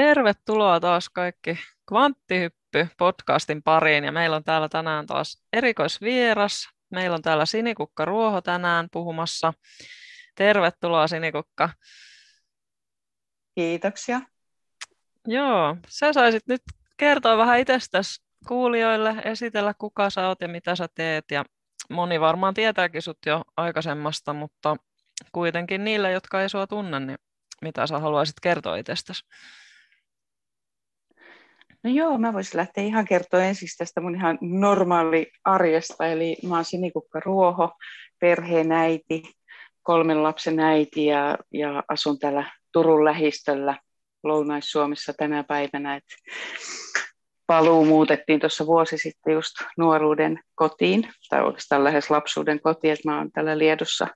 Tervetuloa 0.00 0.80
taas 0.80 1.08
kaikki 1.08 1.58
Kvanttihyppy 1.88 2.88
podcastin 2.98 3.62
pariin 3.62 4.04
ja 4.04 4.12
meillä 4.12 4.36
on 4.36 4.44
täällä 4.44 4.68
tänään 4.68 5.06
taas 5.06 5.44
erikoisvieras. 5.52 6.68
Meillä 6.90 7.14
on 7.14 7.22
täällä 7.22 7.46
Sinikukka 7.46 8.04
Ruoho 8.04 8.40
tänään 8.40 8.88
puhumassa. 8.92 9.52
Tervetuloa 10.34 11.08
Sinikukka. 11.08 11.70
Kiitoksia. 13.54 14.20
Joo, 15.26 15.76
sä 15.88 16.12
saisit 16.12 16.46
nyt 16.46 16.62
kertoa 16.96 17.36
vähän 17.36 17.58
itsestäsi 17.58 18.22
kuulijoille, 18.48 19.14
esitellä 19.24 19.74
kuka 19.74 20.10
sä 20.10 20.28
oot 20.28 20.40
ja 20.40 20.48
mitä 20.48 20.76
sä 20.76 20.88
teet. 20.94 21.24
Ja 21.30 21.44
moni 21.90 22.20
varmaan 22.20 22.54
tietääkin 22.54 23.02
sut 23.02 23.18
jo 23.26 23.42
aikaisemmasta, 23.56 24.32
mutta 24.32 24.76
kuitenkin 25.32 25.84
niille, 25.84 26.12
jotka 26.12 26.42
ei 26.42 26.48
sua 26.48 26.66
tunne, 26.66 27.00
niin 27.00 27.18
mitä 27.62 27.86
sä 27.86 27.98
haluaisit 27.98 28.40
kertoa 28.42 28.76
itsestäsi? 28.76 29.24
No 31.84 31.90
joo, 31.90 32.18
mä 32.18 32.32
voisin 32.32 32.58
lähteä 32.58 32.84
ihan 32.84 33.04
kertoa 33.04 33.42
ensin 33.42 33.68
tästä 33.78 34.00
mun 34.00 34.14
ihan 34.14 34.38
normaali 34.40 35.32
arjesta. 35.44 36.06
Eli 36.06 36.36
mä 36.48 36.54
oon 36.54 36.64
Sinikukka 36.64 37.20
Ruoho, 37.20 37.72
perheen 38.20 38.72
äiti, 38.72 39.22
kolmen 39.82 40.22
lapsen 40.22 40.60
äiti 40.60 41.06
ja, 41.06 41.38
ja 41.52 41.82
asun 41.88 42.18
täällä 42.18 42.52
Turun 42.72 43.04
lähistöllä 43.04 43.76
Lounais-Suomessa 44.22 45.12
tänä 45.12 45.44
päivänä. 45.44 45.96
Et 45.96 46.04
paluu 47.46 47.84
muutettiin 47.84 48.40
tuossa 48.40 48.66
vuosi 48.66 48.98
sitten 48.98 49.34
just 49.34 49.54
nuoruuden 49.78 50.40
kotiin, 50.54 51.08
tai 51.30 51.42
oikeastaan 51.42 51.84
lähes 51.84 52.10
lapsuuden 52.10 52.60
kotiin, 52.60 52.92
että 52.92 53.08
mä 53.08 53.18
oon 53.18 53.32
täällä 53.32 53.58
Liedossa 53.58 54.06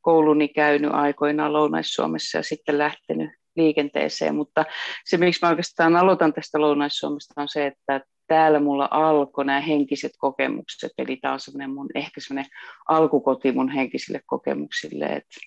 kouluni 0.00 0.48
käynyt 0.48 0.90
aikoinaan 0.94 1.52
Lounais-Suomessa 1.52 2.38
ja 2.38 2.42
sitten 2.42 2.78
lähtenyt 2.78 3.30
liikenteeseen, 3.56 4.34
mutta 4.34 4.64
se, 5.04 5.16
miksi 5.16 5.38
mä 5.42 5.48
oikeastaan 5.48 5.96
aloitan 5.96 6.32
tästä 6.32 6.60
Lounais-Suomesta, 6.60 7.42
on 7.42 7.48
se, 7.48 7.66
että 7.66 8.00
täällä 8.26 8.60
mulla 8.60 8.88
alkoi 8.90 9.44
nämä 9.44 9.60
henkiset 9.60 10.12
kokemukset, 10.18 10.92
eli 10.98 11.16
tämä 11.16 11.34
on 11.34 11.40
semmoinen 11.40 11.70
mun, 11.70 11.88
ehkä 11.94 12.20
semmoinen 12.20 12.50
alkukoti 12.88 13.52
mun 13.52 13.68
henkisille 13.68 14.20
kokemuksille, 14.26 15.06
että 15.06 15.40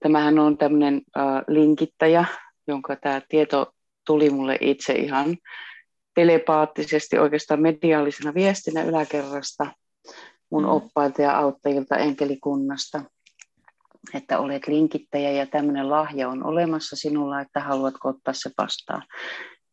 tämähän 0.00 0.38
on 0.38 0.58
tämmöinen 0.58 0.94
äh, 0.94 1.24
linkittäjä, 1.48 2.24
jonka 2.68 2.96
tämä 2.96 3.22
tieto 3.28 3.72
tuli 4.06 4.30
mulle 4.30 4.58
itse 4.60 4.92
ihan 4.92 5.36
telepaattisesti 6.14 7.18
oikeastaan 7.18 7.62
mediaalisena 7.62 8.34
viestinä 8.34 8.82
yläkerrasta 8.82 9.66
mun 10.50 10.62
mm. 10.62 10.68
oppailta 10.68 11.22
ja 11.22 11.38
auttajilta 11.38 11.96
enkelikunnasta 11.96 13.02
että 14.14 14.38
olet 14.38 14.66
linkittäjä 14.66 15.30
ja 15.30 15.46
tämmöinen 15.46 15.90
lahja 15.90 16.28
on 16.28 16.46
olemassa 16.46 16.96
sinulla, 16.96 17.40
että 17.40 17.60
haluatko 17.60 18.08
ottaa 18.08 18.34
se 18.34 18.50
vastaan. 18.58 19.02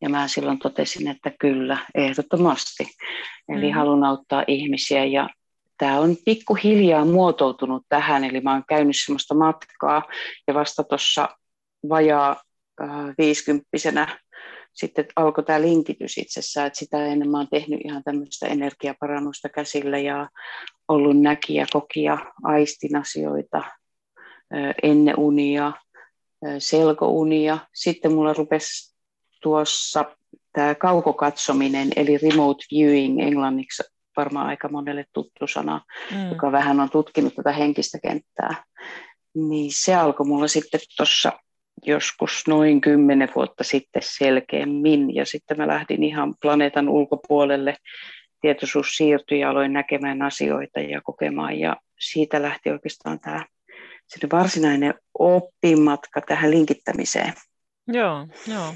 Ja 0.00 0.08
mä 0.08 0.28
silloin 0.28 0.58
totesin, 0.58 1.08
että 1.08 1.32
kyllä, 1.40 1.78
ehdottomasti. 1.94 2.86
Eli 3.48 3.68
mm. 3.68 3.74
haluan 3.74 4.04
auttaa 4.04 4.44
ihmisiä 4.46 5.04
ja 5.04 5.28
tämä 5.78 5.98
on 5.98 6.16
pikkuhiljaa 6.24 7.04
muotoutunut 7.04 7.82
tähän, 7.88 8.24
eli 8.24 8.40
mä 8.40 8.52
oon 8.52 8.64
käynyt 8.68 8.96
semmoista 9.04 9.34
matkaa 9.34 10.02
ja 10.46 10.54
vasta 10.54 10.84
tuossa 10.84 11.28
vajaa 11.88 12.36
äh, 12.80 12.88
viisikymppisenä 13.18 14.18
sitten 14.76 15.06
alkoi 15.16 15.44
tämä 15.44 15.60
linkitys 15.60 16.18
itsessään, 16.18 16.66
että 16.66 16.78
sitä 16.78 17.06
ennen 17.06 17.30
mä 17.30 17.38
oon 17.38 17.48
tehnyt 17.48 17.80
ihan 17.84 18.02
tämmöistä 18.04 18.46
energiaparannusta 18.46 19.48
käsillä 19.48 19.98
ja 19.98 20.28
ollut 20.88 21.20
näkijä, 21.20 21.66
kokija, 21.72 22.32
aistin 22.42 22.96
asioita, 22.96 23.62
ennen 24.82 25.18
unia, 25.18 25.72
selkounia. 26.58 27.58
Sitten 27.74 28.12
mulla 28.12 28.32
rupesi 28.32 28.96
tuossa 29.42 30.04
tämä 30.52 30.74
kaukokatsominen, 30.74 31.88
eli 31.96 32.18
remote 32.18 32.64
viewing 32.72 33.22
englanniksi 33.22 33.82
varmaan 34.16 34.46
aika 34.46 34.68
monelle 34.68 35.04
tuttu 35.12 35.46
sana, 35.46 35.80
mm. 36.10 36.28
joka 36.28 36.52
vähän 36.52 36.80
on 36.80 36.90
tutkinut 36.90 37.34
tätä 37.34 37.52
henkistä 37.52 37.98
kenttää. 38.02 38.64
Niin 39.34 39.70
se 39.72 39.94
alkoi 39.94 40.26
mulla 40.26 40.48
sitten 40.48 40.80
tuossa 40.96 41.32
joskus 41.86 42.44
noin 42.48 42.80
kymmenen 42.80 43.28
vuotta 43.34 43.64
sitten 43.64 44.02
selkeämmin, 44.04 45.14
ja 45.14 45.26
sitten 45.26 45.56
mä 45.56 45.66
lähdin 45.66 46.04
ihan 46.04 46.34
planeetan 46.40 46.88
ulkopuolelle. 46.88 47.74
Tietoisuus 48.40 48.96
siirtyi 48.96 49.40
ja 49.40 49.50
aloin 49.50 49.72
näkemään 49.72 50.22
asioita 50.22 50.80
ja 50.80 51.00
kokemaan, 51.00 51.58
ja 51.58 51.76
siitä 52.00 52.42
lähti 52.42 52.70
oikeastaan 52.70 53.20
tämä 53.20 53.44
se 54.06 54.26
varsinainen 54.32 54.94
oppimatka 55.18 56.20
tähän 56.20 56.50
linkittämiseen. 56.50 57.32
Joo, 57.88 58.26
joo. 58.46 58.74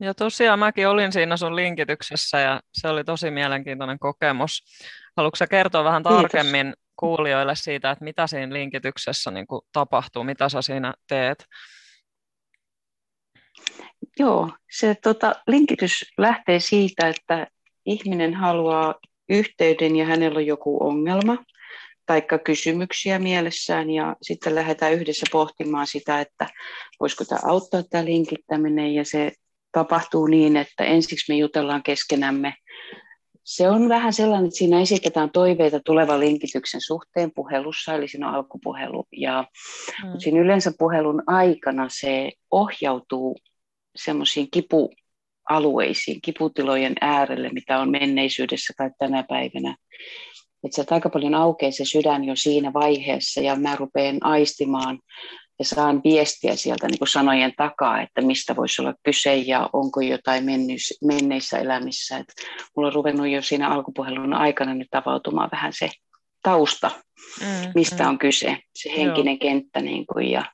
Ja 0.00 0.14
tosiaan 0.14 0.58
mäkin 0.58 0.88
olin 0.88 1.12
siinä 1.12 1.36
sun 1.36 1.56
linkityksessä 1.56 2.38
ja 2.38 2.60
se 2.72 2.88
oli 2.88 3.04
tosi 3.04 3.30
mielenkiintoinen 3.30 3.98
kokemus. 3.98 4.64
Haluatko 5.16 5.36
sä 5.36 5.46
kertoa 5.46 5.84
vähän 5.84 6.02
tarkemmin 6.02 6.66
Kiitos. 6.66 6.82
kuulijoille 6.96 7.54
siitä, 7.54 7.90
että 7.90 8.04
mitä 8.04 8.26
siinä 8.26 8.52
linkityksessä 8.52 9.30
niin 9.30 9.46
kuin 9.46 9.62
tapahtuu, 9.72 10.24
mitä 10.24 10.48
sä 10.48 10.62
siinä 10.62 10.94
teet? 11.08 11.44
Joo, 14.18 14.50
se 14.70 14.94
tota, 15.02 15.34
linkitys 15.46 16.04
lähtee 16.18 16.60
siitä, 16.60 17.08
että 17.08 17.46
ihminen 17.86 18.34
haluaa 18.34 18.94
yhteyden 19.28 19.96
ja 19.96 20.06
hänellä 20.06 20.38
on 20.38 20.46
joku 20.46 20.86
ongelma 20.86 21.36
taikka 22.06 22.38
kysymyksiä 22.38 23.18
mielessään 23.18 23.90
ja 23.90 24.16
sitten 24.22 24.54
lähdetään 24.54 24.92
yhdessä 24.92 25.26
pohtimaan 25.32 25.86
sitä, 25.86 26.20
että 26.20 26.46
voisiko 27.00 27.24
tämä 27.24 27.40
auttaa 27.44 27.82
tämä 27.82 28.04
linkittäminen 28.04 28.94
ja 28.94 29.04
se 29.04 29.32
tapahtuu 29.72 30.26
niin, 30.26 30.56
että 30.56 30.84
ensiksi 30.84 31.32
me 31.32 31.38
jutellaan 31.38 31.82
keskenämme. 31.82 32.54
Se 33.44 33.70
on 33.70 33.88
vähän 33.88 34.12
sellainen, 34.12 34.46
että 34.46 34.58
siinä 34.58 34.80
esitetään 34.80 35.30
toiveita 35.30 35.80
tulevan 35.80 36.20
linkityksen 36.20 36.80
suhteen 36.80 37.30
puhelussa, 37.34 37.94
eli 37.94 38.08
siinä 38.08 38.28
on 38.28 38.34
alkupuhelu. 38.34 39.06
Ja 39.12 39.44
mm. 40.04 40.18
siinä 40.18 40.40
yleensä 40.40 40.72
puhelun 40.78 41.22
aikana 41.26 41.86
se 41.88 42.32
ohjautuu 42.50 43.36
semmoisiin 43.96 44.48
kipualueisiin, 44.50 46.20
kiputilojen 46.22 46.94
äärelle, 47.00 47.48
mitä 47.48 47.78
on 47.78 47.90
menneisyydessä 47.90 48.74
tai 48.76 48.90
tänä 48.98 49.24
päivänä. 49.28 49.76
Että 50.64 50.74
sieltä 50.74 50.94
aika 50.94 51.10
paljon 51.10 51.34
aukeaa 51.34 51.72
se 51.72 51.84
sydän 51.84 52.24
jo 52.24 52.36
siinä 52.36 52.72
vaiheessa 52.72 53.40
ja 53.40 53.56
mä 53.56 53.76
rupean 53.76 54.18
aistimaan 54.20 54.98
ja 55.58 55.64
saan 55.64 56.00
viestiä 56.04 56.56
sieltä 56.56 56.86
niin 56.86 56.98
kuin 56.98 57.08
sanojen 57.08 57.52
takaa, 57.56 58.02
että 58.02 58.20
mistä 58.20 58.56
voisi 58.56 58.82
olla 58.82 58.94
kyse 59.02 59.36
ja 59.36 59.70
onko 59.72 60.00
jotain 60.00 60.44
menneissä 61.04 61.58
elämissä. 61.58 62.16
Et 62.16 62.26
mulla 62.76 62.86
on 62.86 62.94
ruvennut 62.94 63.28
jo 63.28 63.42
siinä 63.42 63.68
alkupuhelun 63.68 64.34
aikana 64.34 64.74
nyt 64.74 64.94
avautumaan 64.94 65.48
vähän 65.52 65.72
se 65.72 65.90
tausta, 66.42 66.90
mm, 67.40 67.72
mistä 67.74 68.04
mm. 68.04 68.08
on 68.08 68.18
kyse, 68.18 68.58
se 68.74 68.90
henkinen 68.96 69.38
Joo. 69.40 69.50
kenttä. 69.50 69.80
Niin 69.80 70.06
kuin, 70.06 70.30
ja 70.30 70.44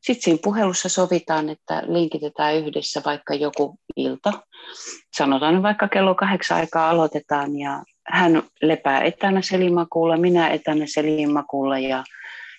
sitten 0.00 0.22
siinä 0.22 0.38
puhelussa 0.42 0.88
sovitaan, 0.88 1.48
että 1.48 1.82
linkitetään 1.86 2.56
yhdessä 2.56 3.02
vaikka 3.04 3.34
joku 3.34 3.78
ilta. 3.96 4.32
Sanotaan 5.16 5.62
vaikka 5.62 5.88
kello 5.88 6.14
kahdeksan 6.14 6.58
aikaa 6.58 6.90
aloitetaan 6.90 7.58
ja 7.58 7.82
hän 8.08 8.42
lepää 8.62 9.02
etänä 9.02 9.42
selimakuulla, 9.42 10.16
minä 10.16 10.48
etänä 10.48 10.84
selimakuulla 10.86 11.78
ja, 11.78 12.04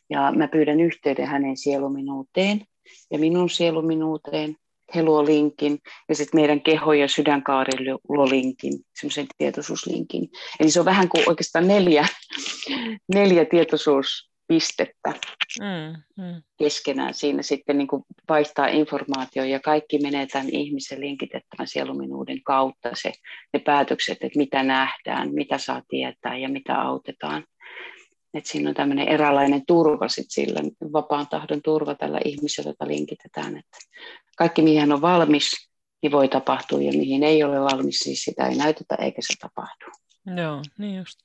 ja 0.09 0.33
mä 0.35 0.47
pyydän 0.47 0.79
yhteyden 0.79 1.27
hänen 1.27 1.57
sieluminuuteen 1.57 2.61
ja 3.11 3.19
minun 3.19 3.49
sieluminuuteen. 3.49 4.55
He 4.95 5.03
luo 5.03 5.25
linkin 5.25 5.79
ja 6.09 6.15
sitten 6.15 6.39
meidän 6.41 6.61
keho- 6.61 6.94
ja 6.94 7.07
sydänkaari 7.07 7.85
luo 8.09 8.29
linkin, 8.29 8.73
semmoisen 8.99 9.27
tietoisuuslinkin. 9.38 10.29
Eli 10.59 10.71
se 10.71 10.79
on 10.79 10.85
vähän 10.85 11.09
kuin 11.09 11.29
oikeastaan 11.29 11.67
neljä, 11.67 12.07
neljä 13.13 13.45
tietoisuus 13.45 14.29
pistettä 14.47 15.13
mm, 15.59 16.23
mm. 16.23 16.41
keskenään 16.57 17.13
siinä 17.13 17.41
sitten 17.41 17.77
niin 17.77 17.88
kuin 17.88 18.03
vaihtaa 18.29 18.67
informaatio 18.67 19.44
ja 19.44 19.59
kaikki 19.59 19.99
menee 19.99 20.27
tämän 20.27 20.49
ihmisen 20.49 20.99
linkitettävän 20.99 21.67
sieluminuuden 21.67 22.44
kautta 22.44 22.89
se, 22.94 23.11
ne 23.53 23.59
päätökset, 23.59 24.17
että 24.21 24.39
mitä 24.39 24.63
nähdään, 24.63 25.33
mitä 25.33 25.57
saa 25.57 25.81
tietää 25.88 26.38
ja 26.38 26.49
mitä 26.49 26.81
autetaan. 26.81 27.44
Et 28.33 28.45
siinä 28.45 28.69
on 28.69 28.75
tämmöinen 28.75 29.07
eräänlainen 29.07 29.65
turva 29.67 30.07
sit 30.07 30.25
sillä, 30.29 30.59
vapaan 30.93 31.27
tahdon 31.27 31.61
turva 31.61 31.95
tällä 31.95 32.19
ihmisellä, 32.25 32.69
jota 32.69 32.88
linkitetään. 32.88 33.57
Että 33.57 33.77
kaikki, 34.38 34.61
mihin 34.61 34.79
hän 34.79 34.91
on 34.91 35.01
valmis, 35.01 35.69
niin 36.01 36.11
voi 36.11 36.27
tapahtua, 36.27 36.81
ja 36.81 36.91
mihin 36.91 37.23
ei 37.23 37.43
ole 37.43 37.59
valmis, 37.61 38.00
siis 38.00 38.23
sitä 38.23 38.47
ei 38.47 38.55
näytetä 38.55 38.95
eikä 38.95 39.21
se 39.21 39.33
tapahdu. 39.39 39.85
Joo, 40.41 40.61
niin 40.77 40.97
just. 40.97 41.19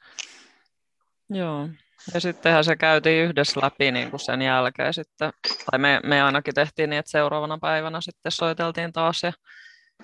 Joo, 1.31 1.69
ja 2.15 2.21
sittenhän 2.21 2.65
se 2.65 2.77
käytiin 2.77 3.25
yhdessä 3.25 3.61
läpi 3.63 3.93
niin 3.93 4.11
kuin 4.11 4.21
sen 4.21 4.43
jälkeen 4.43 4.95
sitten, 4.95 5.31
tai 5.71 5.79
me, 5.79 6.01
me 6.05 6.23
ainakin 6.23 6.55
tehtiin 6.55 6.91
niin, 6.91 6.99
että 6.99 7.11
seuraavana 7.11 7.59
päivänä 7.59 8.01
sitten 8.01 8.33
soiteltiin 8.33 8.93
taas 8.93 9.23
ja 9.23 9.33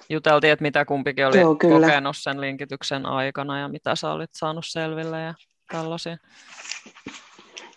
juteltiin, 0.09 0.53
että 0.53 0.63
mitä 0.63 0.85
kumpikin 0.85 1.27
oli 1.27 1.41
Joo, 1.41 1.57
kokenut 1.57 2.17
sen 2.17 2.41
linkityksen 2.41 3.07
aikana 3.07 3.61
ja 3.61 3.69
mitä 3.69 3.97
sä 3.97 4.11
olit 4.11 4.31
saanut 4.33 4.65
selville 4.67 5.21
ja 5.21 5.35
tällaisia. 5.73 6.17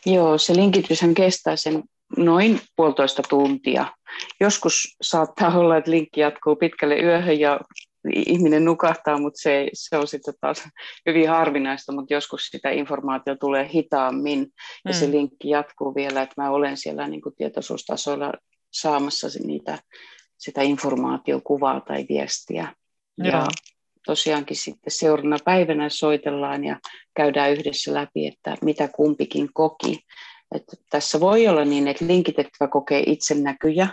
Joo, 0.06 0.38
se 0.38 0.56
linkityshän 0.56 1.13
kestää 1.13 1.56
sen 1.56 1.83
noin 2.18 2.62
puolitoista 2.75 3.21
tuntia. 3.29 3.85
joskus 4.39 4.95
saattaa 5.01 5.57
olla, 5.57 5.77
että 5.77 5.91
linkki 5.91 6.21
jatkuu 6.21 6.56
pitkälle 6.56 7.00
yöhön 7.00 7.39
ja 7.39 7.59
ihminen 8.15 8.65
nukahtaa, 8.65 9.19
mutta 9.19 9.42
se, 9.42 9.69
se 9.74 9.98
on 9.98 10.07
sitten 10.07 10.33
taas 10.42 10.63
hyvin 11.07 11.30
harvinaista, 11.30 11.92
mutta 11.92 12.13
joskus 12.13 12.48
sitä 12.48 12.69
informaatiota 12.69 13.39
tulee 13.39 13.69
hitaammin 13.74 14.48
ja 14.86 14.92
mm. 14.92 14.94
se 14.94 15.12
linkki 15.12 15.50
jatkuu 15.50 15.95
vielä, 15.95 16.21
että 16.21 16.42
mä 16.42 16.50
olen 16.50 16.77
siellä 16.77 17.07
niin 17.07 17.21
kuin 17.21 17.36
tietoisuustasolla 17.36 18.33
saamassa 18.71 19.27
niitä, 19.44 19.80
sitä 20.38 20.62
informaatiokuvaa 20.62 21.81
tai 21.81 22.06
viestiä. 22.09 22.75
Joo. 23.18 23.27
Ja 23.27 23.48
tosiaankin 24.06 24.57
sitten 24.57 24.92
seuraavana 24.92 25.38
päivänä 25.45 25.89
soitellaan 25.89 26.63
ja 26.63 26.80
käydään 27.15 27.51
yhdessä 27.51 27.94
läpi, 27.94 28.27
että 28.27 28.57
mitä 28.62 28.88
kumpikin 28.88 29.50
koki. 29.54 30.00
Että 30.56 30.77
tässä 30.89 31.19
voi 31.19 31.47
olla 31.47 31.65
niin, 31.65 31.88
että 31.88 32.07
linkitettävä 32.07 32.68
kokee 32.68 33.04
itsenäkyjä 33.07 33.88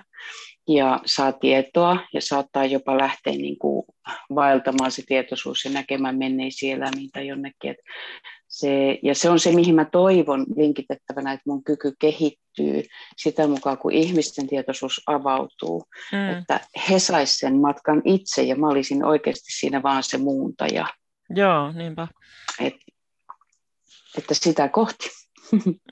ja 0.69 1.01
saa 1.07 1.33
tietoa 1.33 1.99
ja 2.15 2.21
saattaa 2.21 2.65
jopa 2.65 2.99
lähteä 2.99 3.33
niin 3.33 3.59
kuin 3.59 3.87
vaeltamaan 4.35 4.91
se 4.91 5.03
tietoisuus 5.07 5.65
ja 5.65 5.71
näkemään 5.71 6.19
menneisiä 6.19 6.77
elämiä 6.77 7.09
tai 7.13 7.27
jonnekin. 7.27 7.71
Että 7.71 7.83
se, 8.49 8.99
ja 9.03 9.15
se 9.15 9.31
on 9.31 9.41
se, 9.41 9.53
mihin 9.53 9.75
mä 9.75 9.85
toivon 9.85 10.47
linkitettävänä, 10.57 11.33
että 11.33 11.51
mun 11.51 11.65
kyky 11.65 11.93
kehittyy 11.99 12.83
sitä 13.17 13.47
mukaan, 13.47 13.79
kun 13.79 13.93
ihmisten 13.93 14.47
tietoisuus 14.47 15.03
avautuu. 15.07 15.85
Mm. 16.13 16.39
Että 16.39 16.61
he 16.91 16.99
saisivat 16.99 17.39
sen 17.39 17.61
matkan 17.61 18.03
itse 18.05 18.43
ja 18.43 18.57
mä 18.57 18.69
olisin 18.69 19.05
oikeasti 19.05 19.53
siinä 19.53 19.83
vaan 19.83 20.03
se 20.03 20.19
muuntaja. 20.19 20.87
Joo, 21.31 21.73
niinpä. 21.73 22.09
Et, 22.61 22.75
että 24.19 24.35
sitä 24.35 24.69
kohti. 24.69 25.09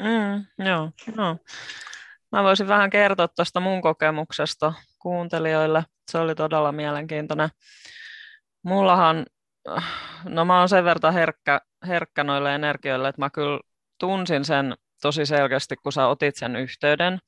Mm, 0.00 0.67
joo, 0.67 0.90
no. 1.17 1.37
Mä 2.32 2.43
voisin 2.43 2.69
vähän 2.69 2.90
kertoa 2.90 3.28
tuosta 3.28 3.61
mun 3.61 3.82
kokemuksesta 3.82 4.73
kuuntelijoille. 4.99 5.84
Se 6.11 6.19
oli 6.19 6.34
todella 6.34 6.73
mielenkiintoinen. 6.73 7.49
Mullahan, 8.62 9.26
no 10.25 10.44
mä 10.44 10.58
oon 10.58 10.69
sen 10.69 10.84
verran 10.84 11.12
herkkä, 11.12 11.61
herkkä 11.87 12.25
noille 12.25 12.55
energioille, 12.55 13.08
että 13.08 13.23
mä 13.23 13.31
kyllä 13.31 13.61
tunsin 14.00 14.44
sen 14.44 14.75
tosi 15.02 15.26
selkeästi, 15.26 15.76
kun 15.76 15.93
sä 15.93 16.06
otit 16.06 16.37
sen 16.37 16.56
yhteyden. 16.56 17.19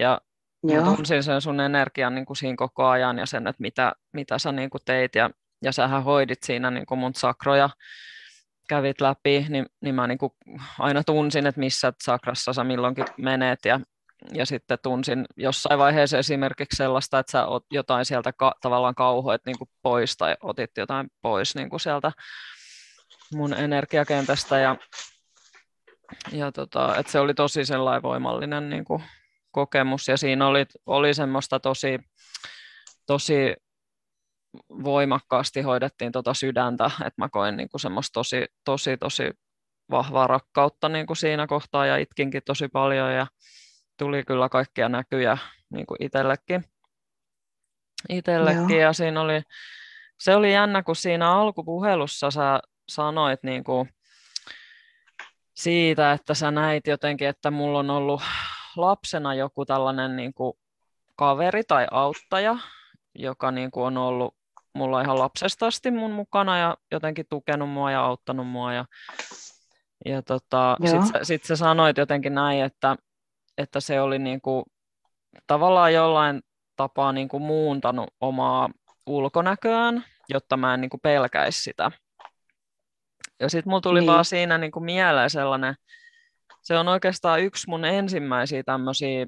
Ja 0.00 0.20
Joo. 0.62 0.84
tunsin 0.84 1.22
sen 1.22 1.40
sun 1.40 1.60
energian 1.60 2.14
niin 2.14 2.26
kuin 2.26 2.36
siinä 2.36 2.56
koko 2.56 2.86
ajan 2.86 3.18
ja 3.18 3.26
sen, 3.26 3.46
että 3.46 3.62
mitä, 3.62 3.92
mitä 4.12 4.38
sä 4.38 4.52
niin 4.52 4.70
kuin 4.70 4.82
teit. 4.84 5.14
Ja, 5.14 5.30
ja 5.62 5.72
sähän 5.72 6.04
hoidit 6.04 6.42
siinä 6.42 6.70
niin 6.70 6.86
kuin 6.86 6.98
mun 6.98 7.14
sakroja 7.14 7.70
kävit 8.68 9.00
läpi, 9.00 9.46
niin, 9.48 9.66
niin 9.80 9.94
mä 9.94 10.06
niin 10.06 10.18
kuin 10.18 10.32
aina 10.78 11.04
tunsin, 11.04 11.46
että 11.46 11.58
missä 11.58 11.92
sakrassa 12.02 12.52
sä 12.52 12.64
milloinkin 12.64 13.04
menet 13.18 13.64
ja, 13.64 13.80
ja 14.34 14.46
sitten 14.46 14.78
tunsin 14.82 15.24
jossain 15.36 15.78
vaiheessa 15.78 16.18
esimerkiksi 16.18 16.76
sellaista, 16.76 17.18
että 17.18 17.32
sä 17.32 17.46
ot 17.46 17.64
jotain 17.70 18.04
sieltä 18.04 18.32
ka- 18.32 18.54
tavallaan 18.60 18.94
kauhoit 18.94 19.42
niin 19.46 19.58
kuin 19.58 19.70
pois 19.82 20.16
tai 20.16 20.36
otit 20.42 20.70
jotain 20.76 21.08
pois 21.22 21.54
niin 21.54 21.70
kuin 21.70 21.80
sieltä 21.80 22.12
mun 23.34 23.54
energiakentästä 23.54 24.58
ja, 24.58 24.76
ja 26.32 26.52
tota, 26.52 26.96
että 26.96 27.12
se 27.12 27.20
oli 27.20 27.34
tosi 27.34 27.64
sellainen 27.64 28.02
voimallinen 28.02 28.70
niin 28.70 28.84
kuin 28.84 29.02
kokemus. 29.50 30.08
Ja 30.08 30.16
siinä 30.16 30.46
oli, 30.46 30.66
oli 30.86 31.14
semmoista 31.14 31.60
tosi, 31.60 31.98
tosi 33.06 33.54
voimakkaasti 34.84 35.60
hoidettiin 35.60 36.12
tota 36.12 36.34
sydäntä, 36.34 36.84
että 36.84 37.22
mä 37.22 37.28
koin 37.28 37.56
niin 37.56 37.68
kuin 37.68 37.80
semmoista 37.80 38.12
tosi, 38.12 38.46
tosi, 38.64 38.96
tosi 38.96 39.30
vahvaa 39.90 40.26
rakkautta 40.26 40.88
niin 40.88 41.06
kuin 41.06 41.16
siinä 41.16 41.46
kohtaa 41.46 41.86
ja 41.86 41.96
itkinkin 41.96 42.42
tosi 42.46 42.68
paljon 42.68 43.12
ja 43.14 43.26
tuli 44.00 44.24
kyllä 44.24 44.48
kaikkia 44.48 44.88
näkyjä 44.88 45.38
niin 45.70 45.86
kuin 45.86 46.02
itsellekin. 46.02 46.64
itsellekin 48.08 48.78
ja 48.80 48.92
siinä 48.92 49.20
oli, 49.20 49.42
se 50.20 50.34
oli 50.34 50.52
jännä, 50.52 50.82
kun 50.82 50.96
siinä 50.96 51.32
alkupuhelussa 51.32 52.30
sä 52.30 52.60
sanoit 52.88 53.42
niin 53.42 53.64
kuin 53.64 53.88
siitä, 55.54 56.12
että 56.12 56.34
sä 56.34 56.50
näit 56.50 56.86
jotenkin, 56.86 57.28
että 57.28 57.50
mulla 57.50 57.78
on 57.78 57.90
ollut 57.90 58.22
lapsena 58.76 59.34
joku 59.34 59.66
tällainen 59.66 60.16
niin 60.16 60.34
kuin 60.34 60.52
kaveri 61.16 61.64
tai 61.64 61.86
auttaja, 61.90 62.56
joka 63.14 63.50
niin 63.50 63.70
kuin 63.70 63.84
on 63.84 63.96
ollut 63.96 64.34
mulla 64.74 65.00
ihan 65.00 65.18
lapsesta 65.18 65.66
asti 65.66 65.90
mun 65.90 66.12
mukana 66.12 66.58
ja 66.58 66.76
jotenkin 66.90 67.26
tukenut 67.30 67.70
mua 67.70 67.90
ja 67.90 68.04
auttanut 68.04 68.48
mua. 68.48 68.72
Ja, 68.72 68.84
ja 70.04 70.22
tota, 70.22 70.76
sitten 70.86 71.26
sit 71.26 71.44
sä 71.44 71.56
sanoit 71.56 71.96
jotenkin 71.96 72.34
näin, 72.34 72.64
että, 72.64 72.96
että 73.60 73.80
se 73.80 74.00
oli 74.00 74.18
niinku, 74.18 74.64
tavallaan 75.46 75.92
jollain 75.94 76.40
tapaa 76.76 77.12
niinku 77.12 77.38
muuntanut 77.38 78.14
omaa 78.20 78.70
ulkonäköään, 79.06 80.04
jotta 80.28 80.56
mä 80.56 80.74
en 80.74 80.80
niinku 80.80 80.98
pelkäisi 80.98 81.62
sitä. 81.62 81.90
Ja 83.40 83.50
sitten 83.50 83.70
mulla 83.70 83.80
tuli 83.80 84.00
niin. 84.00 84.06
vaan 84.06 84.24
siinä 84.24 84.58
niinku 84.58 84.80
mieleen 84.80 85.30
sellainen, 85.30 85.74
se 86.62 86.78
on 86.78 86.88
oikeastaan 86.88 87.40
yksi 87.40 87.68
mun 87.68 87.84
ensimmäisiä 87.84 88.62
tämmöisiä 88.62 89.26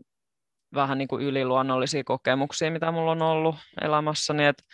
vähän 0.75 0.99
niin 0.99 1.09
kuin 1.09 1.23
yliluonnollisia 1.23 2.05
kokemuksia, 2.05 2.71
mitä 2.71 2.93
mulla 2.93 3.11
on 3.11 3.23
ollut 3.23 3.57
elämässäni, 3.81 4.47
että 4.47 4.65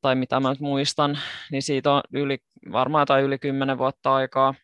tai 0.00 0.14
mitä 0.14 0.40
mä 0.40 0.48
nyt 0.50 0.60
muistan, 0.60 1.18
niin 1.50 1.62
siitä 1.62 1.92
on 1.92 2.02
yli, 2.12 2.38
varmaan 2.72 3.02
jotain 3.02 3.24
yli 3.24 3.38
kymmenen 3.38 3.78
vuotta 3.78 4.14
aikaa, 4.14 4.54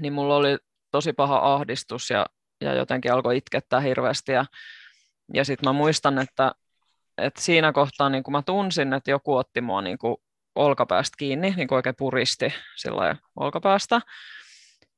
niin 0.00 0.12
mulla 0.12 0.36
oli 0.36 0.56
tosi 0.90 1.12
paha 1.12 1.54
ahdistus 1.54 2.10
ja, 2.10 2.26
ja 2.60 2.74
jotenkin 2.74 3.12
alkoi 3.12 3.36
itkettää 3.36 3.80
hirveästi. 3.80 4.32
Ja, 4.32 4.44
ja 5.34 5.44
sitten 5.44 5.68
mä 5.68 5.72
muistan, 5.72 6.18
että, 6.18 6.52
että 7.18 7.42
siinä 7.42 7.72
kohtaa 7.72 8.08
niin 8.08 8.22
kun 8.22 8.32
mä 8.32 8.42
tunsin, 8.42 8.92
että 8.92 9.10
joku 9.10 9.36
otti 9.36 9.60
mua 9.60 9.82
niin 9.82 9.98
kuin 9.98 10.16
olkapäästä 10.54 11.16
kiinni, 11.18 11.50
niin 11.56 11.68
kuin 11.68 11.76
oikein 11.76 11.96
puristi 11.98 12.54
sillä 12.76 13.16
olkapäästä. 13.36 14.00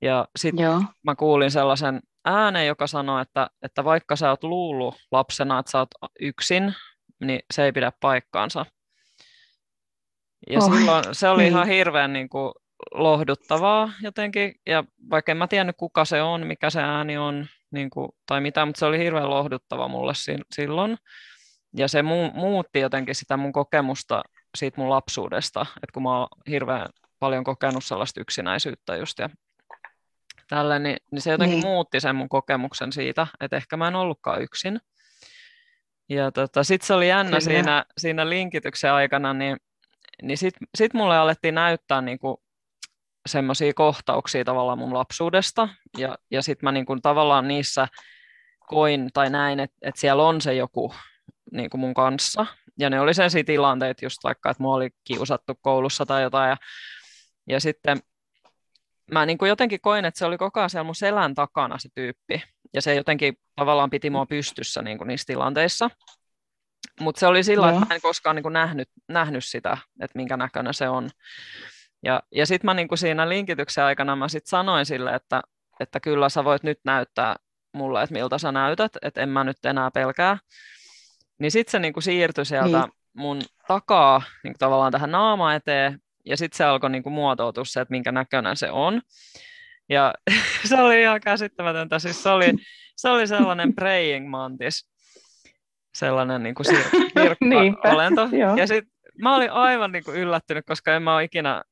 Ja 0.02 0.28
sitten 0.38 0.86
mä 1.02 1.14
kuulin 1.14 1.50
sellaisen 1.50 2.00
äänen, 2.24 2.66
joka 2.66 2.86
sanoi, 2.86 3.22
että, 3.22 3.50
että 3.62 3.84
vaikka 3.84 4.16
sä 4.16 4.30
oot 4.30 4.44
luullut 4.44 4.94
lapsena, 5.10 5.58
että 5.58 5.70
sä 5.70 5.78
oot 5.78 5.90
yksin, 6.20 6.74
niin 7.20 7.40
se 7.54 7.64
ei 7.64 7.72
pidä 7.72 7.92
paikkaansa. 8.00 8.66
Ja 10.50 10.58
oh, 10.58 10.74
silloin 10.74 11.04
se 11.12 11.28
oli 11.28 11.42
niin. 11.42 11.52
ihan 11.52 11.66
hirveän 11.66 12.12
niin 12.12 12.28
kuin, 12.28 12.52
lohduttavaa 12.94 13.92
jotenkin, 14.02 14.54
ja 14.66 14.84
vaikka 15.10 15.32
en 15.32 15.38
mä 15.38 15.48
tiennyt 15.48 15.76
kuka 15.76 16.04
se 16.04 16.22
on, 16.22 16.46
mikä 16.46 16.70
se 16.70 16.82
ääni 16.82 17.18
on 17.18 17.46
niin 17.70 17.90
kuin, 17.90 18.08
tai 18.26 18.40
mitä, 18.40 18.66
mutta 18.66 18.78
se 18.78 18.86
oli 18.86 18.98
hirveän 18.98 19.30
lohduttava 19.30 19.88
mulle 19.88 20.14
si- 20.14 20.44
silloin. 20.54 20.98
Ja 21.76 21.88
se 21.88 22.00
mu- 22.00 22.34
muutti 22.34 22.80
jotenkin 22.80 23.14
sitä 23.14 23.36
mun 23.36 23.52
kokemusta 23.52 24.22
siitä 24.58 24.80
mun 24.80 24.90
lapsuudesta, 24.90 25.60
että 25.60 25.92
kun 25.94 26.02
mä 26.02 26.18
oon 26.18 26.28
hirveän 26.48 26.86
paljon 27.18 27.44
kokenut 27.44 27.84
sellaista 27.84 28.20
yksinäisyyttä 28.20 28.96
just 28.96 29.18
ja 29.18 29.30
tälle, 30.48 30.78
niin, 30.78 30.96
niin 31.12 31.22
se 31.22 31.30
jotenkin 31.30 31.60
niin. 31.60 31.66
muutti 31.66 32.00
sen 32.00 32.16
mun 32.16 32.28
kokemuksen 32.28 32.92
siitä, 32.92 33.26
että 33.40 33.56
ehkä 33.56 33.76
mä 33.76 33.88
en 33.88 33.96
ollutkaan 33.96 34.42
yksin. 34.42 34.80
Ja 36.08 36.32
tota, 36.32 36.64
sitten 36.64 36.86
se 36.86 36.94
oli 36.94 37.08
jännä 37.08 37.40
siinä, 37.40 37.84
siinä 37.98 38.28
linkityksen 38.28 38.92
aikana, 38.92 39.34
niin 39.34 39.56
niin 40.22 40.38
sitten 40.38 40.68
sit 40.74 40.94
mulle 40.94 41.18
alettiin 41.18 41.54
näyttää 41.54 42.00
niinku 42.00 42.42
semmoisia 43.28 43.74
kohtauksia 43.74 44.44
tavallaan 44.44 44.78
mun 44.78 44.94
lapsuudesta, 44.94 45.68
ja, 45.98 46.18
ja 46.30 46.42
sitten 46.42 46.66
mä 46.66 46.72
niinku 46.72 46.96
tavallaan 47.02 47.48
niissä 47.48 47.88
koin 48.66 49.10
tai 49.14 49.30
näin, 49.30 49.60
että 49.60 49.76
et 49.82 49.96
siellä 49.96 50.22
on 50.22 50.40
se 50.40 50.54
joku 50.54 50.94
niinku 51.52 51.76
mun 51.76 51.94
kanssa, 51.94 52.46
ja 52.78 52.90
ne 52.90 53.00
oli 53.00 53.14
sellaisia 53.14 53.44
tilanteita 53.44 54.04
just 54.04 54.18
vaikka, 54.24 54.50
että 54.50 54.62
mua 54.62 54.74
oli 54.74 54.90
kiusattu 55.04 55.54
koulussa 55.62 56.06
tai 56.06 56.22
jotain, 56.22 56.48
ja, 56.48 56.56
ja 57.48 57.60
sitten 57.60 58.00
mä 59.12 59.26
niin 59.26 59.38
kuin 59.38 59.48
jotenkin 59.48 59.80
koin, 59.80 60.04
että 60.04 60.18
se 60.18 60.24
oli 60.24 60.38
koko 60.38 60.60
ajan 60.60 60.70
siellä 60.70 60.84
mun 60.84 60.94
selän 60.94 61.34
takana 61.34 61.78
se 61.78 61.88
tyyppi, 61.94 62.42
ja 62.74 62.82
se 62.82 62.94
jotenkin 62.94 63.34
tavallaan 63.56 63.90
piti 63.90 64.10
mua 64.10 64.26
pystyssä 64.26 64.82
niin 64.82 64.98
kuin 64.98 65.08
niissä 65.08 65.26
tilanteissa. 65.26 65.90
Mutta 67.00 67.18
se 67.18 67.26
oli 67.26 67.42
sillä, 67.42 67.68
että 67.68 67.86
mä 67.86 67.94
en 67.94 68.00
koskaan 68.00 68.36
niin 68.36 68.42
kuin 68.42 68.52
nähnyt, 68.52 68.88
nähnyt 69.08 69.44
sitä, 69.44 69.78
että 70.00 70.16
minkä 70.18 70.36
näköinen 70.36 70.74
se 70.74 70.88
on. 70.88 71.10
Ja, 72.02 72.22
ja 72.32 72.46
sitten 72.46 72.66
mä 72.68 72.74
niin 72.74 72.88
kuin 72.88 72.98
siinä 72.98 73.28
linkityksen 73.28 73.84
aikana 73.84 74.16
mä 74.16 74.28
sit 74.28 74.46
sanoin 74.46 74.86
sille, 74.86 75.14
että, 75.14 75.42
että 75.80 76.00
kyllä 76.00 76.28
sä 76.28 76.44
voit 76.44 76.62
nyt 76.62 76.80
näyttää 76.84 77.36
mulle, 77.72 78.02
että 78.02 78.12
miltä 78.12 78.38
sä 78.38 78.52
näytät, 78.52 78.92
että 79.02 79.20
en 79.20 79.28
mä 79.28 79.44
nyt 79.44 79.64
enää 79.64 79.90
pelkää. 79.90 80.38
Niin 81.38 81.50
sitten 81.50 81.72
se 81.72 81.78
niin 81.78 81.92
kuin 81.92 82.02
siirtyi 82.02 82.44
sieltä 82.44 82.78
niin. 82.78 82.92
mun 83.12 83.42
takaa 83.68 84.22
niin 84.44 84.52
kuin 84.52 84.58
tavallaan 84.58 84.92
tähän 84.92 85.10
naama 85.10 85.54
eteen, 85.54 86.00
ja 86.26 86.36
sitten 86.36 86.56
se 86.56 86.64
alkoi 86.64 86.90
niin 86.90 87.02
kuin 87.02 87.12
muotoutua 87.12 87.64
se, 87.64 87.80
että 87.80 87.92
minkä 87.92 88.12
näköinen 88.12 88.56
se 88.56 88.70
on. 88.70 89.02
Ja 89.88 90.14
se 90.68 90.82
oli 90.82 91.02
ihan 91.02 91.20
käsittämätöntä. 91.20 91.98
Siis 91.98 92.22
se 92.22 92.28
oli, 92.28 92.52
se 92.96 93.08
oli 93.08 93.26
sellainen 93.26 93.74
praying 93.74 94.28
mantis 94.28 94.90
sellainen 95.94 96.42
niin 96.42 96.54
kuin 96.54 96.66
sir- 96.66 97.92
olento. 97.94 98.28
ja 98.56 98.66
sitten 98.66 98.92
mä 99.22 99.36
olin 99.36 99.50
aivan 99.50 99.92
niin 99.92 100.04
kuin 100.04 100.16
yllättynyt, 100.16 100.66
koska 100.66 100.94
en 100.94 101.02
mä 101.02 101.14
ole 101.14 101.24
ikinä 101.24 101.62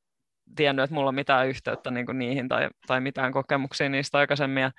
tiennyt, 0.55 0.83
että 0.83 0.93
mulla 0.93 1.09
on 1.09 1.15
mitään 1.15 1.47
yhteyttä 1.47 1.91
niin 1.91 2.05
kuin 2.05 2.19
niihin 2.19 2.47
tai, 2.49 2.69
tai 2.87 3.01
mitään 3.01 3.31
kokemuksia 3.31 3.89
niistä 3.89 4.17
aikaisemmin. 4.17 4.61
Ja, 4.63 4.71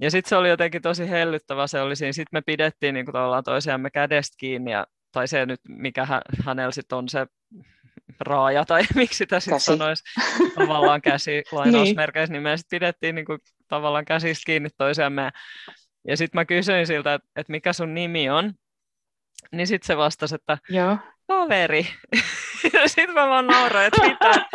Ja 0.00 0.10
sitten 0.10 0.28
se 0.28 0.36
oli 0.36 0.48
jotenkin 0.48 0.82
tosi 0.82 1.10
hellyttävä, 1.10 1.66
se 1.66 1.80
oli 1.80 1.96
siinä, 1.96 2.12
sitten 2.12 2.38
me 2.38 2.42
pidettiin 2.46 2.94
niin 2.94 3.06
kuin 3.06 3.12
tavallaan 3.12 3.44
toisiamme 3.44 3.90
kädestä 3.90 4.34
kiinni, 4.38 4.72
ja, 4.72 4.86
tai 5.12 5.28
se 5.28 5.46
nyt, 5.46 5.60
mikä 5.68 6.04
hä, 6.04 6.20
hänellä 6.44 6.72
sitten 6.72 6.98
on 6.98 7.08
se 7.08 7.26
raaja, 8.20 8.64
tai 8.64 8.82
miksi 8.94 9.16
sitä 9.16 9.40
sitten 9.40 9.60
sanoisi, 9.60 10.04
tavallaan 10.54 11.02
käsi 11.02 11.42
lainausmerkeissä, 11.52 12.32
niin 12.32 12.42
me 12.42 12.56
sitten 12.56 12.76
pidettiin 12.76 13.14
niin 13.14 13.24
kuin, 13.24 13.38
tavallaan 13.68 14.04
käsistä 14.04 14.42
kiinni 14.46 14.68
toisiamme. 14.78 15.30
Ja 16.08 16.16
sitten 16.16 16.38
mä 16.38 16.44
kysyin 16.44 16.86
siltä, 16.86 17.14
että, 17.14 17.28
että 17.36 17.50
mikä 17.50 17.72
sun 17.72 17.94
nimi 17.94 18.30
on, 18.30 18.52
niin 19.52 19.66
sitten 19.66 19.86
se 19.86 19.96
vastasi, 19.96 20.34
että 20.34 20.58
Joo. 20.68 20.96
kaveri. 21.28 21.86
ja 22.72 22.88
sitten 22.88 23.14
mä 23.14 23.28
vaan 23.28 23.46
nauroin, 23.46 23.86
että 23.86 24.08
mitä, 24.08 24.46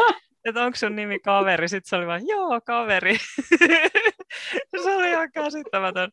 että 0.47 0.63
onko 0.63 0.75
sun 0.75 0.95
nimi 0.95 1.19
kaveri? 1.19 1.67
Sitten 1.67 1.89
se 1.89 1.95
oli 1.95 2.07
vaan, 2.07 2.27
joo, 2.27 2.61
kaveri. 2.65 3.17
se 4.83 4.95
oli 4.95 5.09
ihan 5.09 5.31
käsittämätön. 5.31 6.11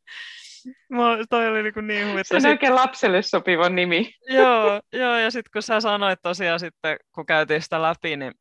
Mä, 0.89 1.01
toi 1.31 1.49
oli 1.49 1.63
niin, 1.63 1.87
niin 1.87 2.11
huvittava. 2.11 2.41
Se 2.41 2.49
on 2.49 2.53
oikein 2.53 2.75
lapselle 2.75 3.23
sopiva 3.23 3.69
nimi. 3.69 4.15
joo, 4.39 4.81
joo, 4.93 5.19
ja 5.19 5.31
sitten 5.31 5.51
kun 5.53 5.63
sä 5.63 5.81
sanoit 5.81 6.19
tosiaan 6.23 6.61
sitten, 6.61 6.97
kun 7.15 7.27
käytiin 7.27 7.63
sitä 7.63 7.83
läpi, 7.83 8.17
niin, 8.17 8.33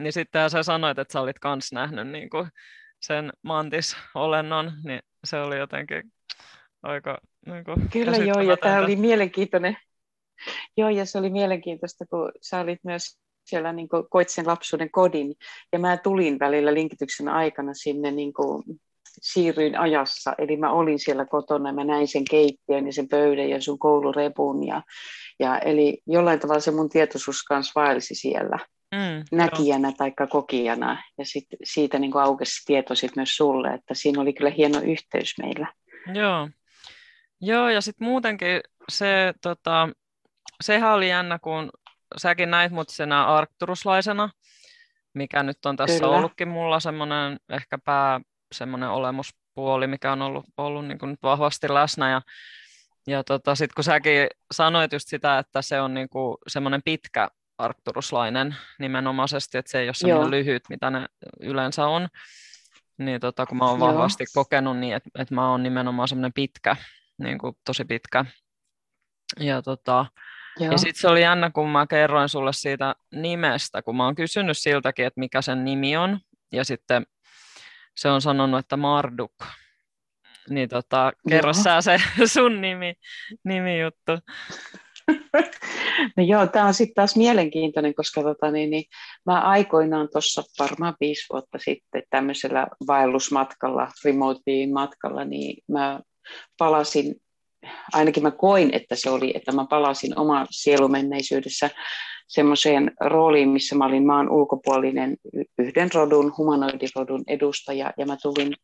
niin 0.00 0.12
sitten 0.12 0.50
sä 0.50 0.62
sanoit, 0.62 0.98
että 0.98 1.12
sä 1.12 1.20
olit 1.20 1.38
kans 1.38 1.72
nähnyt 1.72 2.08
niin 2.08 2.30
kuin 2.30 2.48
sen 3.00 3.32
mantis-olennon, 3.42 4.72
niin 4.84 5.00
se 5.24 5.40
oli 5.40 5.58
jotenkin 5.58 6.02
aika 6.82 7.18
niin 7.46 7.64
kuin 7.64 7.88
Kyllä 7.92 8.16
joo, 8.16 8.40
ja 8.40 8.56
tämä 8.56 8.78
oli 8.78 8.96
mielenkiintoinen. 8.96 9.76
Joo, 10.76 10.88
ja 10.88 11.06
se 11.06 11.18
oli 11.18 11.30
mielenkiintoista, 11.30 12.06
kun 12.06 12.32
sä 12.40 12.60
olit 12.60 12.78
myös 12.84 13.18
siellä 13.50 13.72
niin 13.72 13.88
kuin, 13.88 14.04
koit 14.10 14.28
sen 14.28 14.46
lapsuuden 14.46 14.90
kodin, 14.90 15.34
ja 15.72 15.78
mä 15.78 15.96
tulin 15.96 16.38
välillä 16.38 16.74
linkityksen 16.74 17.28
aikana 17.28 17.74
sinne 17.74 18.10
niin 18.10 18.32
kuin, 18.32 18.62
siirryin 19.22 19.78
ajassa, 19.78 20.34
eli 20.38 20.56
mä 20.56 20.72
olin 20.72 20.98
siellä 20.98 21.24
kotona 21.24 21.68
ja 21.68 21.72
mä 21.72 21.84
näin 21.84 22.08
sen 22.08 22.24
keittiön 22.30 22.86
ja 22.86 22.92
sen 22.92 23.08
pöydän 23.08 23.48
ja 23.48 23.62
sun 23.62 23.78
koulurepun, 23.78 24.66
ja, 24.66 24.82
ja 25.40 25.58
eli 25.58 26.02
jollain 26.06 26.40
tavalla 26.40 26.60
se 26.60 26.70
mun 26.70 26.88
tietoisuus 26.88 27.42
kanssa 27.42 27.80
vaelsi 27.80 28.14
siellä 28.14 28.58
mm, 28.94 29.24
näkijänä 29.32 29.92
tai 29.98 30.12
kokijana, 30.30 31.02
ja 31.18 31.24
sit, 31.24 31.46
siitä 31.64 31.98
niin 31.98 32.12
kuin 32.12 32.22
aukesi 32.22 32.62
tieto 32.66 32.94
sit 32.94 33.16
myös 33.16 33.36
sulle, 33.36 33.68
että 33.68 33.94
siinä 33.94 34.20
oli 34.20 34.32
kyllä 34.32 34.50
hieno 34.50 34.80
yhteys 34.80 35.34
meillä. 35.38 35.66
Joo, 36.14 36.48
Joo 37.40 37.68
ja 37.68 37.80
sitten 37.80 38.08
muutenkin 38.08 38.60
se, 38.88 39.34
tota, 39.42 39.88
sehän 40.60 40.94
oli 40.94 41.08
jännä, 41.08 41.38
kun 41.38 41.70
säkin 42.16 42.50
näit 42.50 42.72
mut 42.72 42.88
senä 42.88 43.24
arkturuslaisena, 43.24 44.30
mikä 45.14 45.42
nyt 45.42 45.66
on 45.66 45.76
tässä 45.76 46.00
Kyllä. 46.00 46.16
ollutkin 46.16 46.48
mulla 46.48 46.80
semmoinen 46.80 47.40
ehkä 47.48 47.78
pää 47.78 48.20
semmoinen 48.54 48.88
olemuspuoli, 48.88 49.86
mikä 49.86 50.12
on 50.12 50.22
ollut, 50.22 50.44
ollut 50.56 50.86
niin 50.86 50.98
kuin 50.98 51.10
nyt 51.10 51.22
vahvasti 51.22 51.74
läsnä. 51.74 52.10
Ja, 52.10 52.22
ja 53.06 53.24
tota, 53.24 53.54
sitten 53.54 53.74
kun 53.74 53.84
säkin 53.84 54.26
sanoit 54.52 54.92
just 54.92 55.08
sitä, 55.08 55.38
että 55.38 55.62
se 55.62 55.80
on 55.80 55.94
niin 55.94 56.08
kuin 56.08 56.36
semmoinen 56.48 56.82
pitkä 56.84 57.28
arkturuslainen 57.58 58.56
nimenomaisesti, 58.78 59.58
että 59.58 59.70
se 59.70 59.78
ei 59.78 59.88
ole 59.88 59.94
semmoinen 59.94 60.22
Joo. 60.22 60.30
lyhyt, 60.30 60.62
mitä 60.68 60.90
ne 60.90 61.06
yleensä 61.40 61.86
on, 61.86 62.08
niin 62.98 63.20
tota, 63.20 63.46
kun 63.46 63.58
mä 63.58 63.64
oon 63.64 63.80
vahvasti 63.80 64.24
Joo. 64.24 64.44
kokenut 64.44 64.78
niin, 64.78 64.94
että, 64.94 65.10
että 65.18 65.34
mä 65.34 65.50
oon 65.50 65.62
nimenomaan 65.62 66.08
semmoinen 66.08 66.32
pitkä, 66.32 66.76
niin 67.18 67.38
kuin 67.38 67.56
tosi 67.64 67.84
pitkä. 67.84 68.24
Ja 69.40 69.62
tota, 69.62 70.06
Joo. 70.58 70.72
Ja 70.72 70.78
sitten 70.78 71.00
se 71.00 71.08
oli 71.08 71.22
jännä, 71.22 71.50
kun 71.50 71.68
mä 71.68 71.86
kerroin 71.86 72.28
sulle 72.28 72.52
siitä 72.52 72.94
nimestä, 73.12 73.82
kun 73.82 73.96
mä 73.96 74.04
oon 74.04 74.14
kysynyt 74.14 74.58
siltäkin, 74.58 75.06
että 75.06 75.20
mikä 75.20 75.42
sen 75.42 75.64
nimi 75.64 75.96
on. 75.96 76.20
Ja 76.52 76.64
sitten 76.64 77.06
se 77.96 78.08
on 78.08 78.20
sanonut, 78.20 78.60
että 78.60 78.76
Marduk. 78.76 79.32
Niin 80.50 80.68
tota, 80.68 81.12
kerro 81.28 81.48
joo. 81.48 81.62
sä 81.62 81.80
se 81.80 81.98
sun 82.34 82.60
nimi, 82.60 82.94
nimi 83.44 83.80
juttu. 83.80 84.12
No 86.16 86.22
joo, 86.24 86.46
tämä 86.46 86.66
on 86.66 86.74
sitten 86.74 86.94
taas 86.94 87.16
mielenkiintoinen, 87.16 87.94
koska 87.94 88.22
tota, 88.22 88.50
niin, 88.50 88.70
niin, 88.70 88.84
mä 89.26 89.40
aikoinaan 89.40 90.08
tuossa 90.12 90.42
varmaan 90.58 90.94
viisi 91.00 91.26
vuotta 91.32 91.58
sitten 91.58 92.02
tämmöisellä 92.10 92.66
vaellusmatkalla, 92.86 93.88
remote 94.04 94.40
matkalla, 94.72 95.24
niin 95.24 95.62
mä 95.68 96.00
palasin 96.58 97.14
ainakin 97.92 98.22
mä 98.22 98.30
koin, 98.30 98.70
että 98.72 98.94
se 98.94 99.10
oli, 99.10 99.32
että 99.34 99.52
mä 99.52 99.66
palasin 99.70 100.18
oma 100.18 100.46
sielumenneisyydessä 100.50 101.70
semmoiseen 102.28 102.92
rooliin, 103.00 103.48
missä 103.48 103.74
mä 103.74 103.86
olin 103.86 104.06
maan 104.06 104.30
ulkopuolinen 104.30 105.16
yhden 105.58 105.88
rodun, 105.94 106.32
humanoidirodun 106.38 107.24
edustaja, 107.26 107.92
ja 107.98 108.06
mä 108.06 108.16
tulin 108.22 108.54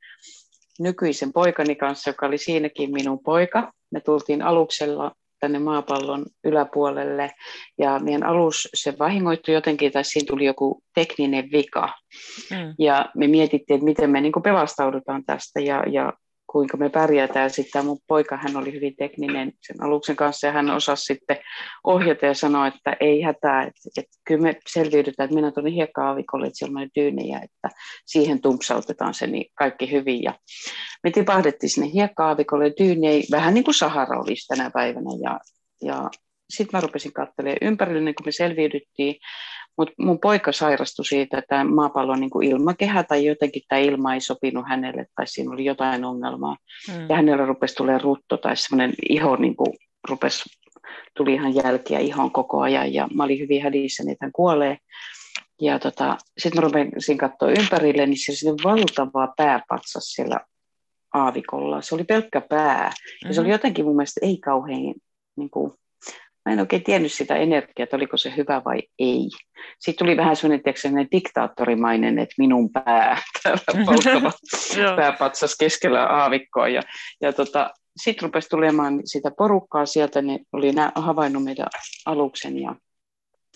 nykyisen 0.78 1.32
poikani 1.32 1.74
kanssa, 1.74 2.10
joka 2.10 2.26
oli 2.26 2.38
siinäkin 2.38 2.92
minun 2.92 3.18
poika. 3.24 3.72
Me 3.90 4.00
tultiin 4.00 4.42
aluksella 4.42 5.12
tänne 5.40 5.58
maapallon 5.58 6.26
yläpuolelle, 6.44 7.30
ja 7.78 7.98
meidän 7.98 8.22
alus, 8.22 8.68
se 8.74 8.98
vahingoittui 8.98 9.54
jotenkin, 9.54 9.92
tai 9.92 10.04
siinä 10.04 10.26
tuli 10.26 10.44
joku 10.44 10.82
tekninen 10.94 11.48
vika. 11.52 11.88
Mm. 12.50 12.74
Ja 12.78 13.06
me 13.16 13.28
mietittiin, 13.28 13.74
että 13.74 13.84
miten 13.84 14.10
me 14.10 14.20
niin 14.20 14.32
pelastaudutaan 14.42 15.24
tästä, 15.24 15.60
ja, 15.60 15.82
ja 15.92 16.12
kuinka 16.46 16.76
me 16.76 16.88
pärjätään. 16.88 17.50
Sitten 17.50 17.84
mun 17.84 17.98
poika, 18.06 18.36
hän 18.36 18.56
oli 18.56 18.72
hyvin 18.72 18.96
tekninen 18.96 19.52
sen 19.60 19.82
aluksen 19.82 20.16
kanssa 20.16 20.46
ja 20.46 20.52
hän 20.52 20.70
osasi 20.70 21.04
sitten 21.04 21.36
ohjata 21.84 22.26
ja 22.26 22.34
sanoa, 22.34 22.66
että 22.66 22.96
ei 23.00 23.22
hätää, 23.22 23.62
että, 23.62 23.80
että 23.96 24.16
kyllä 24.24 24.42
me 24.42 24.56
selviydytään, 24.68 25.24
että 25.24 25.34
mennään 25.34 25.54
tuonne 25.54 25.70
hiekka-aavikolle, 25.70 26.46
että 26.46 26.58
siellä 26.58 26.80
on 26.80 26.88
dyynejä, 27.00 27.38
että 27.38 27.68
siihen 28.06 28.40
tumpsautetaan 28.40 29.14
se 29.14 29.26
niin 29.26 29.52
kaikki 29.54 29.92
hyvin. 29.92 30.22
Ja 30.22 30.34
me 31.04 31.10
tipahdettiin 31.10 31.70
sinne 31.70 31.92
hiekka-aavikolle, 31.92 32.72
dyynei, 32.78 33.22
vähän 33.30 33.54
niin 33.54 33.64
kuin 33.64 33.74
Sahara 33.74 34.20
olisi 34.20 34.48
tänä 34.48 34.70
päivänä 34.70 35.10
ja, 35.22 35.40
ja 35.82 36.10
sitten 36.50 36.78
mä 36.78 36.80
rupesin 36.80 37.12
katselemaan 37.12 37.58
ympärille, 37.62 38.00
niin 38.00 38.14
kun 38.14 38.26
me 38.26 38.32
selviydyttiin, 38.32 39.16
mutta 39.78 39.94
mun 39.98 40.18
poika 40.18 40.52
sairastui 40.52 41.04
siitä, 41.04 41.38
että 41.38 41.64
maapallo 41.64 42.12
on 42.12 42.20
niin 42.20 42.42
ilmakehä 42.42 43.02
tai 43.02 43.24
jotenkin 43.24 43.62
tämä 43.68 43.80
ilma 43.80 44.14
ei 44.14 44.20
sopinut 44.20 44.68
hänelle 44.68 45.06
tai 45.16 45.26
siinä 45.26 45.52
oli 45.52 45.64
jotain 45.64 46.04
ongelmaa. 46.04 46.56
Mm. 46.88 47.06
Ja 47.08 47.16
hänellä 47.16 47.46
rupesi 47.46 47.74
tulee 47.74 47.98
rutto 47.98 48.36
tai 48.36 48.56
semmoinen 48.56 48.94
iho 49.08 49.36
niin 49.36 49.56
kuin 49.56 49.74
rupesi, 50.08 50.50
tuli 51.16 51.34
ihan 51.34 51.54
jälkiä 51.54 51.98
ihon 51.98 52.30
koko 52.30 52.60
ajan 52.60 52.94
ja 52.94 53.08
mä 53.14 53.24
olin 53.24 53.38
hyvin 53.38 53.62
hädissä, 53.62 54.02
että 54.02 54.24
hän 54.24 54.32
kuolee. 54.32 54.78
Ja 55.60 55.78
tota, 55.78 56.16
sitten 56.38 56.62
mä 56.62 56.68
rupesin 56.68 57.18
katsoa 57.18 57.50
ympärille, 57.50 58.06
niin 58.06 58.18
se 58.18 58.50
oli 58.50 58.56
valtava 58.64 59.32
pääpatsas 59.36 60.04
siellä 60.04 60.40
aavikolla. 61.14 61.80
Se 61.80 61.94
oli 61.94 62.04
pelkkä 62.04 62.40
pää. 62.40 62.88
Mm-hmm. 62.88 63.28
Ja 63.28 63.34
se 63.34 63.40
oli 63.40 63.46
mm-hmm. 63.46 63.52
jotenkin 63.52 63.84
mun 63.84 63.96
mielestä 63.96 64.20
ei 64.22 64.38
kauhean 64.38 64.94
niin 65.36 65.50
kuin, 65.50 65.72
Mä 66.46 66.52
en 66.52 66.60
oikein 66.60 66.84
tiennyt 66.84 67.12
sitä 67.12 67.36
energiaa, 67.36 67.84
että 67.84 67.96
oliko 67.96 68.16
se 68.16 68.32
hyvä 68.36 68.62
vai 68.64 68.82
ei. 68.98 69.28
Sitten 69.78 70.06
tuli 70.06 70.16
vähän 70.16 70.36
sellainen, 70.36 70.74
sellainen 70.76 71.08
diktaattorimainen, 71.12 72.18
että 72.18 72.34
minun 72.38 72.72
pää, 72.72 73.22
täällä 73.42 74.96
pääpatsas 74.96 75.56
keskellä 75.58 76.04
aavikkoa. 76.04 76.68
Ja, 76.68 76.82
ja 77.20 77.32
tota, 77.32 77.70
sitten 77.96 78.22
rupesi 78.22 78.48
tulemaan 78.48 79.00
sitä 79.04 79.30
porukkaa 79.38 79.86
sieltä, 79.86 80.22
ne 80.22 80.38
oli 80.52 80.72
nää, 80.72 80.92
havainnut 80.94 81.44
meidän 81.44 81.66
aluksen 82.06 82.58
ja 82.58 82.74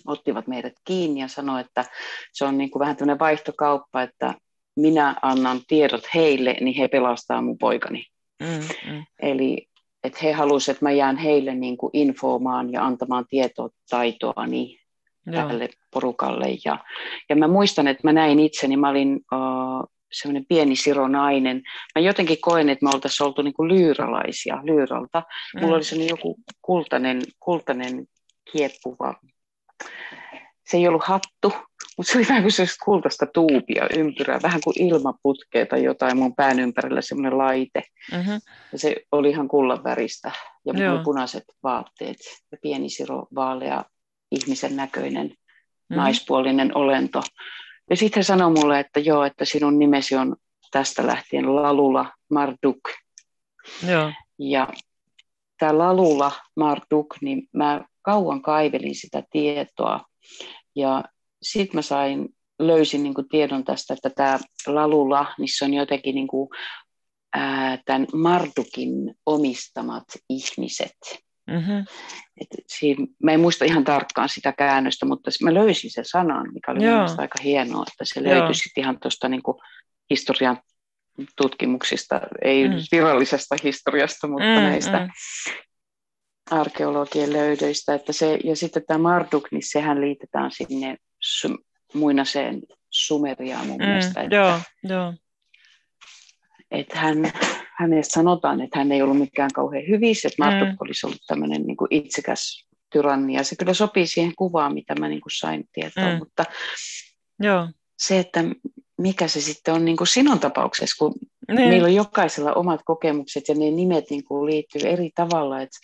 ottivat 0.07 0.47
meidät 0.47 0.73
kiinni 0.85 1.21
ja 1.21 1.29
sanoi, 1.29 1.61
että 1.61 1.85
se 2.33 2.45
on 2.45 2.59
niin 2.59 2.71
kuin 2.71 2.81
vähän 2.81 2.97
tämmöinen 2.97 3.19
vaihtokauppa, 3.19 4.03
että 4.03 4.35
minä 4.77 5.17
annan 5.23 5.61
tiedot 5.69 6.05
heille, 6.15 6.57
niin 6.61 6.77
he 6.77 6.89
pelastaa 6.89 7.43
mun 7.43 7.59
poikani. 7.59 8.07
Mm, 8.43 8.93
mm. 8.93 9.05
Eli 9.19 9.70
että 10.05 10.19
he 10.23 10.33
halusivat, 10.33 10.77
että 10.77 10.85
mä 10.85 10.91
jään 10.93 11.17
heille 11.17 11.55
niin 11.55 11.77
kuin 11.77 11.91
infomaan 11.93 12.73
ja 12.73 12.85
antamaan 12.87 13.25
tietotaitoa 13.29 14.47
niin 14.47 14.81
tälle 15.33 15.69
porukalle. 15.93 16.47
Ja, 16.65 16.79
ja 17.29 17.37
mä 17.37 17.49
muistan, 17.49 17.89
että 17.89 18.01
mä 18.05 18.13
näin 18.13 18.41
itseni, 18.41 18.77
mä 18.77 18.89
olin 18.89 19.15
uh, 19.17 19.91
semmoinen 20.13 20.47
pieni 20.49 20.77
sironainen. 20.77 21.63
Mä 21.95 22.03
jotenkin 22.03 22.39
koen, 22.41 22.69
että 22.69 22.85
me 22.85 22.91
oltaisiin 22.95 23.27
oltu 23.27 23.43
niin 23.43 23.55
kuin 23.55 23.69
lyyralaisia 23.69 24.61
lyyralta. 24.65 25.23
Mulla 25.55 25.67
mm. 25.67 25.73
oli 25.75 25.85
semmoinen 25.85 26.11
joku 26.11 26.37
kultainen, 26.63 27.23
kultainen 27.41 28.07
kieppuva 28.53 29.15
se 30.71 30.77
ei 30.77 30.89
ollut 30.89 31.05
hattu, 31.05 31.53
mutta 31.97 32.13
se 32.13 32.19
oli 32.19 32.29
vähän 32.29 32.43
kuin 32.43 32.53
sellaista 32.53 32.85
kultaista 32.85 33.27
tuupia 33.27 33.87
ympyrää, 33.97 34.41
vähän 34.43 34.61
kuin 34.65 34.83
ilmaputkeja 34.83 35.67
tai 35.67 35.85
jotain 35.85 36.19
mun 36.19 36.35
pään 36.35 36.61
ympärillä 36.61 37.03
semmoinen 37.03 37.39
laite. 37.39 37.83
Mm-hmm. 38.13 38.41
Ja 38.73 38.79
se 38.79 38.97
oli 39.13 39.31
ihan 39.31 39.49
kullan 39.49 39.85
väristä 39.85 40.33
ja 40.67 40.73
mulla 40.73 41.03
punaiset 41.05 41.45
vaatteet 41.63 42.17
ja 42.53 42.59
pieni 42.63 42.91
siro 42.91 43.27
vaalea 43.35 43.85
ihmisen 44.31 44.77
näköinen 44.77 45.27
mm-hmm. 45.27 45.97
naispuolinen 45.97 46.77
olento. 46.77 47.23
Ja 47.91 47.97
sitten 47.97 48.19
hän 48.19 48.25
sanoi 48.25 48.51
mulle, 48.51 48.81
että 48.81 49.01
joo, 49.01 49.25
että 49.25 49.45
sinun 49.45 49.79
nimesi 49.79 50.17
on 50.17 50.37
tästä 50.71 51.07
lähtien 51.07 51.57
Lalula 51.57 52.13
Marduk. 52.31 52.81
Joo. 53.89 54.13
Ja 54.39 54.69
tämä 55.59 55.79
Lalula 55.79 56.33
Marduk, 56.57 57.17
niin 57.21 57.49
mä 57.53 57.85
kauan 58.03 58.43
kaivelin 58.43 58.95
sitä 58.95 59.23
tietoa 59.31 60.01
ja 60.77 61.05
sitten 61.43 61.79
mä 61.79 61.83
sain, 61.83 62.29
löysin 62.59 63.03
niin 63.03 63.15
kuin 63.15 63.29
tiedon 63.29 63.65
tästä, 63.65 63.95
että 63.95 64.11
tämä 64.11 64.39
Lalula, 64.67 65.35
missä 65.39 65.65
on 65.65 65.75
jotenkin 65.75 66.15
niin 66.15 66.29
kuin 66.29 66.49
ää, 67.35 67.79
tämän 67.85 68.07
Mardukin 68.15 69.15
omistamat 69.27 70.05
ihmiset. 70.29 70.97
Mm-hmm. 71.51 71.85
Et 72.41 72.49
siinä, 72.67 73.07
mä 73.23 73.33
en 73.33 73.41
muista 73.41 73.65
ihan 73.65 73.85
tarkkaan 73.85 74.29
sitä 74.29 74.53
käännöstä, 74.53 75.07
mutta 75.07 75.31
mä 75.43 75.55
löysin 75.55 75.91
sen 75.91 76.05
sanan, 76.05 76.53
mikä 76.53 76.73
oli 76.73 76.81
mielestäni 76.81 77.23
aika 77.23 77.43
hienoa, 77.45 77.85
että 77.89 78.05
se 78.05 78.25
löytyi 78.25 78.55
sitten 78.55 78.83
ihan 78.83 79.01
tuosta 79.01 79.29
niin 79.29 79.43
historian 80.11 80.59
tutkimuksista, 81.37 82.21
ei 82.45 82.69
mm. 82.69 82.75
virallisesta 82.93 83.57
historiasta, 83.65 84.29
mutta 84.29 84.45
mm, 84.45 84.63
näistä 84.63 84.99
mm. 84.99 85.09
Arkeologien 86.51 87.33
löydöistä. 87.33 87.95
Että 87.95 88.13
se, 88.13 88.39
ja 88.45 88.57
sitten 88.57 88.83
tämä 88.87 88.99
Marduk, 88.99 89.49
niin 89.51 89.63
sehän 89.65 90.01
liitetään 90.01 90.51
sinne 90.51 90.97
su, 91.21 91.49
muinaiseen 91.95 92.63
Sumeriaan 92.91 93.67
mun 93.67 93.79
mm, 93.79 93.87
mielestä. 93.87 94.23
Että, 94.23 94.37
joo, 94.37 94.59
joo. 94.85 95.15
Että 96.71 96.99
hän, 96.99 97.33
hänestä 97.79 98.13
sanotaan, 98.13 98.61
että 98.61 98.79
hän 98.79 98.93
ei 98.93 99.03
ollut 99.03 99.19
mikään 99.19 99.51
kauhean 99.55 99.89
hyvissä, 99.89 100.29
että 100.29 100.45
Marduk 100.45 100.69
mm. 100.69 100.77
olisi 100.81 101.07
ollut 101.07 101.21
tämmöinen 101.27 101.63
niin 101.63 101.77
kuin 101.77 101.89
itsekäs 101.91 102.67
tyranni, 102.93 103.35
ja 103.35 103.45
se 103.45 103.57
kyllä 103.57 103.75
sopii 103.75 104.07
siihen 104.07 104.33
kuvaan, 104.37 104.75
mitä 104.75 104.95
mä 104.95 105.09
niin 105.09 105.21
kuin 105.21 105.33
sain 105.39 105.65
tietoa, 105.73 106.13
mm. 106.13 106.19
mutta 106.19 106.45
Joo. 107.41 107.69
se, 107.99 108.19
että 108.19 108.45
mikä 108.99 109.29
se 109.29 109.41
sitten 109.41 109.75
on 109.75 109.85
niin 109.85 109.97
kuin 109.97 110.09
sinun 110.09 110.39
tapauksessa, 110.39 110.97
kun 110.99 111.15
niin. 111.49 111.69
meillä 111.69 111.87
on 111.87 111.95
jokaisella 111.95 112.53
omat 112.53 112.81
kokemukset 112.85 113.49
ja 113.49 113.55
ne 113.55 113.71
nimet 113.71 114.05
niin 114.11 114.25
kuin 114.25 114.47
liittyy 114.47 114.81
eri 114.89 115.11
tavalla, 115.15 115.61
että 115.61 115.79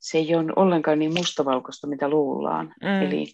se 0.00 0.18
ei 0.18 0.34
ole 0.34 0.52
ollenkaan 0.56 0.98
niin 0.98 1.14
mustavalkoista, 1.14 1.86
mitä 1.86 2.08
luullaan. 2.08 2.74
Mm. 2.82 3.02
Eli 3.02 3.26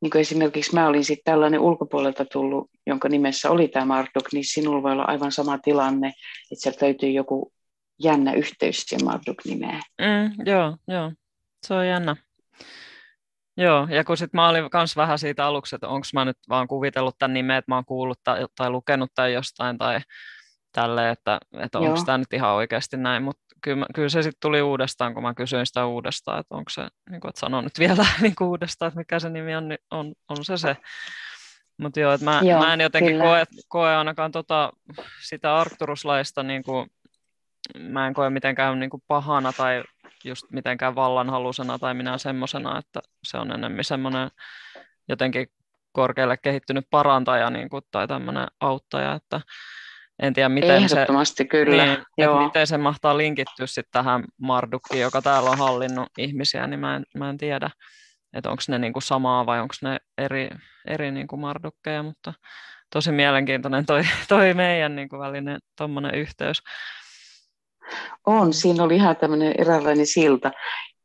niin 0.00 0.10
kuin 0.10 0.20
esimerkiksi 0.20 0.74
mä 0.74 0.88
olin 0.88 1.04
sitten 1.04 1.32
tällainen 1.32 1.60
ulkopuolelta 1.60 2.24
tullut, 2.24 2.70
jonka 2.86 3.08
nimessä 3.08 3.50
oli 3.50 3.68
tämä 3.68 3.84
Marduk, 3.84 4.32
niin 4.32 4.44
sinulla 4.44 4.82
voi 4.82 4.92
olla 4.92 5.04
aivan 5.04 5.32
sama 5.32 5.58
tilanne, 5.58 6.08
että 6.52 6.62
sieltä 6.62 6.86
löytyy 6.86 7.10
joku 7.10 7.52
jännä 8.02 8.32
yhteys 8.32 8.82
siihen 8.82 9.04
Marduk-nimeen. 9.04 9.82
Mm, 10.00 10.46
joo, 10.46 10.76
joo, 10.88 11.12
se 11.66 11.74
on 11.74 11.86
jännä. 11.86 12.16
Joo, 13.56 13.88
ja 13.90 14.04
kun 14.04 14.16
sitten 14.16 14.38
mä 14.38 14.48
olin 14.48 14.64
myös 14.74 14.96
vähän 14.96 15.18
siitä 15.18 15.46
aluksi, 15.46 15.74
että 15.76 15.88
onko 15.88 16.06
mä 16.12 16.24
nyt 16.24 16.38
vaan 16.48 16.68
kuvitellut 16.68 17.18
tämän 17.18 17.34
nimen, 17.34 17.56
että 17.56 17.70
mä 17.70 17.74
oon 17.74 17.84
kuullut 17.84 18.20
tai, 18.24 18.46
tai 18.56 18.70
lukenut 18.70 19.10
tai 19.14 19.32
jostain 19.32 19.78
tai 19.78 20.00
tälle, 20.72 21.10
että, 21.10 21.40
että 21.60 21.78
onko 21.78 22.02
tämä 22.06 22.18
nyt 22.18 22.32
ihan 22.32 22.50
oikeasti 22.50 22.96
näin, 22.96 23.22
mutta 23.22 23.42
kyllä, 23.62 23.86
kyllä 23.94 24.08
se 24.08 24.22
sitten 24.22 24.40
tuli 24.40 24.62
uudestaan, 24.62 25.14
kun 25.14 25.22
mä 25.22 25.34
kysyin 25.34 25.66
sitä 25.66 25.86
uudestaan, 25.86 26.40
että 26.40 26.54
onko 26.54 26.70
se, 26.70 26.88
niin 27.10 27.20
kuin, 27.20 27.28
että 27.28 27.40
sano 27.40 27.60
nyt 27.60 27.78
vielä 27.78 28.06
niin 28.22 28.34
kuin 28.34 28.48
uudestaan, 28.48 28.88
että 28.88 28.98
mikä 28.98 29.18
se 29.18 29.30
nimi 29.30 29.56
on, 29.56 29.68
niin 29.68 29.78
on, 29.90 30.12
on 30.28 30.44
se 30.44 30.56
se. 30.56 30.76
Mutta 31.78 32.00
joo, 32.00 32.12
että 32.12 32.24
mä, 32.24 32.40
joo, 32.42 32.60
mä 32.60 32.74
en 32.74 32.80
jotenkin 32.80 33.18
koe, 33.18 33.44
koe 33.68 33.96
ainakaan 33.96 34.32
tota, 34.32 34.72
sitä 35.22 35.56
Arcturuslaista, 35.56 36.42
niin 36.42 36.62
kuin, 36.62 36.90
mä 37.78 38.06
en 38.06 38.14
koe 38.14 38.30
mitenkään 38.30 38.78
niin 38.78 38.90
kuin 38.90 39.02
pahana 39.08 39.52
tai 39.52 39.84
just 40.24 40.44
mitenkään 40.52 40.94
vallanhalusena 40.94 41.78
tai 41.78 41.94
minä 41.94 42.18
semmoisena, 42.18 42.78
että 42.78 43.00
se 43.24 43.38
on 43.38 43.52
enemmän 43.52 43.84
semmoinen 43.84 44.30
jotenkin 45.08 45.46
korkealle 45.92 46.36
kehittynyt 46.36 46.86
parantaja 46.90 47.50
niin 47.50 47.68
kuin, 47.68 47.82
tai 47.90 48.08
tämmöinen 48.08 48.46
auttaja, 48.60 49.14
että 49.14 49.40
en 50.22 50.32
tiedä 50.34 50.48
miten 50.48 50.88
se, 50.88 51.06
kyllä. 51.44 51.84
Niin, 51.84 51.98
Joo. 52.18 52.44
miten 52.44 52.66
se 52.66 52.78
mahtaa 52.78 53.16
linkittyä 53.16 53.66
sitten 53.66 53.92
tähän 53.92 54.24
Mardukkiin, 54.40 55.00
joka 55.00 55.22
täällä 55.22 55.50
on 55.50 55.58
hallinnut 55.58 56.08
ihmisiä, 56.18 56.66
niin 56.66 56.80
mä 56.80 56.96
en, 56.96 57.04
mä 57.14 57.30
en 57.30 57.38
tiedä, 57.38 57.70
että 58.32 58.50
onko 58.50 58.62
ne 58.68 58.78
niin 58.78 58.92
kuin 58.92 59.02
samaa 59.02 59.46
vai 59.46 59.60
onko 59.60 59.74
ne 59.82 59.98
eri, 60.18 60.50
eri 60.86 61.10
niin 61.10 61.26
kuin 61.26 61.40
Mardukkeja, 61.40 62.02
mutta 62.02 62.34
tosi 62.92 63.12
mielenkiintoinen 63.12 63.86
toi, 63.86 64.02
toi 64.28 64.54
meidän 64.54 64.96
niin 64.96 65.08
kuin 65.08 65.20
välinen 65.20 65.60
yhteys. 66.14 66.62
On, 68.26 68.52
siinä 68.52 68.82
oli 68.82 68.96
ihan 68.96 69.16
tämmöinen 69.16 69.54
eräänlainen 69.58 70.06
silta. 70.06 70.50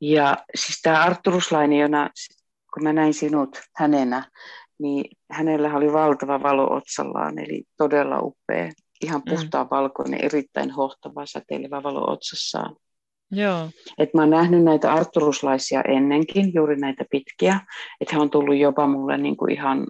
Ja 0.01 0.37
siis 0.55 0.81
tämä 0.81 1.03
Arturuslainen, 1.03 1.79
jona, 1.79 2.09
kun 2.73 2.83
mä 2.83 2.93
näin 2.93 3.13
sinut 3.13 3.61
hänenä, 3.75 4.25
niin 4.79 5.05
hänellä 5.31 5.73
oli 5.75 5.93
valtava 5.93 6.43
valo 6.43 6.73
otsallaan, 6.75 7.39
eli 7.39 7.63
todella 7.77 8.19
upea, 8.19 8.71
ihan 9.03 9.21
mm. 9.25 9.35
puhtaan 9.35 9.69
valkoinen, 9.71 10.25
erittäin 10.25 10.71
hohtava, 10.71 11.25
säteilevä 11.25 11.83
valo 11.83 12.11
otsassaan. 12.11 12.75
Joo. 13.31 13.69
Et 13.97 14.13
mä 14.13 14.21
oon 14.21 14.29
nähnyt 14.29 14.63
näitä 14.63 14.93
arturuslaisia 14.93 15.81
ennenkin, 15.81 16.53
juuri 16.53 16.75
näitä 16.75 17.05
pitkiä, 17.11 17.59
että 18.01 18.15
he 18.15 18.21
on 18.21 18.29
tullut 18.29 18.57
jopa 18.57 18.87
mulle 18.87 19.17
niin 19.17 19.37
kuin 19.37 19.51
ihan 19.51 19.87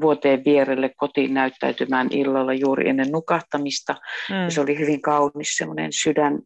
vuoteen 0.00 0.42
vierelle 0.44 0.90
kotiin 0.96 1.34
näyttäytymään 1.34 2.08
illalla 2.10 2.54
juuri 2.54 2.88
ennen 2.88 3.12
nukahtamista. 3.12 3.94
Mm. 4.30 4.36
Ja 4.36 4.50
se 4.50 4.60
oli 4.60 4.78
hyvin 4.78 5.02
kaunis 5.02 5.56
semmoinen 5.56 5.92
sydän, 5.92 6.38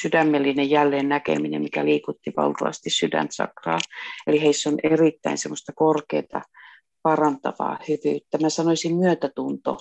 sydämellinen 0.00 0.70
jälleen 0.70 1.08
näkeminen, 1.08 1.62
mikä 1.62 1.84
liikutti 1.84 2.32
valtavasti 2.36 2.90
sydänsakraa. 2.90 3.78
Eli 4.26 4.42
heissä 4.42 4.70
on 4.70 4.78
erittäin 4.82 5.38
semmoista 5.38 5.72
korkeata 5.76 6.40
parantavaa 7.02 7.78
hyvyyttä. 7.88 8.38
Mä 8.42 8.50
sanoisin 8.50 8.96
myötätunto 8.96 9.78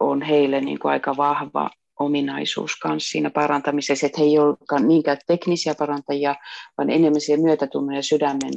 on 0.00 0.22
heille 0.22 0.60
niin 0.60 0.78
kuin 0.78 0.92
aika 0.92 1.16
vahva 1.16 1.70
ominaisuus 1.98 2.76
kanssa 2.76 3.10
siinä 3.10 3.30
parantamisessa, 3.30 4.06
että 4.06 4.20
he 4.20 4.24
ei 4.24 4.38
olekaan 4.38 4.88
niinkään 4.88 5.18
teknisiä 5.26 5.74
parantajia, 5.78 6.34
vaan 6.78 6.90
enemmän 6.90 7.20
siihen 7.20 7.42
myötätunnon 7.42 7.94
ja 7.94 8.02
sydämen 8.02 8.52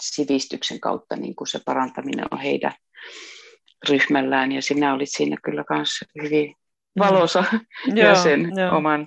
sivistyksen 0.00 0.80
kautta 0.80 1.16
niin 1.16 1.36
kuin 1.36 1.48
se 1.48 1.60
parantaminen 1.64 2.26
on 2.30 2.38
heidän 2.38 2.72
ryhmällään. 3.88 4.52
Ja 4.52 4.62
sinä 4.62 4.94
olit 4.94 5.10
siinä 5.10 5.36
kyllä 5.44 5.64
kanssa 5.64 6.06
hyvin 6.22 6.54
valoisa 6.98 7.44
mm. 7.90 7.96
jäsen 7.96 8.52
joo, 8.56 8.76
oman 8.76 9.06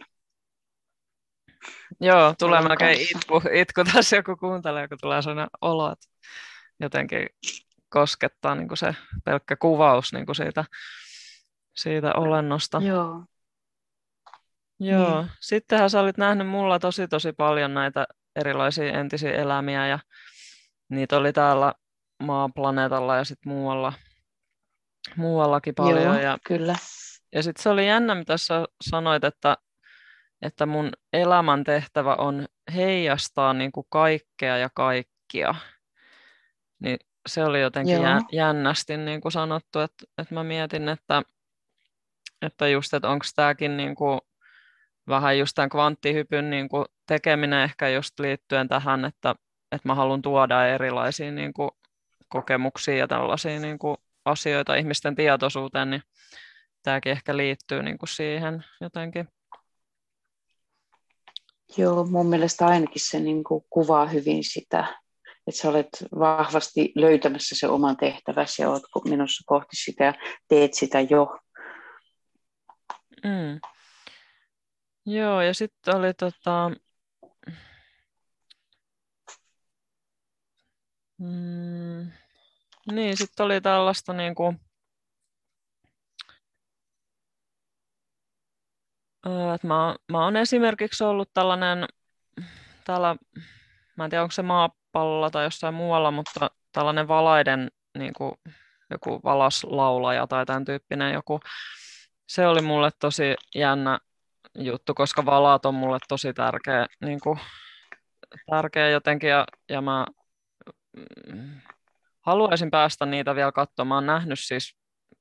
Joo, 2.01 2.33
tulee 2.39 2.61
melkein 2.61 3.01
itku, 3.01 3.41
itku 3.53 3.83
tässä 3.93 4.15
joku 4.15 4.35
kuuntelee, 4.35 4.87
kun 4.87 4.97
tulee 5.01 5.21
sellainen 5.21 5.47
olo, 5.61 5.91
että 5.91 6.07
jotenkin 6.79 7.29
koskettaa 7.89 8.55
niin 8.55 8.67
kuin 8.67 8.77
se 8.77 8.95
pelkkä 9.25 9.55
kuvaus 9.55 10.13
niin 10.13 10.25
kuin 10.25 10.35
siitä, 10.35 10.65
siitä 11.77 12.13
olennosta. 12.13 12.81
Joo. 12.83 13.23
Joo, 14.79 15.21
niin. 15.21 15.31
sittenhän 15.39 15.89
sä 15.89 15.99
olit 15.99 16.17
nähnyt 16.17 16.47
mulla 16.47 16.79
tosi 16.79 17.07
tosi 17.07 17.33
paljon 17.33 17.73
näitä 17.73 18.07
erilaisia 18.35 18.99
entisiä 18.99 19.31
elämiä 19.31 19.87
ja 19.87 19.99
niitä 20.89 21.17
oli 21.17 21.33
täällä 21.33 21.73
maaplaneetalla 22.23 23.15
ja 23.15 23.23
sitten 23.23 23.51
muualla, 23.51 23.93
muuallakin 25.15 25.75
paljon. 25.75 26.03
Joo, 26.03 26.19
ja, 26.19 26.37
kyllä. 26.47 26.75
Ja 27.33 27.43
sitten 27.43 27.63
se 27.63 27.69
oli 27.69 27.87
jännä, 27.87 28.15
mitä 28.15 28.37
sä 28.37 28.65
sanoit, 28.89 29.23
että, 29.23 29.57
että 30.41 30.65
mun 30.65 30.91
elämän 31.13 31.63
tehtävä 31.63 32.15
on 32.15 32.45
heijastaa 32.75 33.53
niin 33.53 33.71
kuin 33.71 33.87
kaikkea 33.89 34.57
ja 34.57 34.69
kaikkia. 34.73 35.55
Niin 36.79 36.97
se 37.27 37.43
oli 37.43 37.61
jotenkin 37.61 38.01
Joo. 38.01 38.21
jännästi 38.31 38.97
niin 38.97 39.21
kuin 39.21 39.31
sanottu, 39.31 39.79
että, 39.79 40.05
että 40.17 40.33
mä 40.33 40.43
mietin, 40.43 40.89
että, 40.89 41.21
että 42.41 42.67
just, 42.67 42.93
että 42.93 43.09
onko 43.09 43.25
tämäkin 43.35 43.77
niin 43.77 43.95
vähän 45.07 45.39
just 45.39 45.55
tämän 45.55 45.69
kvanttihypyn 45.69 46.49
niin 46.49 46.69
kuin 46.69 46.85
tekeminen 47.07 47.63
ehkä 47.63 47.89
just 47.89 48.19
liittyen 48.19 48.67
tähän, 48.67 49.05
että, 49.05 49.35
että 49.71 49.89
mä 49.89 49.95
haluan 49.95 50.21
tuoda 50.21 50.67
erilaisia 50.67 51.31
niin 51.31 51.53
kuin 51.53 51.71
kokemuksia 52.27 52.97
ja 52.97 53.07
tällaisia 53.07 53.59
niin 53.59 53.79
kuin 53.79 53.97
asioita 54.25 54.75
ihmisten 54.75 55.15
tietoisuuteen, 55.15 55.89
niin 55.89 56.01
tämäkin 56.83 57.11
ehkä 57.11 57.37
liittyy 57.37 57.83
niin 57.83 57.97
kuin 57.97 58.09
siihen 58.09 58.65
jotenkin. 58.81 59.27
Joo, 61.77 62.05
mun 62.05 62.25
mielestä 62.25 62.67
ainakin 62.67 63.01
se 63.01 63.19
niin 63.19 63.43
kuin 63.43 63.63
kuvaa 63.69 64.05
hyvin 64.05 64.43
sitä, 64.43 64.95
että 65.47 65.61
sä 65.61 65.69
olet 65.69 65.89
vahvasti 66.19 66.91
löytämässä 66.95 67.55
se 67.59 67.67
oman 67.67 67.97
tehtäväsi 67.97 68.61
ja 68.61 68.69
olet 68.69 68.83
menossa 69.09 69.43
kohti 69.45 69.75
sitä 69.75 70.13
teet 70.47 70.73
sitä 70.73 71.01
jo. 71.01 71.39
Mm. 73.27 73.59
Joo, 75.05 75.41
ja 75.41 75.53
sitten 75.53 75.95
oli 75.95 76.13
tota... 76.13 76.71
Mm, 81.17 82.11
niin, 82.91 83.17
sitten 83.17 83.45
oli 83.45 83.61
tällaista 83.61 84.13
niin 84.13 84.35
kuin, 84.35 84.59
että 89.55 89.67
mä, 89.67 89.95
mä 90.11 90.23
oon 90.23 90.37
esimerkiksi 90.37 91.03
ollut 91.03 91.29
tällainen, 91.33 91.85
täällä, 92.85 93.15
mä 93.95 94.03
en 94.03 94.09
tiedä 94.09 94.23
onko 94.23 94.31
se 94.31 94.41
maapallolla 94.41 95.29
tai 95.29 95.43
jossain 95.43 95.73
muualla, 95.73 96.11
mutta 96.11 96.51
tällainen 96.71 97.07
valaiden 97.07 97.71
niin 97.97 98.13
kuin, 98.13 98.31
joku 98.89 99.21
valaslaulaja 99.23 100.27
tai 100.27 100.45
tämän 100.45 100.65
tyyppinen 100.65 101.13
joku, 101.13 101.39
se 102.27 102.47
oli 102.47 102.61
mulle 102.61 102.89
tosi 102.99 103.35
jännä 103.55 103.99
juttu, 104.57 104.93
koska 104.93 105.25
valaat 105.25 105.65
on 105.65 105.75
mulle 105.75 105.97
tosi 106.07 106.33
tärkeä, 106.33 106.85
niin 107.01 107.19
kuin, 107.19 107.39
tärkeä 108.49 108.89
jotenkin 108.89 109.29
ja, 109.29 109.45
ja 109.69 109.81
mä 109.81 110.05
mm, 111.33 111.61
haluaisin 112.21 112.71
päästä 112.71 113.05
niitä 113.05 113.35
vielä 113.35 113.51
katsomaan. 113.51 114.05
Nähnyt 114.05 114.39
siis 114.39 114.75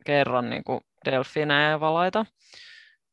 kerran 0.06 0.50
niin 0.50 0.64
kuin 0.64 0.80
delfinejä 1.04 1.70
ja 1.70 1.80
valaita, 1.80 2.26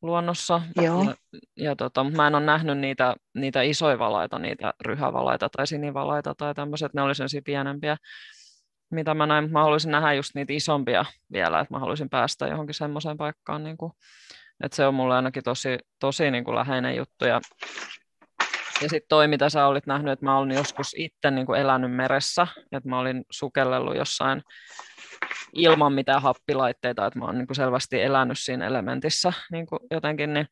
luonnossa. 0.02 0.60
Joo. 0.82 1.04
Ja, 1.04 1.14
ja 1.56 1.76
tota, 1.76 2.04
mä 2.04 2.26
en 2.26 2.34
ole 2.34 2.44
nähnyt 2.44 2.78
niitä, 2.78 3.14
niitä 3.34 3.62
isoja 3.62 3.98
valaita, 3.98 4.38
niitä 4.38 4.74
ryhävalaita 4.80 5.48
tai 5.48 5.66
sinivalaita 5.66 6.34
tai 6.34 6.54
tämmöiset, 6.54 6.94
ne 6.94 7.02
oli 7.02 7.14
sellaisia 7.14 7.42
pienempiä, 7.44 7.96
mitä 8.94 9.14
mä 9.14 9.26
näin. 9.26 9.52
Mä 9.52 9.62
haluaisin 9.62 9.90
nähdä 9.90 10.12
just 10.12 10.34
niitä 10.34 10.52
isompia 10.52 11.04
vielä, 11.32 11.60
että 11.60 11.74
mä 11.74 11.78
haluaisin 11.78 12.10
päästä 12.10 12.46
johonkin 12.46 12.74
semmoiseen 12.74 13.16
paikkaan, 13.16 13.64
niin 13.64 13.76
kuin, 13.76 13.92
että 14.64 14.76
se 14.76 14.86
on 14.86 14.94
mulle 14.94 15.14
ainakin 15.14 15.42
tosi, 15.42 15.78
tosi 15.98 16.30
niin 16.30 16.44
kuin 16.44 16.54
läheinen 16.54 16.96
juttu. 16.96 17.24
Ja, 17.24 17.40
ja 18.82 18.88
sitten 18.88 19.08
toi, 19.08 19.28
mitä 19.28 19.48
sä 19.48 19.66
olit 19.66 19.86
nähnyt, 19.86 20.12
että 20.12 20.24
mä 20.24 20.38
olin 20.38 20.56
joskus 20.56 20.94
itse 20.98 21.30
niin 21.30 21.46
kuin 21.46 21.60
elänyt 21.60 21.92
meressä, 21.92 22.46
että 22.72 22.88
mä 22.88 22.98
olin 22.98 23.24
sukellellut 23.30 23.96
jossain 23.96 24.42
ilman 25.52 25.92
mitään 25.92 26.22
happilaitteita, 26.22 27.06
että 27.06 27.18
mä 27.18 27.24
oon 27.24 27.38
niin 27.38 27.46
kuin 27.46 27.56
selvästi 27.56 28.02
elänyt 28.02 28.38
siinä 28.38 28.66
elementissä 28.66 29.32
niin 29.50 29.66
kuin 29.66 29.80
jotenkin, 29.90 30.34
niin, 30.34 30.46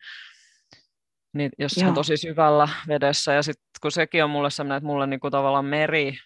niin 1.35 1.51
jossain 1.59 1.87
Joo. 1.87 1.95
tosi 1.95 2.17
syvällä 2.17 2.69
vedessä. 2.89 3.33
Ja 3.33 3.43
sitten 3.43 3.65
kun 3.83 3.93
sekin 3.93 4.25
on 4.25 4.31
mulle 4.31 4.51
sellainen, 4.51 4.77
että 4.77 4.87
mulle 4.87 5.07
niin 5.07 5.21
kuin 5.21 5.31
tavallaan 5.31 5.65
meri 5.65 6.19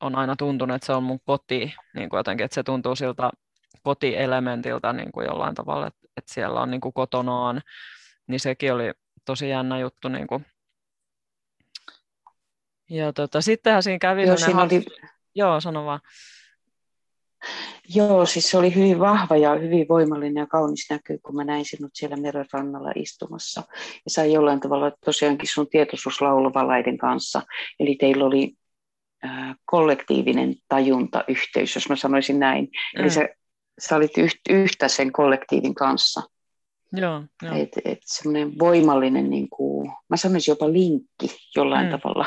on 0.00 0.14
aina 0.14 0.36
tuntunut, 0.36 0.74
että 0.74 0.86
se 0.86 0.92
on 0.92 1.02
mun 1.02 1.20
koti, 1.24 1.74
niin 1.94 2.08
kuin 2.08 2.18
jotenkin, 2.18 2.44
että 2.44 2.54
se 2.54 2.62
tuntuu 2.62 2.96
siltä 2.96 3.30
kotielementiltä 3.82 4.92
niin 4.92 5.12
kuin 5.12 5.26
jollain 5.26 5.54
tavalla, 5.54 5.86
että, 5.86 6.08
että 6.16 6.34
siellä 6.34 6.60
on 6.60 6.70
niin 6.70 6.80
kuin 6.80 6.92
kotonaan, 6.92 7.62
niin 8.26 8.40
sekin 8.40 8.72
oli 8.72 8.92
tosi 9.24 9.48
jännä 9.48 9.78
juttu. 9.78 10.08
Niin 10.08 10.26
kuin. 10.26 10.46
Ja 12.90 13.12
tota, 13.12 13.40
sittenhän 13.40 13.82
siinä 13.82 13.98
kävi... 13.98 14.26
Joo, 14.26 14.36
siinä 14.36 14.62
oli... 14.62 14.84
Joo, 15.34 15.60
sano 15.60 15.84
vaan. 15.84 16.00
Joo, 17.94 18.26
siis 18.26 18.50
se 18.50 18.58
oli 18.58 18.74
hyvin 18.74 18.98
vahva 18.98 19.36
ja 19.36 19.54
hyvin 19.54 19.88
voimallinen 19.88 20.40
ja 20.40 20.46
kaunis 20.46 20.86
näky, 20.90 21.18
kun 21.22 21.36
mä 21.36 21.44
näin 21.44 21.64
sinut 21.64 21.90
siellä 21.94 22.16
merenrannalla 22.16 22.92
istumassa. 22.94 23.62
Ja 23.78 24.10
sai 24.10 24.32
jollain 24.32 24.60
tavalla 24.60 24.92
tosiaankin 25.04 25.48
sun 25.48 25.68
tietoisuus 25.68 26.20
laulovalaiden 26.20 26.98
kanssa. 26.98 27.42
Eli 27.80 27.96
teillä 28.00 28.24
oli 28.24 28.57
kollektiivinen 29.64 30.54
tajuntayhteys, 30.68 31.74
jos 31.74 31.88
mä 31.88 31.96
sanoisin 31.96 32.38
näin. 32.38 32.64
Mm. 32.64 33.00
Eli 33.00 33.10
sä, 33.10 33.28
sä 33.78 33.96
olit 33.96 34.10
yhtä 34.50 34.88
sen 34.88 35.12
kollektiivin 35.12 35.74
kanssa. 35.74 36.22
Joo, 36.92 37.22
joo. 37.42 37.54
Et, 37.54 37.68
et 37.84 37.98
semmoinen 38.04 38.58
voimallinen, 38.58 39.30
niin 39.30 39.48
kuin, 39.50 39.92
mä 40.08 40.16
sanoisin 40.16 40.52
jopa 40.52 40.72
linkki 40.72 41.36
jollain 41.56 41.86
mm. 41.86 41.90
tavalla 41.90 42.26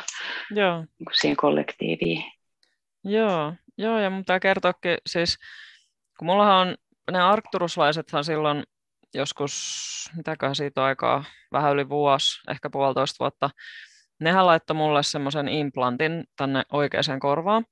joo. 0.51 0.77
Niin 0.77 1.05
kuin 1.05 1.15
siihen 1.15 1.37
kollektiiviin. 1.37 2.23
Joo, 3.03 3.53
Joo, 3.81 3.99
ja 3.99 4.09
mun 4.09 4.21
pitää 4.21 4.39
kertoakin, 4.39 4.97
siis 5.07 5.37
kun 6.19 6.25
mullahan 6.25 6.67
on, 6.67 6.75
ne 7.11 7.21
arkturuslaisethan 7.21 8.23
silloin 8.23 8.63
joskus, 9.13 9.53
mitäköhän 10.17 10.55
siitä 10.55 10.83
aikaa, 10.83 11.23
vähän 11.51 11.73
yli 11.73 11.89
vuosi, 11.89 12.41
ehkä 12.49 12.69
puolitoista 12.69 13.15
vuotta, 13.19 13.49
nehän 14.21 14.45
laittoi 14.45 14.75
mulle 14.75 15.03
semmoisen 15.03 15.47
implantin 15.47 16.23
tänne 16.37 16.63
oikeaan 16.71 17.19
korvaan. 17.19 17.65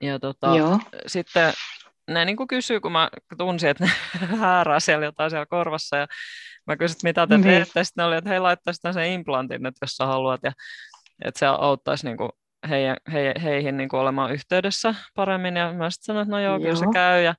Ja 0.00 0.18
tota, 0.18 0.56
Joo. 0.56 0.78
sitten 1.06 1.52
ne 2.08 2.24
niin 2.24 2.36
kuin 2.36 2.48
kysyy, 2.48 2.80
kun 2.80 2.92
mä 2.92 3.10
tunsin, 3.38 3.68
että 3.68 3.84
ne 3.84 3.90
häärää 4.36 4.80
siellä 4.80 5.04
jotain 5.04 5.30
siellä 5.30 5.46
korvassa, 5.46 5.96
ja 5.96 6.06
mä 6.66 6.76
kysyin, 6.76 6.96
että 6.96 7.08
mitä 7.08 7.26
te 7.26 7.36
niin. 7.36 7.44
teette, 7.44 7.84
sitten 7.84 8.02
ne 8.02 8.06
oli, 8.06 8.16
että 8.16 8.30
he 8.30 8.38
laittaisivat 8.38 8.94
sen 8.94 9.12
implantin, 9.12 9.66
että 9.66 9.78
jos 9.82 9.96
sä 9.96 10.06
haluat, 10.06 10.40
ja 10.42 10.52
että 11.24 11.38
se 11.38 11.46
auttaisi 11.46 12.06
niin 12.06 12.16
kuin 12.16 12.30
heidän, 12.68 12.96
he, 13.12 13.34
heihin 13.42 13.76
niin 13.76 13.88
kuin 13.88 14.00
olemaan 14.00 14.32
yhteydessä 14.32 14.94
paremmin. 15.14 15.56
Ja 15.56 15.72
mä 15.72 15.90
sitten 15.90 16.04
sanoin, 16.04 16.22
että 16.22 16.36
no 16.36 16.40
joo, 16.40 16.52
joo. 16.52 16.60
kyllä 16.60 16.76
se 16.76 16.86
käy. 16.92 17.22
Ja, 17.22 17.34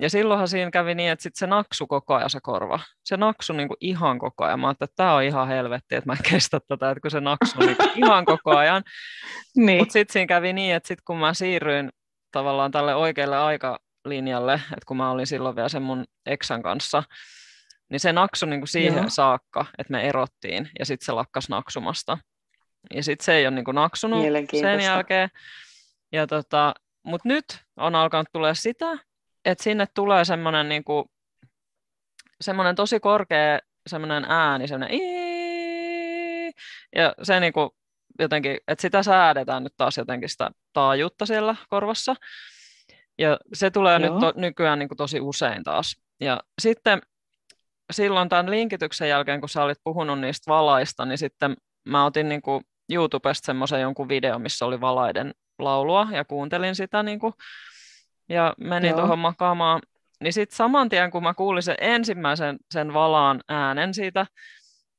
ja 0.00 0.10
silloinhan 0.10 0.48
siinä 0.48 0.70
kävi 0.70 0.94
niin, 0.94 1.10
että 1.10 1.22
sit 1.22 1.36
se 1.36 1.46
naksu 1.46 1.86
koko 1.86 2.14
ajan 2.14 2.30
se 2.30 2.38
korva. 2.42 2.80
Se 3.04 3.16
naksu 3.16 3.52
niin 3.52 3.68
kuin 3.68 3.76
ihan 3.80 4.18
koko 4.18 4.44
ajan. 4.44 4.60
Mä 4.60 4.66
ajattelin, 4.66 4.90
että 4.90 4.96
tämä 4.96 5.14
on 5.14 5.22
ihan 5.22 5.48
helvetti, 5.48 5.94
että 5.94 6.10
mä 6.10 6.12
en 6.12 6.30
kestä 6.30 6.60
tätä, 6.68 6.90
että 6.90 7.00
kun 7.00 7.10
se 7.10 7.20
naksu 7.20 7.58
niin 7.58 7.76
ihan 7.94 8.24
koko 8.24 8.56
ajan. 8.56 8.82
niin. 9.56 9.78
Mutta 9.78 9.92
sitten 9.92 10.12
siinä 10.12 10.26
kävi 10.26 10.52
niin, 10.52 10.74
että 10.74 10.86
sit 10.86 10.98
kun 11.04 11.16
mä 11.16 11.34
siirryin 11.34 11.90
tavallaan 12.30 12.70
tälle 12.70 12.94
oikealle 12.94 13.38
aikalinjalle, 13.38 14.52
että 14.54 14.86
kun 14.86 14.96
mä 14.96 15.10
olin 15.10 15.26
silloin 15.26 15.56
vielä 15.56 15.68
sen 15.68 15.82
mun 15.82 16.04
eksän 16.26 16.62
kanssa, 16.62 17.02
niin 17.88 18.00
se 18.00 18.12
naksu 18.12 18.46
niin 18.46 18.60
kuin 18.60 18.68
siihen 18.68 18.96
Joo. 18.96 19.08
saakka, 19.08 19.66
että 19.78 19.90
me 19.92 20.08
erottiin 20.08 20.70
ja 20.78 20.86
sitten 20.86 21.06
se 21.06 21.12
lakkas 21.12 21.48
naksumasta. 21.48 22.18
Ja 22.94 23.02
sitten 23.02 23.24
se 23.24 23.34
ei 23.34 23.46
ole 23.46 23.54
niin 23.54 23.64
kuin 23.64 23.74
naksunut 23.74 24.24
sen 24.60 24.80
jälkeen. 24.80 25.28
Ja 26.12 26.26
tota, 26.26 26.74
Mutta 27.02 27.28
nyt 27.28 27.44
on 27.76 27.94
alkanut 27.94 28.28
tulla 28.32 28.54
sitä, 28.54 28.98
että 29.44 29.64
sinne 29.64 29.86
tulee 29.94 30.24
semmoinen 30.24 30.68
niin 30.68 30.84
kuin, 30.84 31.04
semmoinen 32.40 32.74
tosi 32.76 33.00
korkea 33.00 33.58
semmoinen 33.86 34.24
ääni, 34.28 34.68
semmoinen 34.68 35.00
ja 36.96 37.14
se 37.22 37.40
niin 37.40 37.52
kuin, 37.52 37.70
jotenkin, 38.18 38.58
että 38.68 38.82
sitä 38.82 39.02
säädetään 39.02 39.64
nyt 39.64 39.74
taas 39.76 39.96
jotenkin 39.96 40.28
sitä 40.28 40.50
taajuutta 40.72 41.26
siellä 41.26 41.56
korvassa. 41.68 42.14
Ja 43.18 43.38
se 43.52 43.70
tulee 43.70 44.00
Joo. 44.00 44.12
nyt 44.12 44.20
to, 44.20 44.40
nykyään 44.40 44.78
niin 44.78 44.88
kuin 44.88 44.96
tosi 44.96 45.20
usein 45.20 45.64
taas. 45.64 45.96
Ja 46.20 46.40
sitten 46.60 47.02
silloin 47.92 48.28
tämän 48.28 48.50
linkityksen 48.50 49.08
jälkeen, 49.08 49.40
kun 49.40 49.48
sä 49.48 49.62
olit 49.62 49.78
puhunut 49.84 50.20
niistä 50.20 50.50
valaista, 50.50 51.04
niin 51.04 51.18
sitten 51.18 51.56
mä 51.84 52.04
otin 52.04 52.28
niin 52.28 52.42
kuin 52.42 52.64
YouTubesta 52.90 53.46
semmoisen 53.46 53.80
jonkun 53.80 54.08
video, 54.08 54.38
missä 54.38 54.66
oli 54.66 54.80
valaiden 54.80 55.34
laulua 55.58 56.08
ja 56.12 56.24
kuuntelin 56.24 56.74
sitä 56.74 57.02
niin 57.02 57.18
kuin, 57.18 57.32
ja 58.30 58.54
menin 58.58 58.94
tuohon 58.94 59.18
makaamaan. 59.18 59.80
Niin 60.20 60.32
sitten 60.32 60.56
saman 60.56 60.88
tien, 60.88 61.10
kun 61.10 61.22
mä 61.22 61.34
kuulin 61.34 61.62
sen 61.62 61.76
ensimmäisen 61.80 62.56
sen 62.70 62.94
valaan 62.94 63.40
äänen 63.48 63.94
siitä 63.94 64.26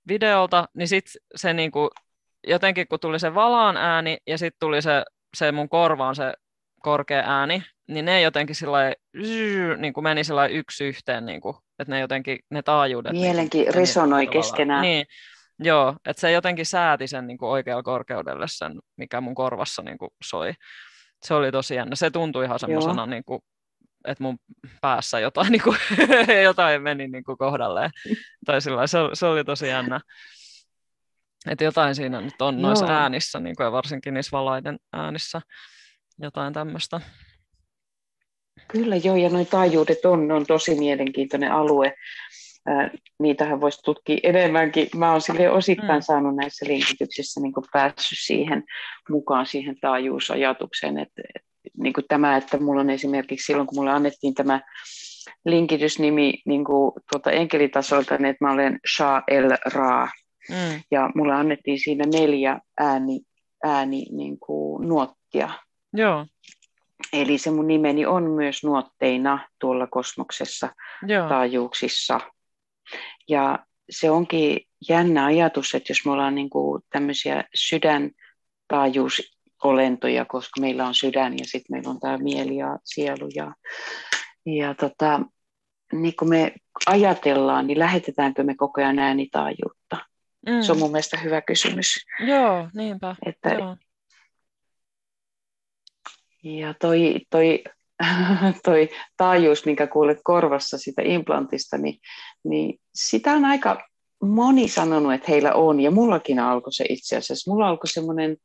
videolta, 0.07 0.65
niin 0.73 0.87
sitten 0.87 1.21
se 1.35 1.53
niin 1.53 1.71
kuin, 1.71 1.89
jotenkin 2.47 2.87
kun 2.87 2.99
tuli 2.99 3.19
se 3.19 3.33
valaan 3.33 3.77
ääni 3.77 4.17
ja 4.27 4.37
sitten 4.37 4.59
tuli 4.59 4.81
se, 4.81 5.03
se 5.37 5.51
mun 5.51 5.69
korvaan 5.69 6.15
se 6.15 6.33
korkea 6.81 7.23
ääni, 7.25 7.63
niin 7.87 8.05
ne 8.05 8.21
jotenkin 8.21 8.55
sillä 8.55 8.93
niin 9.77 9.93
kuin 9.93 10.03
meni 10.03 10.23
sillä 10.23 10.47
yksi 10.47 10.83
yhteen, 10.83 11.25
niin 11.25 11.41
kuin, 11.41 11.55
että 11.79 11.93
ne 11.93 11.99
jotenkin 11.99 12.39
ne 12.49 12.61
taajuudet. 12.61 13.11
Mielenki 13.11 13.57
niin, 13.57 13.73
resonoi 13.73 14.27
keskenään. 14.27 14.81
Niin, 14.81 15.05
Joo, 15.63 15.95
että 16.05 16.21
se 16.21 16.31
jotenkin 16.31 16.65
sääti 16.65 17.07
sen 17.07 17.27
niin 17.27 17.37
kuin 17.37 17.49
oikealla 17.49 17.83
korkeudelle 17.83 18.45
sen, 18.47 18.79
mikä 18.97 19.21
mun 19.21 19.35
korvassa 19.35 19.81
niin 19.81 19.97
kuin 19.97 20.09
soi. 20.23 20.53
Se 21.23 21.33
oli 21.33 21.51
tosi 21.51 21.75
jännä. 21.75 21.95
Se 21.95 22.11
tuntui 22.11 22.45
ihan 22.45 22.59
semmoisena, 22.59 23.05
niin 23.05 23.23
kuin, 23.25 23.41
että 24.05 24.23
mun 24.23 24.37
päässä 24.81 25.19
jotain, 25.19 25.51
niin 25.51 25.61
kuin, 25.61 25.77
jotain 26.43 26.81
meni 26.81 27.07
niin 27.07 27.23
kuin 27.23 27.37
kohdalleen. 27.37 27.91
tai 28.45 28.61
sillä 28.61 28.87
se, 28.87 28.97
se 29.13 29.25
oli 29.25 29.43
tosi 29.43 29.67
jännä. 29.67 29.99
Että 31.49 31.63
jotain 31.63 31.95
siinä 31.95 32.21
nyt 32.21 32.41
on 32.41 32.59
Joo. 32.59 32.67
noissa 32.67 32.85
äänissä, 32.85 33.39
niin 33.39 33.55
kuin, 33.55 33.65
ja 33.65 33.71
varsinkin 33.71 34.13
niissä 34.13 34.31
valaiden 34.31 34.77
äänissä, 34.93 35.41
jotain 36.19 36.53
tämmöistä. 36.53 37.01
Kyllä 38.67 38.95
joo, 38.95 39.15
ja 39.15 39.29
noin 39.29 39.47
taajuudet 39.47 40.05
on, 40.05 40.31
on 40.31 40.45
tosi 40.45 40.75
mielenkiintoinen 40.75 41.51
alue 41.51 41.95
niitähän 43.19 43.61
voisi 43.61 43.81
tutkia 43.83 44.17
enemmänkin. 44.23 44.87
Mä 44.95 45.11
oon 45.11 45.21
sille 45.21 45.49
osittain 45.49 45.99
mm. 45.99 46.01
saanut 46.01 46.35
näissä 46.35 46.65
linkityksissä 46.65 47.41
niin 47.41 47.53
päässyt 47.73 48.17
siihen 48.21 48.63
mukaan 49.09 49.45
siihen 49.45 49.75
taajuusajatukseen, 49.81 50.97
että, 50.97 51.21
että 51.35 51.49
niin 51.77 51.93
kuin 51.93 52.05
tämä, 52.07 52.37
että 52.37 52.57
mulla 52.57 52.81
on 52.81 52.89
esimerkiksi 52.89 53.45
silloin, 53.45 53.67
kun 53.67 53.77
mulle 53.77 53.91
annettiin 53.91 54.33
tämä 54.33 54.61
linkitysnimi 55.45 56.33
niin 56.45 56.65
kuin 56.65 56.91
tuota 57.11 57.31
enkelitasolta, 57.31 58.17
niin 58.17 58.25
että 58.25 58.45
mä 58.45 58.51
olen 58.51 58.79
Sha 58.95 59.23
El 59.27 59.57
Ra, 59.65 60.07
mm. 60.49 60.81
ja 60.91 61.09
mulle 61.15 61.33
annettiin 61.33 61.79
siinä 61.79 62.05
neljä 62.13 62.59
ääni, 62.79 63.21
ääni 63.63 64.05
niin 64.11 64.39
kuin 64.39 64.87
nuottia. 64.87 65.49
Joo. 65.93 66.25
Eli 67.13 67.37
se 67.37 67.51
mun 67.51 67.67
nimeni 67.67 68.05
on 68.05 68.31
myös 68.31 68.63
nuotteina 68.63 69.47
tuolla 69.59 69.87
kosmoksessa, 69.87 70.69
Joo. 71.07 71.29
taajuuksissa. 71.29 72.19
Ja 73.29 73.59
se 73.89 74.11
onkin 74.11 74.59
jännä 74.89 75.25
ajatus, 75.25 75.75
että 75.75 75.91
jos 75.91 76.05
me 76.05 76.11
ollaan 76.11 76.35
niin 76.35 76.49
kuin 76.49 76.81
tämmöisiä 76.89 77.43
sydäntaajuusolentoja, 77.55 80.25
koska 80.25 80.61
meillä 80.61 80.87
on 80.87 80.95
sydän 80.95 81.33
ja 81.33 81.45
sitten 81.45 81.75
meillä 81.75 81.89
on 81.89 81.99
tämä 81.99 82.17
mieli 82.17 82.55
ja 82.55 82.77
sielu. 82.83 83.29
Ja, 83.35 83.53
ja 84.45 84.75
tota, 84.75 85.21
niin 85.93 86.15
kun 86.15 86.29
me 86.29 86.53
ajatellaan, 86.85 87.67
niin 87.67 87.79
lähetetäänkö 87.79 88.43
me 88.43 88.55
koko 88.55 88.81
ajan 88.81 88.99
äänitaajuutta? 88.99 89.97
Mm. 90.49 90.61
Se 90.61 90.71
on 90.71 90.79
mun 90.79 90.91
mielestä 90.91 91.17
hyvä 91.17 91.41
kysymys. 91.41 92.05
Joo, 92.27 92.69
niinpä. 92.73 93.15
Että, 93.25 93.49
Joo. 93.49 93.77
Ja 96.43 96.73
toi, 96.73 97.15
toi 97.29 97.63
toi 98.65 98.89
taajuus, 99.17 99.65
minkä 99.65 99.87
kuulet 99.87 100.19
korvassa 100.23 100.77
sitä 100.77 101.01
implantista, 101.01 101.77
niin, 101.77 101.99
niin 102.43 102.79
sitä 102.95 103.33
on 103.33 103.45
aika 103.45 103.87
moni 104.23 104.67
sanonut, 104.67 105.13
että 105.13 105.31
heillä 105.31 105.53
on, 105.53 105.79
ja 105.79 105.91
mullakin 105.91 106.39
alkoi 106.39 106.73
se 106.73 106.85
itse 106.89 107.17
asiassa. 107.17 107.51
Mulla 107.51 107.67
alkoi 107.67 107.87
semmoinen, 107.87 108.37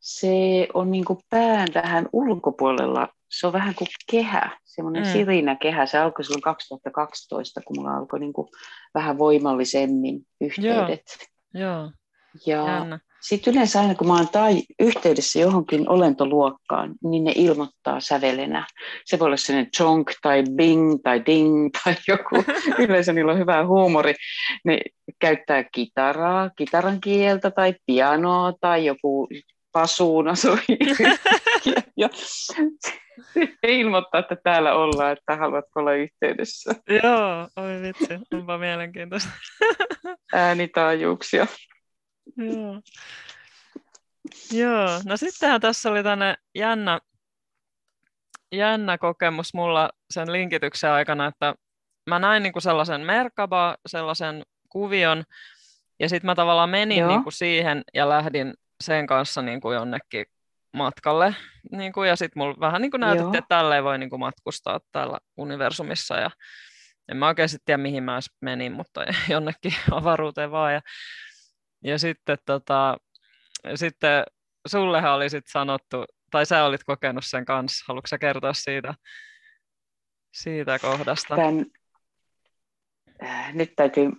se 0.00 0.68
on 0.74 0.90
niin 0.90 1.04
kuin 1.04 1.18
pään 1.30 1.68
vähän 1.74 2.08
ulkopuolella 2.12 3.08
se 3.30 3.46
on 3.46 3.52
vähän 3.52 3.74
kuin 3.74 3.88
kehä, 4.10 4.58
semmoinen 4.64 5.02
mm. 5.02 5.12
sirinäkehä. 5.12 5.86
Se 5.86 5.98
alkoi 5.98 6.24
silloin 6.24 6.42
2012, 6.42 7.60
kun 7.66 7.76
mulla 7.78 7.96
alkoi 7.96 8.20
niin 8.20 8.32
kuin 8.32 8.48
vähän 8.94 9.18
voimallisemmin 9.18 10.26
yhteydet. 10.40 11.02
Joo. 11.54 11.90
Joo. 12.46 12.66
Ja 12.68 12.98
sitten 13.20 13.54
yleensä 13.54 13.80
aina, 13.80 13.94
kun 13.94 14.06
mä 14.06 14.16
oon 14.16 14.28
tai 14.28 14.62
yhteydessä 14.80 15.38
johonkin 15.38 15.88
olentoluokkaan, 15.88 16.94
niin 17.04 17.24
ne 17.24 17.32
ilmoittaa 17.34 18.00
sävelenä. 18.00 18.66
Se 19.04 19.18
voi 19.18 19.26
olla 19.26 19.36
sellainen 19.36 19.70
chonk 19.70 20.10
tai 20.22 20.44
bing 20.56 20.98
tai 21.02 21.22
ding 21.26 21.68
tai 21.84 21.94
joku. 22.08 22.44
yleensä 22.88 23.12
niillä 23.12 23.32
on 23.32 23.38
hyvä 23.38 23.66
huumori. 23.66 24.14
Ne 24.64 24.80
käyttää 25.18 25.64
kitaraa, 25.64 26.50
kitaran 26.56 27.00
kieltä 27.00 27.50
tai 27.50 27.74
pianoa 27.86 28.52
tai 28.60 28.86
joku 28.86 29.28
pasuuna 29.72 30.34
soi. 30.34 30.58
ja, 31.96 32.08
ja 33.62 33.68
ilmoittaa, 33.68 34.20
että 34.20 34.36
täällä 34.44 34.74
ollaan, 34.74 35.12
että 35.12 35.36
haluatko 35.36 35.80
olla 35.80 35.94
yhteydessä. 35.94 36.74
Joo, 36.88 37.48
oi 37.56 37.82
vitsi, 37.82 38.14
onpa 38.34 38.58
mielenkiintoista. 38.58 39.28
Äänitaajuuksia. 40.32 41.46
Joo. 42.38 42.80
Joo, 44.52 44.88
no 45.04 45.16
sittenhän 45.16 45.60
tässä 45.60 45.90
oli 45.90 46.02
tänne 46.02 46.34
jännä, 46.54 47.00
jännä 48.52 48.98
kokemus 48.98 49.54
mulla 49.54 49.90
sen 50.10 50.32
linkityksen 50.32 50.90
aikana, 50.90 51.26
että 51.26 51.54
mä 52.06 52.18
näin 52.18 52.42
niin 52.42 52.52
kuin 52.52 52.62
sellaisen 52.62 53.00
Merkaba, 53.00 53.76
sellaisen 53.86 54.42
kuvion, 54.68 55.24
ja 56.00 56.08
sitten 56.08 56.26
mä 56.26 56.34
tavallaan 56.34 56.70
menin 56.70 57.08
niin 57.08 57.22
kuin 57.22 57.32
siihen 57.32 57.82
ja 57.94 58.08
lähdin 58.08 58.54
sen 58.84 59.06
kanssa 59.06 59.42
niin 59.42 59.60
kuin 59.60 59.74
jonnekin 59.74 60.26
matkalle. 60.72 61.34
Niin 61.72 61.92
kuin, 61.92 62.08
ja 62.08 62.16
sitten 62.16 62.40
mulla 62.40 62.60
vähän 62.60 62.82
niin 62.82 62.90
kuin 62.90 63.00
näytettiin, 63.00 63.34
Joo. 63.34 63.38
että 63.38 63.56
tälleen 63.56 63.84
voi 63.84 63.98
niin 63.98 64.10
kuin 64.10 64.20
matkustaa 64.20 64.80
täällä 64.92 65.18
universumissa. 65.36 66.16
Ja 66.16 66.30
en 67.08 67.16
mä 67.16 67.26
oikein 67.26 67.48
tiedä, 67.64 67.78
mihin 67.78 68.02
mä 68.02 68.18
menin, 68.40 68.72
mutta 68.72 69.04
jonnekin 69.34 69.74
avaruuteen 69.90 70.50
vaan. 70.50 70.74
Ja 70.74 70.80
ja 71.84 71.98
sitten, 71.98 72.38
tota, 72.46 72.96
sitten 73.74 74.24
sullehan 74.66 75.14
oli 75.14 75.30
sit 75.30 75.46
sanottu, 75.46 76.04
tai 76.30 76.46
sä 76.46 76.64
olit 76.64 76.84
kokenut 76.84 77.24
sen 77.26 77.44
kanssa. 77.44 77.84
Haluatko 77.88 78.06
sä 78.06 78.18
kertoa 78.18 78.52
siitä, 78.52 78.94
siitä 80.32 80.78
kohdasta? 80.78 81.36
Tän, 81.36 81.66
äh, 83.24 83.54
nyt 83.54 83.72
täytyy 83.76 84.10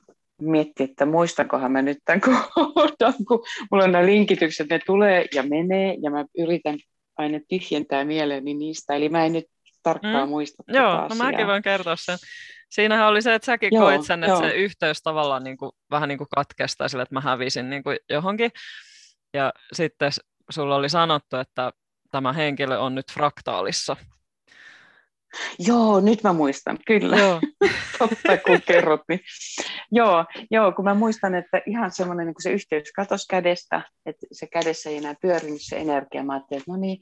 miettiä, 0.42 0.84
että 0.84 1.06
muistankohan 1.06 1.72
mä 1.72 1.82
nyt 1.82 1.98
tämän 2.06 2.22
kohdan, 2.56 3.14
kun 3.28 3.46
mulla 3.72 3.84
on 3.84 3.92
nämä 3.92 4.06
linkitykset, 4.06 4.70
ne 4.70 4.80
tulee 4.86 5.26
ja 5.34 5.44
menee, 5.44 5.98
ja 6.02 6.12
mä 6.12 6.26
yritän 6.38 6.80
aina 7.18 7.40
tyhjentää 7.50 8.06
mieleeni 8.06 8.54
niistä, 8.54 8.96
eli 8.96 9.10
mä 9.10 9.26
en 9.26 9.34
nyt 9.34 9.46
tarkkaan 9.84 10.28
mm. 10.28 10.30
muista 10.30 10.64
Joo, 10.68 11.08
no 11.08 11.16
mäkin 11.16 11.48
voin 11.48 11.64
kertoa 11.64 11.96
sen. 11.96 12.18
Siinähän 12.70 13.08
oli 13.08 13.22
se, 13.22 13.36
että 13.36 13.46
säkin 13.46 13.70
joo, 13.74 13.86
koit 13.86 14.04
sen, 14.04 14.24
että 14.24 14.32
joo. 14.32 14.42
se 14.42 14.50
yhteys 14.50 15.02
tavallaan 15.02 15.44
niin 15.44 15.58
kuin, 15.58 15.72
vähän 15.92 16.10
niin 16.10 16.18
kuin 16.18 16.28
katkesta 16.36 16.88
sille, 16.88 17.04
että 17.04 17.16
mä 17.16 17.22
hävisin 17.22 17.70
niin 17.70 17.84
kuin 17.84 17.98
johonkin. 18.10 18.52
Ja 19.34 19.54
sitten 19.74 20.12
sulla 20.50 20.76
oli 20.76 20.90
sanottu, 20.90 21.38
että 21.38 21.72
tämä 22.12 22.34
henkilö 22.34 22.78
on 22.78 22.96
nyt 22.96 23.12
fraktaalissa. 23.14 23.96
Joo, 25.60 26.00
nyt 26.00 26.24
mä 26.24 26.34
muistan, 26.34 26.78
kyllä. 26.88 27.18
Joo. 27.18 27.42
Totta, 28.00 28.38
kun 28.38 28.62
kerrot. 28.68 29.02
Niin. 29.10 29.20
Joo, 29.92 30.26
joo, 30.52 30.72
kun 30.72 30.86
mä 30.86 30.94
muistan, 30.94 31.36
että 31.36 31.62
ihan 31.66 31.92
semmoinen 31.92 32.28
niin 32.28 32.36
se 32.40 32.52
yhteys 32.52 32.92
katosi 32.96 33.28
kädestä, 33.30 33.82
että 34.06 34.28
se 34.32 34.48
kädessä 34.48 34.90
ei 34.90 34.98
enää 34.98 35.16
pyörinyt 35.22 35.62
se 35.62 35.78
energia. 35.78 36.24
Mä 36.24 36.34
ajattelin, 36.34 36.62
että 36.62 36.72
no 36.72 36.78
niin, 36.78 36.98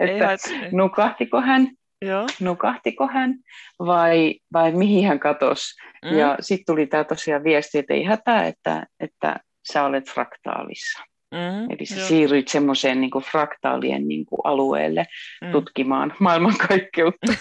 että 0.00 0.54
ei, 0.54 0.72
nukahtiko 0.72 1.40
hän 1.40 1.68
Joo. 2.02 2.26
nukahtiko 2.40 3.08
hän 3.08 3.34
vai, 3.78 4.34
vai 4.52 4.72
mihin 4.72 5.08
hän 5.08 5.20
katosi. 5.20 5.74
Mm. 6.04 6.18
Ja 6.18 6.36
sitten 6.40 6.66
tuli 6.66 6.86
tämä 6.86 7.04
tosiaan 7.04 7.44
viesti, 7.44 7.78
että 7.78 7.94
ei 7.94 8.04
hätää, 8.04 8.46
että, 8.46 8.86
että 9.00 9.40
sä 9.72 9.84
olet 9.84 10.10
fraktaalissa. 10.10 11.02
Mm, 11.32 11.70
Eli 11.70 11.86
sä 11.86 11.96
joo. 11.96 12.08
siirryit 12.08 12.48
semmoiseen 12.48 13.00
niin 13.00 13.10
fraktaalien 13.30 14.08
niin 14.08 14.26
kuin 14.26 14.40
alueelle 14.44 15.06
mm. 15.44 15.52
tutkimaan 15.52 16.14
maailmankaikkeutta. 16.18 17.32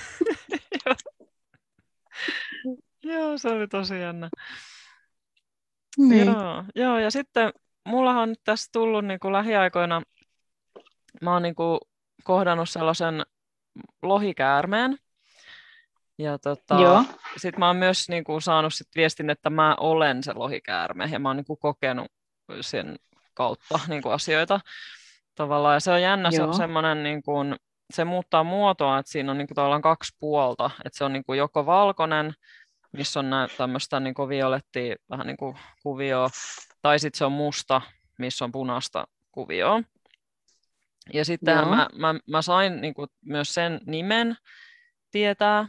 joo, 3.03 3.37
se 3.37 3.49
oli 3.49 3.67
tosi 3.67 3.99
jännä. 3.99 4.29
Niin. 5.97 6.27
Joo, 6.27 6.63
joo, 6.75 6.99
ja 6.99 7.11
sitten 7.11 7.53
mullahan 7.85 8.23
on 8.23 8.29
nyt 8.29 8.41
tässä 8.43 8.69
tullut 8.71 9.05
niin 9.05 9.19
kuin 9.19 9.33
lähiaikoina, 9.33 10.01
mä 11.21 11.33
oon 11.33 11.41
niin 11.41 11.55
kuin 11.55 11.79
kohdannut 12.23 12.69
sellaisen 12.69 13.25
lohikäärmeen. 14.01 14.97
Ja 16.17 16.39
tota, 16.39 17.03
sitten 17.37 17.59
mä 17.59 17.67
oon 17.67 17.75
myös 17.75 18.09
niin 18.09 18.23
kuin, 18.23 18.41
saanut 18.41 18.73
sit 18.73 18.87
viestin, 18.95 19.29
että 19.29 19.49
mä 19.49 19.75
olen 19.79 20.23
se 20.23 20.33
lohikäärme 20.33 21.09
ja 21.11 21.19
mä 21.19 21.29
oon 21.29 21.37
niin 21.37 21.45
kuin, 21.45 21.59
kokenut 21.59 22.07
sen 22.61 22.95
kautta 23.33 23.79
niin 23.87 24.01
kuin, 24.01 24.13
asioita 24.13 24.59
tavallaan. 25.35 25.75
Ja 25.75 25.79
se 25.79 25.91
on 25.91 26.01
jännä, 26.01 26.29
Joo. 26.31 26.35
se 26.35 26.43
on 26.43 26.53
semmoinen, 26.53 27.03
niin 27.03 27.23
kuin, 27.23 27.55
se 27.93 28.05
muuttaa 28.05 28.43
muotoa, 28.43 28.99
että 28.99 29.11
siinä 29.11 29.31
on 29.31 29.37
niin 29.37 29.47
kuin, 29.47 29.55
tavallaan 29.55 29.81
kaksi 29.81 30.15
puolta. 30.19 30.69
Että 30.85 30.97
se 30.97 31.03
on 31.03 31.13
niin 31.13 31.23
kuin, 31.23 31.39
joko 31.39 31.65
valkoinen, 31.65 32.33
missä 32.91 33.19
on 33.19 33.31
tämmöistä 33.57 33.99
niin 33.99 34.15
violettia 34.29 34.95
vähän 35.09 35.27
niin 35.27 35.37
kuin 35.37 35.57
kuvioa, 35.83 36.29
tai 36.81 36.99
sitten 36.99 37.17
se 37.17 37.25
on 37.25 37.31
musta, 37.31 37.81
missä 38.17 38.45
on 38.45 38.51
punaista 38.51 39.07
kuvioa. 39.31 39.81
Ja 41.13 41.25
sitten 41.25 41.55
mä, 41.55 41.87
mä, 41.93 42.15
mä 42.29 42.41
sain 42.41 42.81
niin 42.81 42.93
kuin, 42.93 43.07
myös 43.25 43.53
sen 43.53 43.81
nimen 43.85 44.35
tietää, 45.11 45.67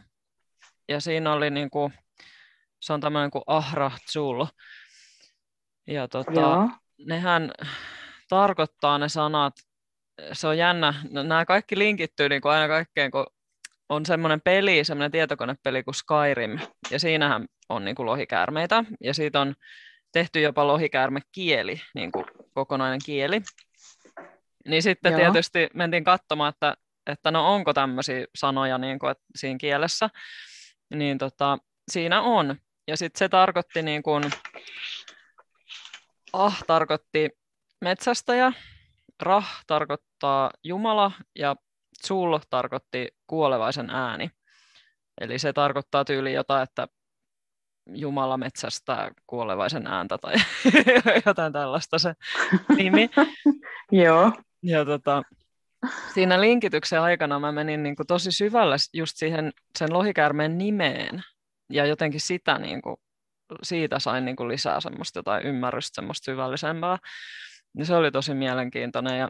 ja 0.89 1.01
siinä 1.01 1.33
oli 1.33 1.51
niin 1.51 1.71
kuin, 1.71 1.93
se 2.81 2.93
on 2.93 3.01
tämmöinen 3.01 3.31
kuin 3.31 3.45
Ahra 3.47 3.91
Zul. 4.13 4.47
Ja 5.87 6.09
tota, 6.09 6.69
nehän 7.07 7.53
tarkoittaa 8.29 8.99
ne 8.99 9.09
sanat, 9.09 9.55
se 10.33 10.47
on 10.47 10.59
jännä, 10.59 10.95
no, 11.11 11.23
nämä 11.23 11.45
kaikki 11.45 11.79
linkittyy 11.79 12.29
niin 12.29 12.43
kuin 12.43 12.53
aina 12.53 12.69
kaikkeen, 12.69 13.11
kun 13.11 13.27
on 13.89 14.07
semmoinen 14.07 14.41
peli, 14.41 14.85
semmoinen 14.85 15.11
tietokonepeli 15.11 15.83
kuin 15.83 15.95
Skyrim, 15.95 16.59
ja 16.91 16.99
siinähän 16.99 17.47
on 17.69 17.85
niin 17.85 17.95
kuin 17.95 18.07
lohikäärmeitä, 18.07 18.85
ja 19.01 19.15
siitä 19.15 19.41
on 19.41 19.55
tehty 20.13 20.41
jopa 20.41 20.67
lohikäärmekieli, 20.67 21.81
niin 21.95 22.13
kuin 22.13 22.25
kokonainen 22.55 23.01
kieli. 23.05 23.43
Niin 24.69 24.83
sitten 24.83 25.13
Joo. 25.13 25.21
tietysti 25.21 25.69
mentiin 25.75 26.05
katsomaan, 26.05 26.49
että, 26.49 26.77
että 27.07 27.31
no 27.31 27.55
onko 27.55 27.75
tämmöisiä 27.75 28.27
sanoja 28.35 28.79
niin 28.79 28.99
kuin, 28.99 29.11
että 29.11 29.25
siinä 29.37 29.59
kielessä. 29.59 30.11
Niin 30.95 31.19
tota, 31.19 31.59
siinä 31.91 32.23
on. 32.23 32.57
Ja 32.89 32.97
sitten 32.97 33.19
se 33.19 33.29
tarkoitti 33.29 33.83
niin 33.83 34.03
kuin, 34.03 34.25
ah 36.33 36.65
tarkoitti 36.67 37.31
metsästäjä, 37.81 38.53
rah 39.23 39.65
tarkoittaa 39.67 40.51
Jumala 40.65 41.13
ja 41.39 41.57
sul 42.05 42.39
tarkoitti 42.51 43.09
kuolevaisen 43.27 43.91
ääni. 43.91 44.31
Eli 45.21 45.39
se 45.39 45.53
tarkoittaa 45.53 46.05
tyyli 46.05 46.33
jotain, 46.33 46.63
että 46.63 46.89
Jumala 47.87 48.37
metsästää 48.37 49.11
kuolevaisen 49.27 49.87
ääntä 49.87 50.19
tai 50.19 50.35
jotain 51.27 51.53
tällaista 51.53 51.99
se 51.99 52.15
nimi. 52.77 53.11
Joo. 54.05 54.33
Ja 54.63 54.85
tota, 54.85 55.23
siinä 56.15 56.41
linkityksen 56.41 57.01
aikana 57.01 57.41
mä 57.41 57.53
menin 57.53 57.83
niin 57.83 57.97
kuin 57.97 58.07
tosi 58.07 58.33
syvälle 58.33 58.77
just 58.93 59.17
siihen 59.17 59.53
sen 59.79 59.93
lohikäärmeen 59.93 60.59
nimeen 60.59 61.23
ja 61.71 61.87
jotenkin 61.87 62.21
sitä 62.21 62.59
niin 62.59 62.83
kuin, 62.83 62.97
siitä 63.63 63.99
sain 63.99 64.25
niin 64.25 64.37
kuin 64.37 64.49
lisää 64.49 64.81
semmoista 64.81 65.19
jotain 65.19 65.47
ymmärrystä, 65.47 65.95
semmoista 65.95 66.25
syvällisempää. 66.25 66.99
Ja 67.79 67.85
se 67.85 67.95
oli 67.95 68.11
tosi 68.11 68.35
mielenkiintoinen. 68.35 69.19
Ja, 69.19 69.29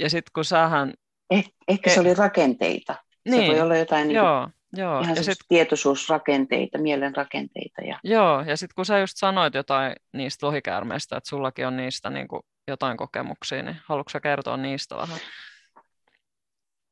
ja 0.00 0.10
sitten 0.10 0.30
kun 0.34 0.44
sähän... 0.44 0.92
Eh, 1.30 1.52
ehkä 1.68 1.90
se 1.90 2.00
oli 2.00 2.14
rakenteita. 2.14 2.94
Niin, 3.28 3.42
se 3.42 3.52
voi 3.52 3.60
olla 3.60 3.76
jotain 3.76 4.08
niin 4.08 4.16
joo, 4.16 4.48
joo. 4.72 5.00
ihan 5.00 5.16
ja 5.16 5.22
sit, 5.22 5.38
tietoisuusrakenteita, 5.48 6.78
mielenrakenteita. 6.78 7.82
Ja... 7.82 8.00
Joo, 8.04 8.40
ja 8.40 8.56
sitten 8.56 8.74
kun 8.74 8.86
sä 8.86 8.98
just 8.98 9.16
sanoit 9.16 9.54
jotain 9.54 9.92
niistä 10.12 10.46
lohikäärmeistä, 10.46 11.16
että 11.16 11.30
sullakin 11.30 11.66
on 11.66 11.76
niistä 11.76 12.10
niin 12.10 12.28
kuin 12.28 12.42
jotain 12.68 12.96
kokemuksia, 12.96 13.62
niin 13.62 13.76
haluatko 13.88 14.20
kertoa 14.22 14.56
niistä 14.56 14.96
vähän? 14.96 15.18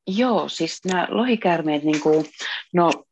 Joo, 0.06 0.48
siis 0.48 0.84
nämä 0.84 1.06
lohikäärmeet, 1.10 1.82
niin 1.82 2.00
kuin, 2.00 2.26
no 2.74 3.04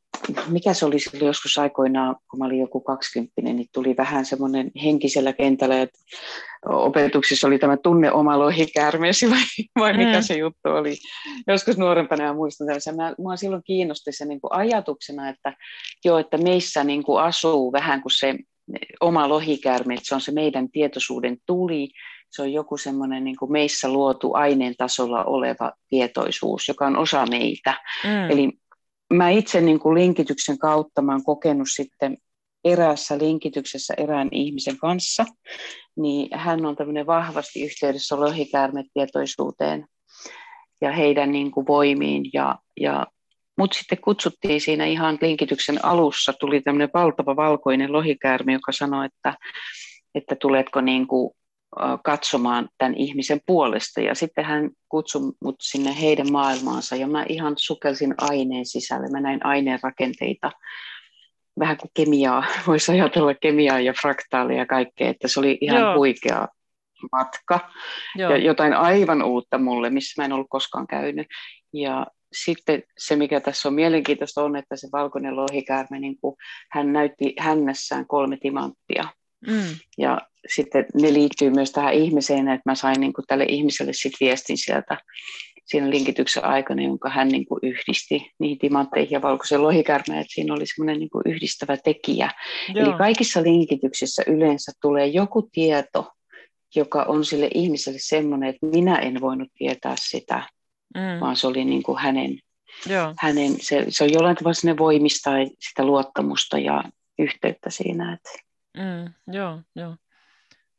mikä 0.49 0.75
se 0.75 0.87
oli 0.87 0.99
silloin 0.99 1.27
joskus 1.27 1.59
aikoinaan, 1.59 2.17
kun 2.31 2.39
mä 2.39 2.45
olin 2.45 2.61
joku 2.61 2.81
20, 2.81 3.43
niin 3.43 3.67
tuli 3.75 3.95
vähän 3.97 4.25
semmoinen 4.25 4.71
henkisellä 4.83 5.33
kentällä, 5.33 5.83
että 5.83 5.99
opetuksessa 6.67 7.47
oli 7.47 7.59
tämä 7.59 7.77
tunne 7.77 8.13
oma 8.13 8.39
lohikäärmeesi 8.39 9.31
vai, 9.31 9.67
vai 9.79 9.93
mm. 9.93 9.99
mikä 9.99 10.23
se 10.23 10.35
juttu 10.35 10.69
oli. 10.69 10.97
Joskus 11.47 11.79
nuorempana 11.79 12.25
ja 12.25 12.35
muistan 12.35 12.67
tällaisen. 12.67 12.97
Mä, 12.97 13.15
mua 13.19 13.37
silloin 13.37 13.63
kiinnosti 13.65 14.13
se 14.13 14.25
niin 14.25 14.41
kuin 14.41 14.53
ajatuksena, 14.53 15.29
että 15.29 15.53
joo, 16.05 16.19
että 16.19 16.39
meissä 16.39 16.85
niin 16.85 17.03
kuin 17.03 17.23
asuu 17.23 17.73
vähän 17.73 18.03
kuin 18.03 18.13
se 18.13 18.35
oma 19.01 19.29
lohikäärme, 19.29 19.95
että 19.95 20.09
se 20.09 20.15
on 20.15 20.21
se 20.21 20.33
meidän 20.33 20.71
tietoisuuden 20.71 21.37
tuli, 21.47 21.89
se 22.31 22.43
on 22.43 22.53
joku 22.53 22.77
semmoinen 22.77 23.25
niin 23.25 23.37
meissä 23.49 23.89
luotu 23.89 24.35
aineen 24.35 24.75
tasolla 24.79 25.25
oleva 25.25 25.73
tietoisuus, 25.89 26.69
joka 26.69 26.87
on 26.87 26.97
osa 26.97 27.27
meitä. 27.27 27.75
Mm. 28.05 28.31
Eli 28.31 28.53
mä 29.15 29.31
itse 29.31 29.61
niin 29.61 29.81
kuin 29.81 29.95
linkityksen 29.95 30.59
kautta 30.59 31.03
mä 31.03 31.13
oon 31.13 31.25
kokenut 31.25 31.69
sitten 31.71 32.17
eräässä 32.65 33.19
linkityksessä 33.19 33.95
erään 33.97 34.29
ihmisen 34.33 34.77
kanssa, 34.79 35.25
niin 35.97 36.29
hän 36.33 36.67
on 36.67 36.77
tämmöinen 36.77 37.07
vahvasti 37.07 37.65
yhteydessä 37.65 38.21
lohikäärmetietoisuuteen 38.21 39.87
ja 40.81 40.93
heidän 40.93 41.33
niin 41.33 41.51
kuin 41.51 41.67
voimiin. 41.67 42.31
Ja, 42.33 42.59
ja, 42.81 43.07
Mutta 43.59 43.79
sitten 43.79 44.01
kutsuttiin 44.01 44.61
siinä 44.61 44.85
ihan 44.85 45.19
linkityksen 45.21 45.85
alussa, 45.85 46.33
tuli 46.33 46.61
tämmöinen 46.61 46.91
valtava 46.95 47.37
valkoinen 47.37 47.93
lohikäärme, 47.93 48.53
joka 48.53 48.73
sanoi, 48.73 49.07
että, 49.07 49.35
että 50.15 50.37
tuletko 50.37 50.81
niin 50.81 51.07
kuin 51.07 51.31
katsomaan 52.05 52.69
tämän 52.79 52.95
ihmisen 52.95 53.41
puolesta. 53.47 54.01
Ja 54.01 54.15
sitten 54.15 54.45
hän 54.45 54.71
kutsui 54.89 55.33
mut 55.43 55.57
sinne 55.63 56.01
heidän 56.01 56.33
maailmaansa 56.33 56.97
ja 56.97 57.07
mä 57.07 57.25
ihan 57.29 57.55
sukelsin 57.57 58.15
aineen 58.19 58.67
sisälle. 58.67 59.09
Mä 59.11 59.21
näin 59.21 59.47
aineen 59.47 59.79
rakenteita, 59.83 60.53
vähän 61.59 61.77
kuin 61.77 61.91
kemiaa, 61.95 62.45
voisi 62.67 62.93
ajatella 62.93 63.35
kemiaa 63.35 63.81
ja 63.81 63.93
fraktaalia 64.01 64.59
ja 64.59 64.67
kaikkea, 64.67 65.09
että 65.09 65.29
se 65.29 65.41
oli 65.41 65.59
ihan 65.61 65.81
Joo. 65.81 65.97
huikea 65.97 66.49
matka 67.13 67.71
Joo. 68.17 68.31
ja 68.31 68.37
jotain 68.37 68.75
aivan 68.75 69.23
uutta 69.23 69.59
mulle, 69.59 69.91
missä 69.91 70.23
mä 70.23 70.25
en 70.25 70.33
ollut 70.33 70.47
koskaan 70.51 70.87
käynyt. 70.87 71.27
Ja 71.73 72.07
sitten 72.33 72.83
se, 72.99 73.17
mikä 73.17 73.41
tässä 73.41 73.69
on 73.69 73.75
mielenkiintoista, 73.75 74.45
on, 74.45 74.57
että 74.57 74.77
se 74.77 74.89
valkoinen 74.93 75.37
lohikäärme, 75.37 76.01
niin 76.01 76.17
kuin 76.21 76.37
hän 76.71 76.93
näytti 76.93 77.35
hännässään 77.39 78.07
kolme 78.07 78.37
timanttia. 78.37 79.05
Mm. 79.47 79.79
Ja 79.99 80.21
sitten 80.55 80.87
ne 80.95 81.13
liittyy 81.13 81.51
myös 81.51 81.73
tähän 81.73 81.95
ihmiseen, 81.95 82.49
että 82.49 82.71
mä 82.71 82.75
sain 82.75 83.01
niin 83.01 83.13
kuin 83.13 83.25
tälle 83.27 83.45
ihmiselle 83.45 83.93
sit 83.93 84.13
viestin 84.21 84.59
sieltä 84.59 84.99
siinä 85.67 85.91
linkityksen 85.91 86.45
aikana, 86.45 86.83
jonka 86.83 87.11
hän 87.11 87.29
niin 87.29 87.47
kuin 87.47 87.61
yhdisti 87.63 88.31
niihin 88.39 88.59
timantteihin 88.59 89.11
ja 89.11 89.23
valkoisen 89.23 89.63
lohikärmeen, 89.63 90.21
että 90.21 90.35
siinä 90.35 90.55
oli 90.55 90.67
semmoinen 90.67 90.99
niin 90.99 91.11
yhdistävä 91.25 91.77
tekijä. 91.77 92.31
Joo. 92.75 92.87
Eli 92.87 92.99
kaikissa 92.99 93.43
linkityksissä 93.43 94.23
yleensä 94.27 94.73
tulee 94.83 95.07
joku 95.07 95.49
tieto, 95.53 96.13
joka 96.77 97.03
on 97.03 97.25
sille 97.25 97.49
ihmiselle 97.55 97.99
semmoinen, 98.03 98.49
että 98.49 98.67
minä 98.67 98.97
en 98.97 99.21
voinut 99.21 99.49
tietää 99.59 99.95
sitä, 100.01 100.43
mm. 100.95 101.21
vaan 101.21 101.37
se 101.37 101.47
oli 101.47 101.65
niin 101.65 101.83
kuin 101.83 101.99
hänen, 101.99 102.39
Joo. 102.87 103.15
hänen 103.19 103.53
se, 103.61 103.87
se 103.89 104.05
on 104.05 104.13
jollain 104.13 104.37
tavalla 104.37 104.55
sinne 104.55 104.79
voimista 104.79 105.31
sitä 105.69 105.85
luottamusta 105.85 106.59
ja 106.59 106.85
yhteyttä 107.19 107.71
siinä. 107.71 108.13
Että. 108.13 108.46
Mm, 108.77 109.35
joo, 109.35 109.61
joo. 109.75 109.97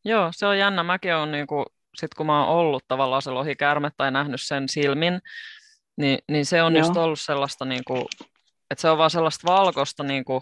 Joo, 0.06 0.30
se 0.32 0.46
on 0.46 0.58
jännä. 0.58 0.84
Mäkin 0.84 1.16
olen, 1.16 1.32
niin 1.32 1.48
kuin, 1.48 1.66
sit 1.96 2.14
kun 2.14 2.26
mä 2.26 2.46
oon 2.46 2.58
ollut 2.58 2.84
tavallaan 2.88 3.22
se 3.22 3.32
lohikärme 3.32 3.90
tai 3.98 4.12
nähnyt 4.12 4.42
sen 4.42 4.70
silmin, 4.70 5.22
niin, 5.98 6.20
niin 6.32 6.46
se 6.46 6.64
on 6.64 6.76
Joo. 6.76 6.86
just 6.86 6.98
ollut 6.98 7.20
sellaista, 7.20 7.66
niin 7.66 7.84
kuin, 7.88 8.06
että 8.72 8.82
se 8.82 8.90
on 8.90 8.98
vaan 8.98 9.10
sellaista 9.10 9.52
valkoista 9.52 10.04
niin 10.04 10.26
kuin, 10.26 10.42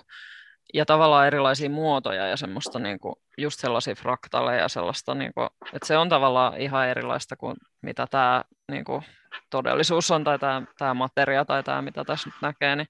ja 0.73 0.85
tavallaan 0.85 1.27
erilaisia 1.27 1.69
muotoja 1.69 2.27
ja 2.27 2.37
semmoista 2.37 2.79
niin 2.79 2.99
kuin, 2.99 3.15
just 3.37 3.59
sellaisia 3.59 3.95
fraktaaleja 3.95 4.61
ja 4.61 4.69
sellaista, 4.69 5.15
niin 5.15 5.33
kuin, 5.33 5.49
että 5.73 5.87
se 5.87 5.97
on 5.97 6.09
tavallaan 6.09 6.57
ihan 6.57 6.87
erilaista 6.87 7.35
kuin 7.35 7.55
mitä 7.81 8.07
tämä 8.07 8.43
niin 8.71 8.85
kuin, 8.85 9.03
todellisuus 9.49 10.11
on 10.11 10.23
tai 10.23 10.39
tämä, 10.39 10.61
tämä 10.77 10.93
materia 10.93 11.45
tai 11.45 11.63
tämä, 11.63 11.81
mitä 11.81 12.03
tässä 12.03 12.29
nyt 12.29 12.41
näkee, 12.41 12.75
niin 12.75 12.87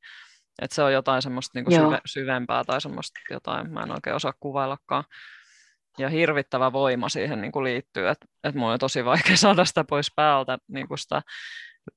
että 0.62 0.76
se 0.76 0.84
on 0.84 0.94
jotain 0.94 1.22
semmoista 1.22 1.52
niin 1.54 1.66
kuin 1.66 1.76
syve, 1.76 2.02
syvempää 2.06 2.64
tai 2.64 2.82
semmoista 2.82 3.20
jotain, 3.32 3.74
mä 3.74 3.84
en 3.84 3.92
oikein 3.92 4.16
osaa 4.16 4.34
kuvaillakaan. 4.40 5.04
Ja 5.98 6.10
hirvittävä 6.10 6.74
voima 6.74 7.10
siihen 7.10 7.42
niin 7.42 7.52
kuin 7.52 7.64
liittyy, 7.64 8.08
että 8.08 8.26
et 8.44 8.56
mulla 8.56 8.74
on 8.74 8.80
tosi 8.80 9.06
vaikea 9.06 9.38
saada 9.48 9.66
sitä 9.66 9.84
pois 9.84 10.12
päältä 10.16 10.58
niin 10.68 10.88
kuin 10.88 10.98
sitä 10.98 11.22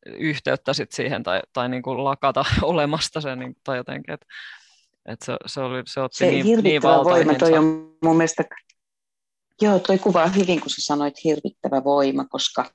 yhteyttä 0.06 0.72
sit 0.72 0.92
siihen 0.92 1.22
tai, 1.22 1.40
tai 1.52 1.68
niin 1.68 1.82
kuin 1.82 2.04
lakata 2.04 2.44
olemasta 2.62 3.20
se, 3.20 3.36
niin, 3.36 3.56
tai 3.64 3.76
jotenkin, 3.76 4.14
että 4.14 4.26
et 5.08 5.22
se, 5.22 5.36
se, 5.46 5.60
oli, 5.60 5.82
se 5.86 6.00
otti 6.00 6.16
se 6.18 6.30
niin, 6.30 6.62
niin 6.62 6.82
voima, 6.82 7.34
toi 7.34 7.58
on 7.58 7.96
mun 8.04 8.16
mielestä, 8.16 8.44
joo, 9.60 9.78
toi 9.78 9.98
kuvaa 9.98 10.26
hyvin, 10.26 10.60
kun 10.60 10.70
sä 10.70 10.76
sanoit 10.78 11.24
hirvittävä 11.24 11.84
voima, 11.84 12.24
koska 12.24 12.70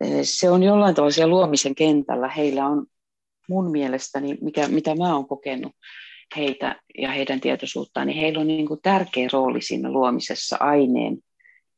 eh, 0.00 0.20
se 0.22 0.50
on 0.50 0.62
jollain 0.62 0.94
tavalla 0.94 1.12
siellä 1.12 1.30
luomisen 1.30 1.74
kentällä, 1.74 2.28
heillä 2.28 2.66
on 2.66 2.86
mun 3.48 3.70
mielestäni, 3.70 4.38
mikä, 4.40 4.68
mitä 4.68 4.94
mä 4.94 5.14
oon 5.14 5.28
kokenut, 5.28 5.72
heitä 6.36 6.80
ja 6.98 7.10
heidän 7.10 7.40
tietoisuuttaan, 7.40 8.06
niin 8.06 8.18
heillä 8.18 8.40
on 8.40 8.46
niin 8.46 8.66
kuin 8.66 8.80
tärkeä 8.82 9.28
rooli 9.32 9.62
siinä 9.62 9.90
luomisessa 9.90 10.56
aineen 10.60 11.18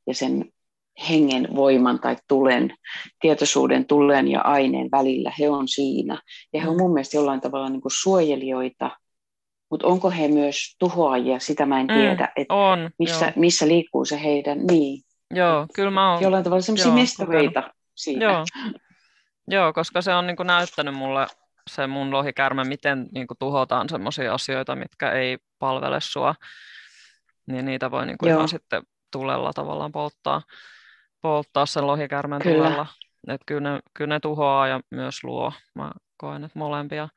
ja 0.06 0.14
sen 0.14 0.44
hengen 1.08 1.48
voiman 1.54 2.00
tai 2.00 2.16
tulen, 2.28 2.74
tietoisuuden 3.20 3.86
tulen 3.86 4.28
ja 4.28 4.40
aineen 4.40 4.88
välillä. 4.92 5.32
He 5.38 5.50
on 5.50 5.68
siinä. 5.68 6.22
Ja 6.52 6.62
he 6.62 6.68
on 6.68 6.76
mun 6.76 6.92
mielestä 6.92 7.16
jollain 7.16 7.40
tavalla 7.40 7.68
niin 7.68 7.80
kuin 7.80 7.92
suojelijoita, 7.92 8.90
mutta 9.70 9.86
onko 9.86 10.10
he 10.10 10.28
myös 10.28 10.76
tuhoajia, 10.78 11.38
sitä 11.38 11.66
mä 11.66 11.80
en 11.80 11.86
mm, 11.86 11.94
tiedä. 11.94 12.24
Mm, 12.24 12.42
että 12.42 12.54
on, 12.54 12.90
missä, 12.98 13.32
missä 13.36 13.68
liikkuu 13.68 14.04
se 14.04 14.22
heidän, 14.22 14.66
niin. 14.66 15.02
Joo, 15.34 15.66
kyllä 15.74 15.90
mä 15.90 16.12
oon. 16.12 16.22
Jollain 16.22 16.44
tavalla 16.44 16.62
sellaisia 16.62 16.92
mestareita 16.92 17.74
siinä. 17.94 18.24
Joo. 18.24 18.44
Joo, 19.50 19.72
koska 19.72 20.02
se 20.02 20.14
on 20.14 20.26
niin 20.26 20.36
kuin 20.36 20.46
näyttänyt 20.46 20.94
mulle 20.94 21.26
se 21.68 21.86
mun 21.86 22.10
lohikärme, 22.10 22.64
miten 22.64 23.08
niin 23.12 23.26
kuin, 23.26 23.38
tuhotaan 23.38 23.88
sellaisia 23.88 24.34
asioita, 24.34 24.76
mitkä 24.76 25.12
ei 25.12 25.38
palvele 25.58 26.00
sua, 26.00 26.34
niin 27.46 27.64
niitä 27.64 27.90
voi 27.90 28.06
niin 28.06 28.18
kuin 28.18 28.30
ihan 28.30 28.48
sitten 28.48 28.82
tulella 29.10 29.52
tavallaan 29.52 29.92
polttaa, 29.92 30.42
polttaa 31.20 31.66
sen 31.66 31.86
lohikärmen 31.86 32.42
kyllä. 32.42 32.56
tulella. 32.56 32.86
Et 33.28 33.40
kyllä, 33.46 33.72
ne, 33.72 33.80
kyllä 33.94 34.14
ne 34.14 34.20
tuhoaa 34.20 34.68
ja 34.68 34.80
myös 34.90 35.24
luo. 35.24 35.52
Mä 35.74 35.92
koen, 36.16 36.44
että 36.44 36.58
molempia. 36.58 37.08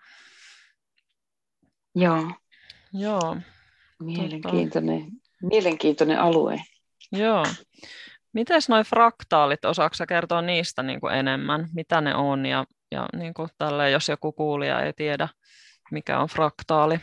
Joo. 1.96 2.32
Joo. 2.94 3.38
Mielenkiintoinen, 4.04 5.02
tota... 5.02 5.12
mielenkiintoinen 5.42 6.20
alue. 6.20 6.62
Joo. 7.12 7.46
Mites 8.34 8.70
noin 8.70 8.86
fraktaalit, 8.86 9.66
osaako 9.66 9.96
kertoa 10.08 10.42
niistä 10.42 10.84
niin 10.84 11.00
kuin 11.00 11.14
enemmän, 11.14 11.70
mitä 11.74 12.02
ne 12.02 12.16
on 12.16 12.46
ja 12.46 12.66
ja 12.92 13.06
niin 13.18 13.34
kuin 13.34 13.50
tälleen, 13.58 13.92
jos 13.92 14.10
joku 14.10 14.32
kuulija 14.32 14.82
ei 14.82 14.94
tiedä, 14.94 15.28
mikä 15.92 16.20
on 16.20 16.28
fraktaali. 16.28 17.00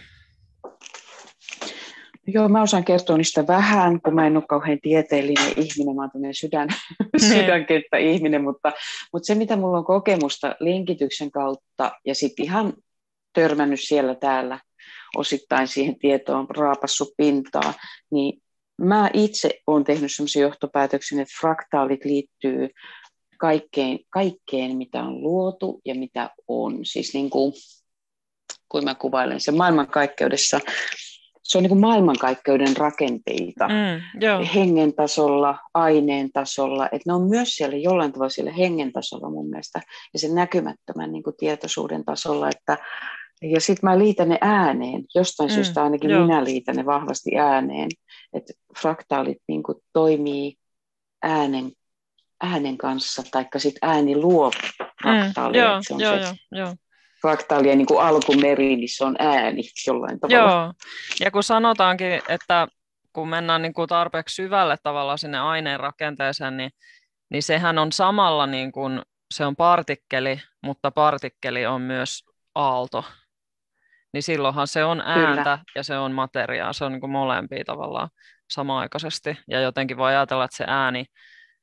Joo, 2.27 2.49
mä 2.49 2.63
osaan 2.63 2.85
kertoa 2.85 3.17
niistä 3.17 3.47
vähän, 3.47 4.01
kun 4.01 4.15
mä 4.15 4.27
en 4.27 4.37
ole 4.37 4.45
kauhean 4.49 4.79
tieteellinen 4.83 5.49
ihminen, 5.49 5.97
mä 5.97 6.03
oon 6.03 6.35
sydän, 6.35 6.69
niin. 7.21 7.33
sydänkenttä 7.33 7.97
ihminen, 7.97 8.43
mutta, 8.43 8.73
mutta 9.13 9.27
se 9.27 9.35
mitä 9.35 9.57
mulla 9.57 9.79
on 9.79 9.85
kokemusta 9.85 10.57
linkityksen 10.61 11.31
kautta 11.31 11.93
ja 12.07 12.15
sitten 12.15 12.45
ihan 12.45 12.73
törmännyt 13.33 13.81
siellä 13.83 14.15
täällä 14.15 14.61
osittain 15.17 15.69
siihen 15.69 15.99
tietoon, 15.99 16.47
raapassut 16.51 17.09
pintaa, 17.17 17.75
niin 18.11 18.43
mä 18.81 19.11
itse 19.13 19.51
olen 19.67 19.85
tehnyt 19.85 20.13
sellaisen 20.13 20.43
johtopäätöksen, 20.43 21.21
että 21.21 21.35
fraktaalit 21.41 22.05
liittyy 22.05 22.69
kaikkeen, 23.39 23.99
kaikkeen, 24.11 24.77
mitä 24.77 25.03
on 25.03 25.23
luotu 25.23 25.81
ja 25.85 25.95
mitä 25.95 26.31
on. 26.49 26.79
Siis 26.83 27.15
niin 27.15 27.31
kuin, 27.31 27.53
kun 28.69 28.85
mä 28.85 28.95
kuvailen 28.95 29.41
sen 29.41 29.57
maailmankaikkeudessa, 29.57 30.61
se 31.43 31.59
on 31.59 31.63
niin 31.63 31.69
kuin 31.69 31.81
maailmankaikkeuden 31.81 32.77
rakenteita 32.77 33.69
mm, 33.69 34.21
joo. 34.21 34.45
hengen 34.55 34.95
tasolla, 34.95 35.59
aineen 35.75 36.33
tasolla, 36.33 36.87
että 36.87 37.03
ne 37.07 37.13
on 37.13 37.29
myös 37.29 37.57
siellä 37.57 37.77
jollain 37.77 38.13
tavalla 38.13 38.31
siellä 38.31 38.53
hengen 38.53 38.93
tasolla 38.93 39.31
mun 39.31 39.51
mielestä 39.51 39.81
ja 40.13 40.19
sen 40.19 40.35
näkymättömän 40.35 41.13
niin 41.13 41.23
kuin 41.23 41.37
tietoisuuden 41.37 42.05
tasolla, 42.05 42.49
että 42.49 42.79
ja 43.43 43.61
sitten 43.61 43.91
mä 43.91 43.99
liitän 43.99 44.29
ne 44.29 44.39
ääneen, 44.41 45.05
jostain 45.15 45.51
mm, 45.51 45.55
syystä 45.55 45.83
ainakin 45.83 46.11
joo. 46.11 46.27
minä 46.27 46.45
liitän 46.45 46.77
ne 46.77 46.87
vahvasti 46.87 47.39
ääneen, 47.39 47.89
että 48.33 48.53
fraktaalit 48.79 49.39
niin 49.49 49.63
kuin 49.63 49.79
toimii 49.93 50.55
äänen 51.23 51.73
äänen 52.43 52.79
kanssa, 52.79 53.23
taikka 53.31 53.59
sitten 53.59 53.89
ääni 53.91 54.17
luo 54.17 54.51
fraktaalia. 55.03 55.65
Mm, 55.65 55.71
joo, 55.71 55.81
se 55.83 55.95
on 55.95 56.01
joo, 56.01 56.17
se, 56.17 56.35
joo, 56.53 56.67
joo. 56.67 56.75
Niin 57.75 57.87
kuin 57.87 58.03
alkumeri, 58.03 58.77
niin 58.77 58.97
se 58.97 59.05
on 59.05 59.17
ääni 59.19 59.63
jollain 59.87 60.21
tavalla. 60.21 60.51
Joo, 60.51 60.73
ja 61.21 61.31
kun 61.31 61.43
sanotaankin, 61.43 62.23
että 62.29 62.69
kun 63.13 63.29
mennään 63.29 63.63
niin 63.63 63.75
kuin 63.75 63.89
tarpeeksi 63.89 64.35
syvälle 64.35 64.77
tavallaan 64.83 65.19
sinne 65.19 65.39
aineen 65.39 65.81
rakenteeseen, 65.81 66.57
niin, 66.57 66.71
niin 67.31 67.43
sehän 67.43 67.79
on 67.79 67.93
samalla 67.93 68.47
niin 68.47 68.73
kuin, 68.73 69.03
se 69.35 69.47
on 69.47 69.57
partikkeli, 69.57 70.41
mutta 70.63 70.91
partikkeli 70.91 71.67
on 71.67 71.81
myös 71.81 72.25
aalto. 72.55 73.05
Niin 74.13 74.23
silloinhan 74.23 74.67
se 74.67 74.85
on 74.85 75.01
ääntä 75.01 75.43
Kyllä. 75.43 75.59
ja 75.75 75.83
se 75.83 75.99
on 75.99 76.13
materiaa, 76.13 76.73
se 76.73 76.85
on 76.85 76.93
niin 76.93 77.01
kuin 77.01 77.11
molempia 77.11 77.65
tavallaan 77.65 78.09
samaaikaisesti. 78.51 79.39
Ja 79.49 79.61
jotenkin 79.61 79.97
voi 79.97 80.09
ajatella, 80.09 80.45
että 80.45 80.57
se 80.57 80.65
ääni 80.67 81.05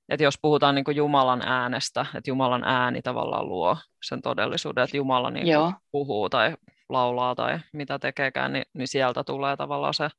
että 0.09 0.23
jos 0.23 0.39
puhutaan 0.41 0.75
niin 0.75 0.85
kuin 0.85 0.97
Jumalan 0.97 1.41
äänestä, 1.45 2.05
että 2.15 2.29
Jumalan 2.29 2.63
ääni 2.63 3.01
tavallaan 3.01 3.49
luo 3.49 3.77
sen 4.03 4.21
todellisuuden, 4.21 4.83
että 4.83 4.97
Jumala 4.97 5.31
niin 5.31 5.57
kuin 5.57 5.75
puhuu 5.91 6.29
tai 6.29 6.55
laulaa 6.89 7.35
tai 7.35 7.59
mitä 7.73 7.99
tekeekään, 7.99 8.53
niin, 8.53 8.65
niin 8.73 8.87
sieltä 8.87 9.23
tulee 9.23 9.57
tavallaan 9.57 9.93
se 9.93 10.09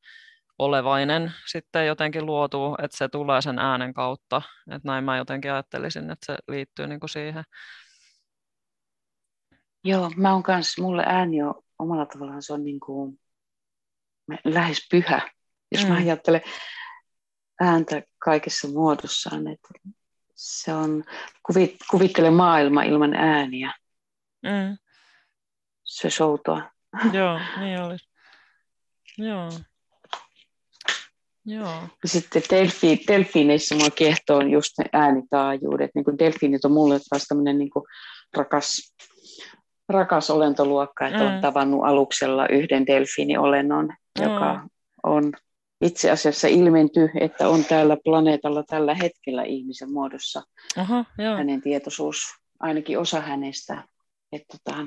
olevainen 0.58 1.32
sitten 1.50 1.86
jotenkin 1.86 2.26
luotuu, 2.26 2.76
että 2.82 2.96
se 2.96 3.08
tulee 3.08 3.42
sen 3.42 3.58
äänen 3.58 3.94
kautta. 3.94 4.42
Että 4.70 4.88
näin 4.88 5.04
mä 5.04 5.16
jotenkin 5.16 5.52
ajattelisin, 5.52 6.10
että 6.10 6.26
se 6.26 6.38
liittyy 6.48 6.86
niin 6.86 7.00
kuin 7.00 7.10
siihen. 7.10 7.44
Joo, 9.84 10.10
mä 10.16 10.32
oon 10.32 10.42
kanssa, 10.42 10.82
mulle 10.82 11.02
ääni 11.06 11.42
on 11.42 11.54
omalla 11.78 12.06
tavallaan 12.06 12.42
se 12.42 12.52
on 12.52 12.64
niin 12.64 12.80
kuin 12.80 13.20
lähes 14.44 14.88
pyhä. 14.90 15.30
Jos 15.72 15.84
mm. 15.84 15.88
mä 15.88 15.96
ajattelen 15.96 16.42
ääntä 17.60 18.02
kaikessa 18.18 18.68
muodossaan, 18.68 19.48
että 19.48 19.68
se 20.34 20.74
on, 20.74 21.04
kuvit, 21.46 21.76
kuvittele 21.90 22.30
maailma 22.30 22.82
ilman 22.82 23.14
ääniä. 23.14 23.74
Mm. 24.42 24.78
Se 25.84 26.10
soutoa. 26.10 26.70
Joo, 27.12 27.40
niin 27.60 27.82
olisi. 27.82 28.08
Joo. 29.18 29.50
Joo. 31.46 31.82
Sitten 32.04 32.42
delfi, 32.50 33.04
delfiineissä 33.08 33.74
mua 33.74 33.90
kehtoo 33.90 34.40
just 34.40 34.78
ne 34.78 34.84
äänitaajuudet. 34.92 35.90
Niin 35.94 36.04
kuin 36.04 36.18
delfiinit 36.18 36.64
on 36.64 36.72
mulle 36.72 37.00
taas 37.10 37.24
tämmöinen 37.24 37.58
niin 37.58 37.70
rakas, 38.36 38.94
rakas 39.88 40.30
olentoluokka, 40.30 41.06
että 41.06 41.18
mm. 41.18 41.26
olen 41.26 41.40
tavannut 41.40 41.84
aluksella 41.84 42.48
yhden 42.48 42.86
delfiiniolennon, 42.86 43.86
mm. 44.18 44.24
joka 44.24 44.68
on 45.02 45.32
itse 45.80 46.10
asiassa 46.10 46.48
ilmenty, 46.48 47.10
että 47.20 47.48
on 47.48 47.64
täällä 47.64 47.96
planeetalla 48.04 48.62
tällä 48.62 48.94
hetkellä 48.94 49.42
ihmisen 49.42 49.92
muodossa 49.92 50.42
Aha, 50.76 51.04
joo. 51.18 51.36
hänen 51.36 51.62
tietoisuus, 51.62 52.18
ainakin 52.60 52.98
osa 52.98 53.20
hänestä. 53.20 53.84
Että 54.32 54.58
tota, 54.58 54.86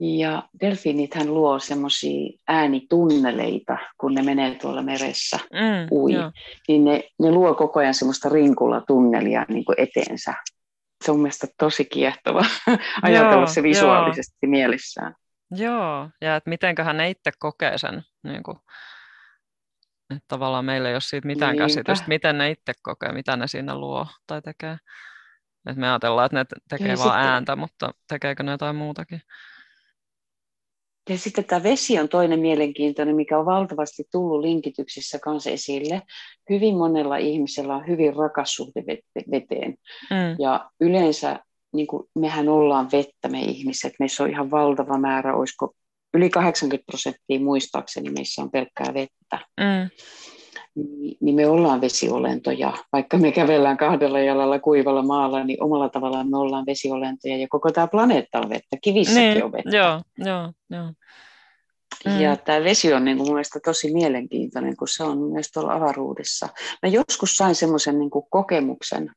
ja 0.00 0.48
delfiinithän 0.60 1.34
luo 1.34 1.58
semmoisia 1.58 2.38
äänitunneleita, 2.48 3.78
kun 3.98 4.14
ne 4.14 4.22
menee 4.22 4.54
tuolla 4.54 4.82
meressä 4.82 5.38
mm, 5.52 5.88
ui, 5.90 6.12
joo. 6.12 6.32
niin 6.68 6.84
ne, 6.84 7.04
ne 7.18 7.30
luo 7.30 7.54
koko 7.54 7.80
ajan 7.80 7.94
semmoista 7.94 8.28
rinkulla-tunnelia 8.28 9.46
niin 9.48 9.64
kuin 9.64 9.80
eteensä. 9.80 10.34
Se 11.04 11.10
on 11.10 11.18
mielestäni 11.18 11.52
tosi 11.58 11.84
kiehtova 11.84 12.44
ajatella 13.02 13.46
se 13.46 13.62
visuaalisesti 13.62 14.36
joo. 14.42 14.50
mielessään. 14.50 15.14
Joo, 15.50 16.08
ja 16.20 16.36
että 16.36 16.50
mitenköhän 16.50 16.96
ne 16.96 17.10
itse 17.10 17.30
kokee 17.38 17.78
sen. 17.78 18.02
Niin 18.22 18.42
kuin, 18.42 18.56
että 20.10 20.24
tavallaan 20.28 20.64
meillä 20.64 20.88
ei 20.88 20.94
ole 20.94 21.00
siitä 21.00 21.26
mitään 21.26 21.52
Niinpä. 21.52 21.64
käsitystä, 21.64 22.08
miten 22.08 22.38
ne 22.38 22.50
itse 22.50 22.72
kokee, 22.82 23.12
mitä 23.12 23.36
ne 23.36 23.46
siinä 23.46 23.78
luo 23.78 24.06
tai 24.26 24.42
tekee. 24.42 24.76
Et 25.70 25.76
me 25.76 25.88
ajatellaan, 25.88 26.26
että 26.26 26.38
ne 26.38 26.44
tekee 26.68 26.88
ja 26.88 26.98
vain 26.98 27.10
sitten... 27.10 27.20
ääntä, 27.20 27.56
mutta 27.56 27.90
tekeekö 28.08 28.42
ne 28.42 28.50
jotain 28.50 28.76
muutakin? 28.76 29.20
Ja 31.10 31.18
sitten 31.18 31.44
tämä 31.44 31.62
vesi 31.62 31.98
on 31.98 32.08
toinen 32.08 32.40
mielenkiintoinen, 32.40 33.16
mikä 33.16 33.38
on 33.38 33.46
valtavasti 33.46 34.04
tullut 34.12 34.40
linkityksissä 34.40 35.18
kanssa 35.18 35.50
esille. 35.50 36.02
Hyvin 36.50 36.76
monella 36.76 37.16
ihmisellä 37.16 37.76
on 37.76 37.86
hyvin 37.86 38.16
rakas 38.16 38.54
suhde 38.54 38.84
veteen. 39.30 39.74
Mm. 40.10 40.36
Ja 40.38 40.70
yleensä 40.80 41.40
niin 41.72 41.86
kuin 41.86 42.08
mehän 42.14 42.48
ollaan 42.48 42.88
vettä, 42.92 43.28
me 43.28 43.40
ihmiset. 43.40 43.92
Meissä 43.98 44.22
on 44.22 44.30
ihan 44.30 44.50
valtava 44.50 44.98
määrä, 44.98 45.36
olisiko 45.36 45.74
yli 46.14 46.30
80 46.30 46.86
prosenttia 46.86 47.40
muistaakseni 47.40 48.10
meissä 48.10 48.42
on 48.42 48.50
pelkkää 48.50 48.94
vettä. 48.94 49.38
Mm 49.60 49.90
niin, 50.74 51.16
niin 51.20 51.34
me 51.34 51.46
ollaan 51.46 51.80
vesiolentoja. 51.80 52.72
Vaikka 52.92 53.18
me 53.18 53.32
kävellään 53.32 53.76
kahdella 53.76 54.20
jalalla 54.20 54.58
kuivalla 54.58 55.02
maalla, 55.02 55.44
niin 55.44 55.62
omalla 55.62 55.88
tavallaan 55.88 56.30
me 56.30 56.38
ollaan 56.38 56.66
vesiolentoja 56.66 57.36
ja 57.36 57.48
koko 57.50 57.72
tämä 57.72 57.86
planeetta 57.86 58.38
on 58.38 58.48
vettä, 58.48 58.76
kivissäkin 58.82 59.30
niin, 59.30 59.44
on 59.44 59.52
vettä. 59.52 59.76
Joo, 59.76 60.00
joo, 60.18 60.52
joo. 60.70 60.92
Mm. 62.06 62.20
Ja 62.20 62.36
tämä 62.36 62.64
vesi 62.64 62.92
on 62.92 63.04
niin 63.04 63.16
kuin 63.16 63.26
mun 63.26 63.34
mielestä 63.34 63.60
tosi 63.64 63.92
mielenkiintoinen, 63.92 64.76
kun 64.76 64.88
se 64.88 65.02
on 65.02 65.18
myös 65.18 65.50
tuolla 65.50 65.74
avaruudessa. 65.74 66.48
Mä 66.82 66.88
joskus 66.88 67.36
sain 67.36 67.54
semmoisen 67.54 67.98
niin 67.98 68.10
kokemuksen. 68.30 69.10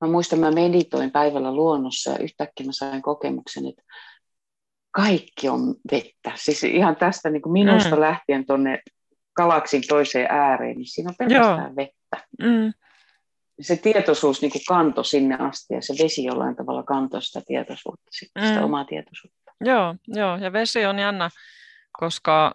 Mä 0.00 0.08
muistan, 0.08 0.38
mä 0.38 0.50
meditoin 0.50 1.10
päivällä 1.10 1.54
luonnossa 1.54 2.10
ja 2.10 2.18
yhtäkkiä 2.18 2.66
mä 2.66 2.72
sain 2.72 3.02
kokemuksen, 3.02 3.66
että 3.66 3.82
kaikki 4.90 5.48
on 5.48 5.74
vettä. 5.92 6.32
Siis 6.34 6.64
ihan 6.64 6.96
tästä 6.96 7.30
niin 7.30 7.42
kuin 7.42 7.52
minusta 7.52 7.94
mm. 7.94 8.00
lähtien 8.00 8.46
tuonne 8.46 8.78
galaksin 9.36 9.82
toiseen 9.88 10.26
ääreen, 10.30 10.76
niin 10.76 10.86
siinä 10.86 11.10
on 11.10 11.14
pelkästään 11.18 11.58
Joo. 11.58 11.76
vettä. 11.76 12.26
Mm. 12.42 12.72
Se 13.60 13.76
tietoisuus 13.76 14.42
niin 14.42 14.52
kuin 14.52 14.62
kanto 14.68 15.02
sinne 15.02 15.36
asti 15.38 15.74
ja 15.74 15.82
se 15.82 15.94
vesi 16.02 16.24
jollain 16.24 16.56
tavalla 16.56 16.82
kantoi 16.82 17.22
sitä 17.22 17.42
tietoisuutta, 17.46 18.10
sitä, 18.10 18.40
mm. 18.40 18.46
sitä 18.46 18.64
omaa 18.64 18.84
tietoisuutta. 18.84 19.52
Joo, 19.60 19.94
joo, 20.08 20.36
ja 20.36 20.52
vesi 20.52 20.86
on 20.86 20.98
jännä, 20.98 21.30
koska 21.92 22.54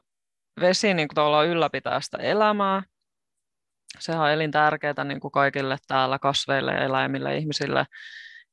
vesi 0.62 0.94
niin 0.94 1.08
kuin 1.08 1.50
ylläpitää 1.50 2.02
sitä 2.02 2.18
elämää. 2.18 2.84
Sehän 4.00 4.22
on 4.22 4.32
elintärkeää 4.32 5.04
niin 5.04 5.20
kuin 5.20 5.32
kaikille 5.32 5.78
täällä 5.88 6.20
kasveille, 6.20 6.72
eläimille, 6.72 7.38
ihmisille. 7.38 7.86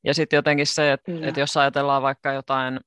Ja 0.03 0.13
sitten 0.13 0.37
jotenkin 0.37 0.67
se, 0.67 0.91
että, 0.91 1.11
että 1.21 1.39
jos 1.39 1.57
ajatellaan 1.57 2.01
vaikka 2.01 2.33
jotain 2.33 2.79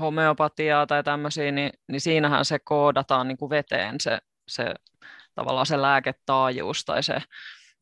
homeopatiaa 0.00 0.86
tai 0.86 1.04
tämmöisiä, 1.04 1.52
niin, 1.52 1.70
niin 1.88 2.00
siinähän 2.00 2.44
se 2.44 2.58
koodataan 2.58 3.28
niin 3.28 3.38
kuin 3.38 3.50
veteen 3.50 4.00
se 4.00 4.18
se 4.48 4.74
tavallaan 5.34 5.66
se 5.66 5.82
lääketaajuus 5.82 6.84
tai 6.84 7.02
se, 7.02 7.22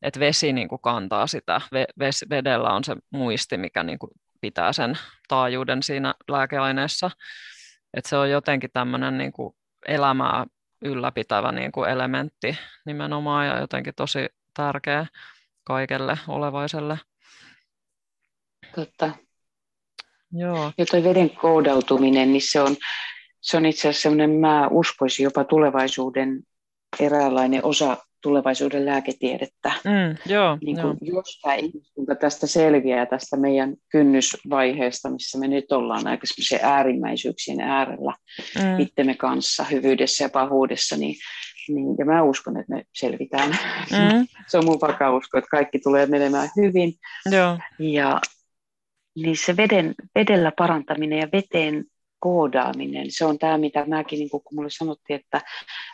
että 0.01 0.19
vesi 0.19 0.53
niin 0.53 0.67
kuin 0.67 0.81
kantaa 0.81 1.27
sitä, 1.27 1.61
ves, 1.99 2.25
vedellä 2.29 2.69
on 2.69 2.83
se 2.83 2.95
muisti, 3.09 3.57
mikä 3.57 3.83
niin 3.83 3.99
kuin 3.99 4.11
pitää 4.41 4.73
sen 4.73 4.97
taajuuden 5.27 5.83
siinä 5.83 6.13
lääkeaineessa. 6.27 7.11
Että 7.93 8.09
se 8.09 8.17
on 8.17 8.29
jotenkin 8.29 8.69
tämmöinen 8.73 9.17
niin 9.17 9.31
kuin 9.31 9.55
elämää 9.87 10.45
ylläpitävä 10.81 11.51
niin 11.51 11.71
kuin 11.71 11.89
elementti 11.89 12.57
nimenomaan 12.85 13.47
ja 13.47 13.59
jotenkin 13.59 13.95
tosi 13.95 14.27
tärkeä 14.53 15.05
kaikelle 15.63 16.19
olevaiselle. 16.27 16.99
Totta. 18.75 19.11
Joo. 20.33 20.71
Ja 20.77 21.03
veden 21.03 21.29
koodautuminen, 21.29 22.33
niin 22.33 22.41
se 22.51 22.61
on, 22.61 22.75
se 23.41 23.57
on 23.57 23.65
itse 23.65 23.89
asiassa 23.89 24.01
sellainen, 24.01 24.29
mä 24.29 24.67
uskoisin 24.71 25.23
jopa 25.23 25.43
tulevaisuuden 25.43 26.43
eräänlainen 26.99 27.65
osa 27.65 27.97
tulevaisuuden 28.23 28.85
lääketiedettä. 28.85 29.71
Mm, 29.83 30.31
joo, 30.33 30.57
niin 30.65 30.81
kuin 30.81 30.97
joo. 31.01 31.15
Jos 31.17 31.39
tämä 31.41 31.55
ihmiskunta 31.55 32.15
tästä 32.15 32.47
selviää, 32.47 33.05
tästä 33.05 33.37
meidän 33.37 33.75
kynnysvaiheesta, 33.91 35.09
missä 35.09 35.39
me 35.39 35.47
nyt 35.47 35.71
ollaan 35.71 36.07
aika 36.07 36.25
äärimmäisyyksien 36.61 37.61
äärellä 37.61 38.13
mm. 38.55 38.79
itsemme 38.79 39.15
kanssa, 39.15 39.63
hyvyydessä 39.63 40.23
ja 40.23 40.29
pahuudessa, 40.29 40.97
niin, 40.97 41.15
niin, 41.67 41.95
ja 41.99 42.05
mä 42.05 42.23
uskon, 42.23 42.57
että 42.57 42.75
me 42.75 42.83
selvitään. 42.93 43.49
Mm. 43.91 44.27
Se 44.47 44.57
on 44.57 44.65
mun 44.65 44.81
vakaa 44.81 45.15
usko, 45.15 45.37
että 45.37 45.49
kaikki 45.51 45.79
tulee 45.79 46.05
menemään 46.05 46.49
hyvin. 46.57 46.93
Joo. 47.31 47.57
Ja 47.79 48.21
niin 49.15 49.37
se 49.37 49.57
veden, 49.57 49.95
vedellä 50.15 50.51
parantaminen 50.57 51.19
ja 51.19 51.27
veteen 51.33 51.85
koodaaminen, 52.19 53.05
se 53.09 53.25
on 53.25 53.39
tämä, 53.39 53.57
mitä 53.57 53.85
mäkin, 53.87 54.19
niin 54.19 54.29
kun 54.29 54.41
mulle 54.51 54.69
sanottiin, 54.69 55.19
että 55.19 55.41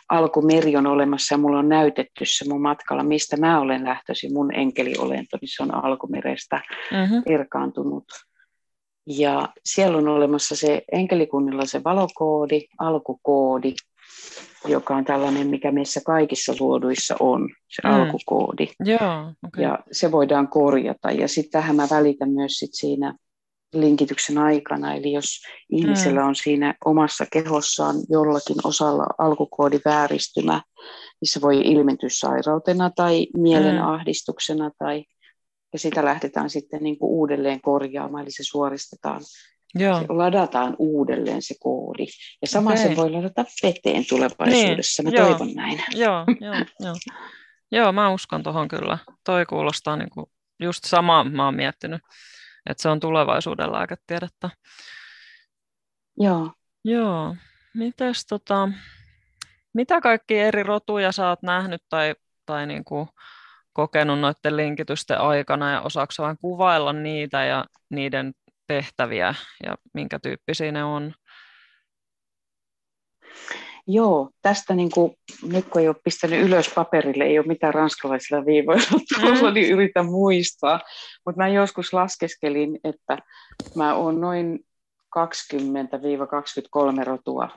alkumeri 0.08 0.76
on 0.76 0.86
olemassa 0.86 1.34
ja 1.34 1.38
mulla 1.38 1.58
on 1.58 1.68
näytetty 1.68 2.24
se 2.24 2.48
mun 2.48 2.62
matkalla, 2.62 3.02
mistä 3.02 3.36
mä 3.36 3.60
olen 3.60 3.84
lähtöisin, 3.84 4.32
mun 4.32 4.54
enkeliolento, 4.54 5.38
niin 5.40 5.48
se 5.56 5.62
on 5.62 5.74
alkumerestä 5.74 6.60
mm-hmm. 6.90 7.22
erkaantunut. 7.26 8.04
Ja 9.06 9.48
siellä 9.64 9.98
on 9.98 10.08
olemassa 10.08 10.56
se 10.56 10.82
enkelikunnilla 10.92 11.66
se 11.66 11.84
valokoodi, 11.84 12.60
alkukoodi, 12.78 13.72
joka 14.64 14.96
on 14.96 15.04
tällainen, 15.04 15.46
mikä 15.46 15.72
meissä 15.72 16.00
kaikissa 16.06 16.52
luoduissa 16.60 17.16
on, 17.20 17.48
se 17.68 17.88
mm. 17.88 17.94
alkukoodi. 17.94 18.68
Joo, 18.84 19.32
okay. 19.46 19.64
Ja 19.64 19.78
se 19.92 20.12
voidaan 20.12 20.48
korjata. 20.48 21.10
Ja 21.10 21.28
sitten 21.28 21.50
tähän 21.50 21.76
mä 21.76 21.86
välitän 21.90 22.30
myös 22.30 22.52
sit 22.52 22.70
siinä 22.74 23.14
linkityksen 23.72 24.38
aikana. 24.38 24.94
Eli 24.94 25.12
jos 25.12 25.40
ihmisellä 25.70 26.20
mm. 26.20 26.28
on 26.28 26.34
siinä 26.34 26.74
omassa 26.84 27.26
kehossaan 27.32 27.96
jollakin 28.08 28.56
osalla 28.64 29.06
alkukoodivääristymä, 29.18 30.62
niin 31.20 31.28
se 31.32 31.40
voi 31.40 31.60
ilmentyä 31.60 32.08
sairautena 32.12 32.90
tai 32.90 33.26
mielenahdistuksena 33.36 34.68
mm. 34.68 34.74
tai 34.78 35.04
ja 35.72 35.78
sitä 35.78 36.04
lähdetään 36.04 36.50
sitten 36.50 36.82
niin 36.82 36.98
kuin 36.98 37.10
uudelleen 37.10 37.60
korjaamaan, 37.60 38.22
eli 38.22 38.30
se 38.30 38.42
suoristetaan, 38.44 39.20
Joo. 39.74 40.00
Se 40.00 40.06
ladataan 40.08 40.76
uudelleen 40.78 41.42
se 41.42 41.54
koodi. 41.60 42.06
Ja 42.42 42.48
sama 42.48 42.70
okay. 42.70 42.82
se 42.82 42.96
voi 42.96 43.10
ladata 43.10 43.44
veteen 43.62 44.04
tulevaisuudessa, 44.08 45.02
niin. 45.02 45.14
mä 45.14 45.20
Joo. 45.20 45.28
toivon 45.28 45.54
näin. 45.54 45.82
Joo, 46.04 46.24
joo, 46.40 46.54
joo. 46.80 46.94
joo 47.72 47.92
mä 47.92 48.10
uskon 48.10 48.42
tuohon 48.42 48.68
kyllä. 48.68 48.98
Toi 49.24 49.46
kuulostaa 49.46 49.96
niin 49.96 50.10
kuin 50.10 50.26
just 50.60 50.84
samaa, 50.84 51.24
mä 51.24 51.44
oon 51.44 51.54
miettinyt 51.54 52.00
että 52.66 52.82
se 52.82 52.88
on 52.88 53.00
tulevaisuuden 53.00 53.72
lääketiedettä. 53.72 54.50
Joo. 56.16 56.52
Joo. 56.84 57.36
Mites, 57.74 58.26
tota, 58.26 58.68
mitä 59.74 60.00
kaikki 60.00 60.38
eri 60.38 60.62
rotuja 60.62 61.12
sä 61.12 61.28
oot 61.28 61.42
nähnyt 61.42 61.82
tai, 61.88 62.14
tai 62.46 62.66
niin 62.66 62.84
kuin 62.84 63.08
kokenut 63.72 64.20
noiden 64.20 64.56
linkitysten 64.56 65.20
aikana 65.20 65.72
ja 65.72 65.80
osaako 65.80 66.12
vain 66.18 66.38
kuvailla 66.40 66.92
niitä 66.92 67.44
ja 67.44 67.64
niiden 67.90 68.32
tehtäviä 68.70 69.34
ja 69.66 69.76
minkä 69.94 70.18
tyyppisiä 70.18 70.72
ne 70.72 70.84
on? 70.84 71.14
Joo, 73.86 74.30
tästä 74.42 74.74
niin 74.74 74.90
kuin, 74.90 75.14
nyt 75.42 75.68
kun 75.68 75.80
ei 75.80 75.88
ole 75.88 75.96
pistänyt 76.04 76.40
ylös 76.40 76.72
paperille, 76.74 77.24
ei 77.24 77.38
ole 77.38 77.46
mitään 77.46 77.74
ranskalaisilla 77.74 78.46
viivoilla 78.46 79.00
tuolla, 79.20 79.48
mm. 79.48 79.54
niin 79.54 79.72
yritän 79.72 80.06
muistaa. 80.06 80.80
Mutta 81.26 81.40
mä 81.42 81.48
joskus 81.48 81.92
laskeskelin, 81.92 82.80
että 82.84 83.18
mä 83.76 83.94
oon 83.94 84.20
noin 84.20 84.60
20-23 87.00 87.04
rotua 87.04 87.48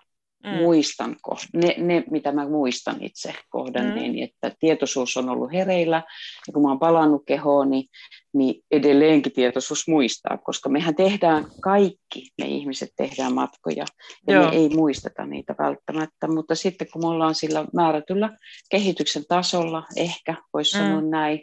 mm. 0.43 0.49
muistanko, 0.49 1.37
ne, 1.53 1.75
ne 1.77 2.03
mitä 2.11 2.31
mä 2.31 2.49
muistan 2.49 3.03
itse 3.03 3.33
kohdanneeni, 3.49 4.17
mm. 4.17 4.23
että 4.23 4.55
tietoisuus 4.59 5.17
on 5.17 5.29
ollut 5.29 5.53
hereillä, 5.53 6.03
ja 6.47 6.53
kun 6.53 6.61
mä 6.61 6.69
oon 6.69 6.79
palannut 6.79 7.23
kehoon, 7.27 7.69
niin, 7.69 7.85
niin 8.33 8.63
edelleenkin 8.71 9.31
tietoisuus 9.31 9.87
muistaa, 9.87 10.37
koska 10.37 10.69
mehän 10.69 10.95
tehdään 10.95 11.45
kaikki, 11.61 12.31
me 12.41 12.47
ihmiset 12.47 12.89
tehdään 12.97 13.33
matkoja, 13.33 13.85
ja 14.27 14.33
Joo. 14.33 14.49
me 14.49 14.55
ei 14.55 14.69
muisteta 14.69 15.25
niitä 15.25 15.55
välttämättä, 15.59 16.27
mutta 16.27 16.55
sitten 16.55 16.87
kun 16.93 17.01
me 17.01 17.07
ollaan 17.07 17.35
sillä 17.35 17.65
määrätyllä 17.73 18.37
kehityksen 18.69 19.23
tasolla, 19.27 19.83
ehkä 19.97 20.35
voisi 20.53 20.77
mm. 20.77 20.83
sanoa 20.83 21.01
näin, 21.01 21.39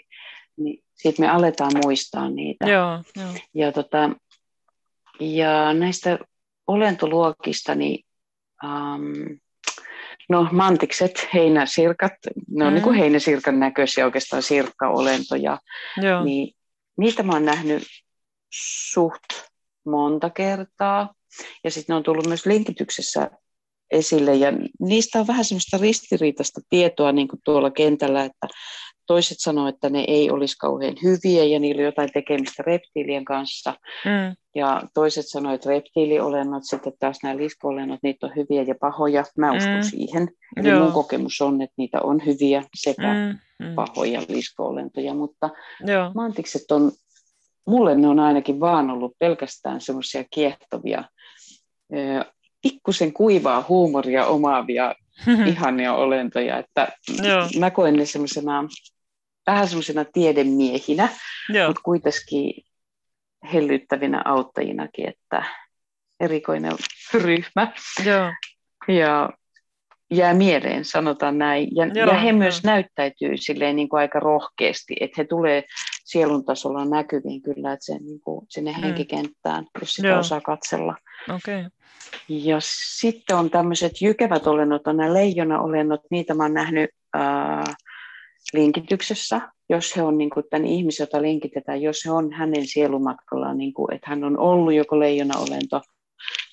niin 0.57 0.85
sitten 0.95 1.27
me 1.27 1.31
aletaan 1.31 1.73
muistaa 1.85 2.31
niitä. 2.31 2.67
Joo, 2.67 3.03
jo. 3.17 3.23
Ja, 3.55 3.73
tota, 3.73 4.11
ja 5.21 5.75
näistä 5.75 6.19
olentoluokista, 6.67 7.75
niin 7.75 8.05
um, 8.65 9.39
no 10.29 10.49
mantikset, 10.53 11.29
heinäsirkat, 11.35 12.13
ne 12.51 12.65
on 12.65 12.71
mm. 12.71 12.75
niin 12.75 12.85
kuin 12.85 12.97
heinäsirkan 12.97 13.61
näköisiä 13.61 14.05
oikeastaan 14.05 14.43
sirkkaolentoja, 14.43 15.59
Joo. 15.97 16.25
niin 16.25 16.55
niitä 16.99 17.23
mä 17.23 17.33
oon 17.33 17.45
nähnyt 17.45 17.83
suht 18.93 19.25
monta 19.87 20.31
kertaa. 20.31 21.15
Ja 21.65 21.71
sitten 21.71 21.95
ne 21.95 21.97
on 21.97 22.03
tullut 22.03 22.27
myös 22.27 22.47
linkityksessä 22.47 23.31
esille, 23.91 24.35
ja 24.35 24.53
niistä 24.81 25.19
on 25.21 25.27
vähän 25.27 25.45
semmoista 25.45 25.79
ristiriitaista 25.79 26.61
tietoa 26.69 27.13
niin 27.13 27.29
kuin 27.29 27.41
tuolla 27.45 27.71
kentällä, 27.71 28.25
että 28.25 28.47
toiset 29.07 29.37
sanoivat, 29.41 29.75
että 29.75 29.91
ne 29.91 30.05
ei 30.09 30.31
olisi 30.31 30.57
kauhean 30.59 30.95
hyviä 31.03 31.45
ja 31.45 31.61
niillä 31.61 31.81
on 31.81 31.85
jotain 31.85 32.13
tekemistä 32.13 32.63
reptiilien 32.67 33.25
kanssa. 33.25 33.75
Mm. 34.05 34.37
Ja 34.55 34.83
toiset 34.95 35.29
sanoivat, 35.29 35.55
että 35.55 35.71
reptiiliolennot, 35.71 36.63
sitten 36.65 36.93
taas 36.99 37.19
nämä 37.23 37.37
liskoolennot, 37.37 38.01
niitä 38.03 38.27
on 38.27 38.33
hyviä 38.37 38.63
ja 38.63 38.75
pahoja. 38.81 39.25
Mä 39.39 39.53
uskon 39.53 39.77
mm. 39.77 39.83
siihen. 39.83 40.29
Eli 40.57 40.69
Joo. 40.69 40.85
mun 40.85 40.93
kokemus 40.93 41.41
on, 41.41 41.63
että 41.63 41.75
niitä 41.77 42.01
on 42.03 42.23
hyviä 42.27 42.63
sekä 42.75 43.15
mm. 43.15 43.67
Mm. 43.67 43.75
pahoja 43.75 44.23
liskoolentoja, 44.29 45.15
mutta 45.15 45.51
Joo. 45.87 46.11
mantikset 46.15 46.71
on, 46.71 46.93
mulle 47.67 47.95
ne 47.95 48.09
on 48.09 48.21
ainakin 48.21 48.61
vaan 48.61 48.91
ollut 48.91 49.13
pelkästään 49.19 49.81
semmoisia 49.81 50.25
kiehtovia, 50.31 51.05
pikkusen 52.63 53.13
kuivaa 53.13 53.65
huumoria 53.69 54.27
omaavia 54.27 54.95
ihania 55.53 55.95
olentoja, 55.95 56.59
että 56.59 56.89
Joo. 57.23 57.49
mä 57.59 57.71
koen 57.71 57.95
ne 57.95 58.07
semmoisena 58.07 58.64
vähän 59.47 59.68
semmoisena 59.68 60.05
tiedemiehinä, 60.05 61.09
Joo. 61.49 61.66
mutta 61.66 61.83
kuitenkin 61.85 62.64
hellyttävinä 63.53 64.23
auttajinakin, 64.25 65.09
että 65.09 65.45
erikoinen 66.21 66.73
ryhmä. 67.14 67.73
Joo. 68.05 68.33
Ja 68.89 69.31
jää 70.11 70.35
mieleen, 70.35 70.85
sanotaan 70.85 71.39
näin. 71.39 71.69
Ja, 71.75 71.87
Joo, 71.87 72.07
ja 72.07 72.19
he 72.19 72.33
myös 72.33 72.65
näyttäytyy 72.65 73.37
silleen 73.37 73.77
niin 73.77 73.89
kuin 73.89 74.01
aika 74.01 74.21
rohkeasti, 74.21 74.97
että 75.01 75.15
he 75.19 75.25
tulee 75.25 75.65
sielun 76.05 76.45
tasolla 76.45 76.85
näkyviin 76.85 77.43
kyllä, 77.43 77.73
että 77.73 77.87
se, 77.87 77.99
niin 77.99 78.21
kuin, 78.21 78.47
sinne 78.49 78.73
mm. 78.73 78.83
henkikenttään, 78.83 79.67
jos 79.81 79.95
sitä 79.95 80.09
Joo. 80.09 80.19
osaa 80.19 80.41
katsella. 80.41 80.97
Okay. 81.35 81.65
Ja 82.29 82.57
sitten 82.61 83.37
on 83.37 83.51
tämmöiset 83.51 84.03
jykevät 84.03 84.47
olennot, 84.47 84.87
on 84.87 84.97
nämä 84.97 85.15
leijona-olennot, 85.15 86.01
niitä 86.11 86.35
mä 86.35 86.43
oon 86.43 86.55
nähnyt 86.55 86.91
äh, 87.17 87.77
linkityksessä, 88.53 89.41
jos 89.69 89.97
he 89.97 90.03
on 90.03 90.19
niin 90.19 90.31
kuin 90.31 90.45
tämän 90.51 90.67
ihmisen, 90.67 91.05
jota 91.05 91.23
linkitetään, 91.23 91.83
jos 91.83 92.05
he 92.05 92.11
on 92.11 92.33
hänen 92.33 92.67
sielumatkallaan, 92.67 93.59
niin 93.59 93.73
kuin, 93.73 93.95
että 93.95 94.11
hän 94.11 94.25
on 94.25 94.39
ollut 94.39 94.75
joko 94.75 95.01
leijona-olento, 95.01 95.81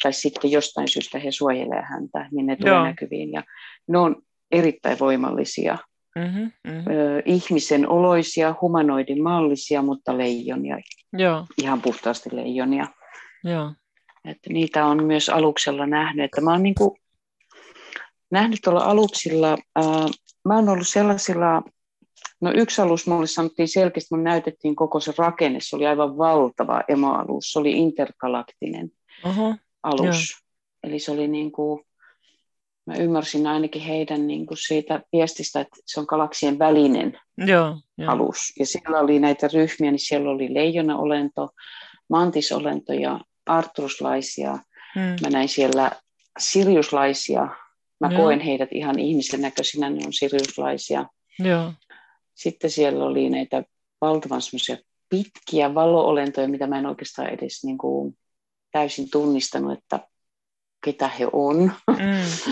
tai 0.04 0.14
sitten 0.14 0.52
jostain 0.52 0.88
syystä 0.88 1.20
he 1.20 1.32
suojelevat 1.32 1.86
häntä, 1.90 2.30
niin 2.32 2.46
ne 2.46 2.56
tulee 2.56 2.74
Joo. 2.74 2.84
näkyviin. 2.84 3.32
Ja 3.32 3.44
ne 3.88 3.98
on 3.98 4.16
erittäin 4.52 5.00
voimallisia, 5.00 5.78
mm-hmm, 6.16 6.52
mm-hmm. 6.68 6.92
Ö, 6.92 7.22
ihmisen 7.26 7.90
oloisia, 7.90 8.56
humanoidin 8.62 9.24
mallisia, 9.24 9.82
mutta 9.82 10.18
leijonia, 10.18 10.78
Joo. 11.14 11.46
ihan 11.58 11.82
puhtaasti 11.82 12.30
leijonia. 12.34 12.88
Joo. 13.44 13.74
Että 14.26 14.54
niitä 14.54 14.86
on 14.86 15.04
myös 15.04 15.30
aluksella 15.30 15.86
nähnyt. 15.86 16.26
Että 16.26 16.42
mä 16.42 16.52
oon 16.52 16.64
niin 16.64 16.76
kuin 16.76 16.92
nähnyt 18.32 18.60
tuolla 18.64 18.84
aluksilla, 18.84 19.52
äh, 19.52 19.86
mä 20.46 20.56
oon 20.56 20.70
ollut 20.70 20.88
sellaisilla 20.88 21.62
No 22.42 22.52
yksi 22.56 22.82
alus 22.82 23.08
mulle 23.08 23.28
sanottiin 23.28 23.68
selkeästi, 23.68 24.16
mun 24.16 24.24
näytettiin 24.24 24.76
koko 24.76 25.00
se 25.00 25.14
rakenne, 25.18 25.60
se 25.62 25.76
oli 25.76 25.88
aivan 25.88 26.18
valtava 26.18 26.82
emoalus, 26.88 27.52
se 27.52 27.60
oli 27.60 27.72
intergalaktinen 27.72 28.92
uh-huh. 29.26 29.56
Alus. 29.88 30.32
Joo. 30.32 30.40
Eli 30.84 31.00
se 31.00 31.12
oli 31.12 31.28
niin 31.28 31.52
kuin, 31.52 31.84
mä 32.86 32.96
ymmärsin 32.96 33.48
ainakin 33.48 33.82
heidän 33.82 34.28
niin 34.28 34.46
kuin 34.46 34.58
siitä 34.58 35.02
viestistä, 35.14 35.60
että 35.60 35.78
se 35.86 36.00
on 36.00 36.06
galaksien 36.10 36.60
välinen 36.60 37.20
Joo, 37.38 37.78
jo. 37.98 38.12
alus. 38.12 38.54
Ja 38.60 38.66
siellä 38.66 39.00
oli 39.00 39.20
näitä 39.20 39.50
ryhmiä, 39.54 39.92
niin 39.92 40.00
siellä 40.00 40.30
oli 40.30 40.54
leijonaolento, 40.54 41.50
mantisolento 42.10 42.94
ja 42.94 43.20
artruslaisia. 43.46 44.52
Hmm. 44.96 45.16
Mä 45.22 45.30
näin 45.32 45.50
siellä 45.50 45.92
siriuslaisia. 46.40 47.48
Mä 48.00 48.10
Joo. 48.12 48.22
koen 48.22 48.40
heidät 48.40 48.70
ihan 48.72 49.00
ihmisten 49.00 49.42
näköisinä, 49.42 49.90
ne 49.90 50.06
on 50.06 50.14
siriuslaisia. 50.14 51.06
Joo. 51.40 51.74
Sitten 52.36 52.70
siellä 52.70 53.06
oli 53.06 53.30
näitä 53.30 53.64
valtavan 54.02 54.42
semmoisia 54.42 54.78
pitkiä 55.10 55.76
valoolentoja, 55.76 56.48
mitä 56.48 56.68
mä 56.68 56.80
en 56.80 56.86
oikeastaan 56.86 57.30
edes 57.30 57.64
niin 57.64 57.78
kuin 57.78 58.18
täysin 58.78 59.10
tunnistanut, 59.12 59.78
että 59.78 60.00
ketä 60.86 61.08
he 61.08 61.28
on. 61.34 61.58
Mm, 61.88 61.96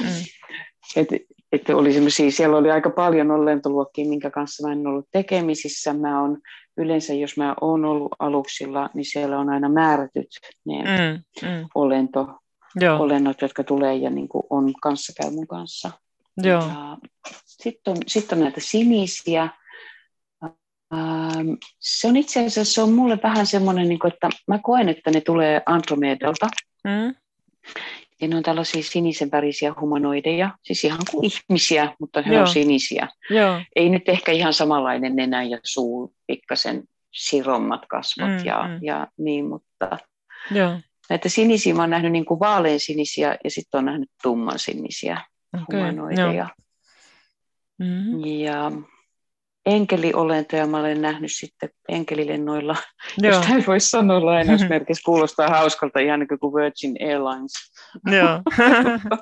mm. 0.01 0.23
Et, 0.95 1.07
että 1.51 1.76
oli 1.76 1.93
siellä 2.32 2.57
oli 2.57 2.71
aika 2.71 2.89
paljon 2.89 3.32
olentoluokkia, 3.32 4.09
minkä 4.09 4.30
kanssa 4.30 4.67
mä 4.67 4.73
en 4.73 4.88
ollut 4.88 5.07
tekemisissä. 5.11 5.93
Mä 5.93 6.21
on, 6.21 6.38
yleensä 6.78 7.13
jos 7.13 7.38
mä 7.38 7.55
oon 7.61 7.86
ollut 7.86 8.11
aluksilla, 8.19 8.89
niin 8.93 9.05
siellä 9.05 9.39
on 9.39 9.49
aina 9.49 9.69
määrätyt 9.69 10.28
ne 10.65 10.84
mm, 10.84 11.47
mm. 11.47 11.67
olento, 11.76 12.28
Joo. 12.76 12.99
olennot, 12.99 13.41
jotka 13.41 13.63
tulee 13.63 13.95
ja 13.95 14.09
niin 14.09 14.28
kuin 14.28 14.43
on 14.49 14.73
kanssakäy 14.82 15.32
mun 15.32 15.47
kanssa. 15.47 15.91
Sitten 17.45 17.91
on, 17.91 17.97
sit 18.07 18.32
on 18.32 18.39
näitä 18.39 18.61
sinisiä, 18.63 19.49
se 21.80 22.08
on 22.08 22.18
itse 22.18 22.46
asiassa 22.46 22.74
se 22.74 22.82
on 22.82 22.93
mulle 22.93 23.20
vähän 23.24 23.46
semmoinen, 23.46 23.89
niin 23.89 24.08
että 24.08 24.30
mä 24.48 24.60
koen, 24.64 24.89
että 24.89 25.12
ne 25.12 25.22
tulee 25.22 25.62
Andromedalta. 25.66 26.48
Mm. 26.84 27.16
Ja 28.22 28.28
ne 28.28 28.36
on 28.36 28.43
tällaisia 28.43 28.84
sinisen 28.84 29.32
värisiä 29.32 29.74
humanoideja, 29.82 30.58
siis 30.64 30.84
ihan 30.84 31.00
kuin 31.12 31.26
ihmisiä, 31.26 31.96
mutta 32.00 32.22
he 32.22 32.34
Joo. 32.34 32.41
on 32.41 32.48
sinisiä. 32.48 33.08
Joo. 33.30 33.62
Ei 33.76 33.89
nyt 33.89 34.10
ehkä 34.10 34.32
ihan 34.32 34.54
samanlainen 34.54 35.16
nenä 35.16 35.43
ja 35.43 35.60
suu, 35.64 36.14
pikkasen 36.28 36.84
sirommat 37.14 37.86
kasvot 37.89 38.28
mm, 38.28 38.46
ja, 38.46 38.68
mm. 38.68 38.80
ja 38.82 39.08
niin, 39.18 39.46
mutta 39.46 39.98
Joo. 40.52 40.80
näitä 41.10 41.30
sinisiä 41.30 41.74
mä 41.74 41.82
oon 41.82 41.89
nähnyt 41.89 42.12
niin 42.12 42.26
kuin 42.26 42.39
vaalean 42.39 42.80
sinisiä 42.80 43.38
ja 43.43 43.52
sitten 43.52 43.78
on 43.78 43.86
nähnyt 43.86 44.10
tumman 44.24 44.60
sinisiä 44.60 45.22
okay. 45.54 45.80
humanoideja. 45.80 46.50
Mm-hmm. 47.80 48.26
Ja 48.26 48.72
enkeliolentoja 49.66 50.68
mä 50.68 50.80
olen 50.80 51.01
nähnyt 51.01 51.32
sitten 51.34 51.70
enkelilennoilla, 51.89 52.76
Joo. 53.22 53.34
jos 53.36 53.47
näin 53.47 53.63
voisi 53.68 53.89
sanoa 53.89 54.26
lainausmerkissä, 54.26 55.01
kuulostaa 55.11 55.47
hauskalta 55.47 55.99
ihan 55.99 56.20
niin 56.20 56.39
kuin 56.39 56.53
Virgin 56.53 56.95
Airlines. 56.99 57.53
Joo. 58.11 58.41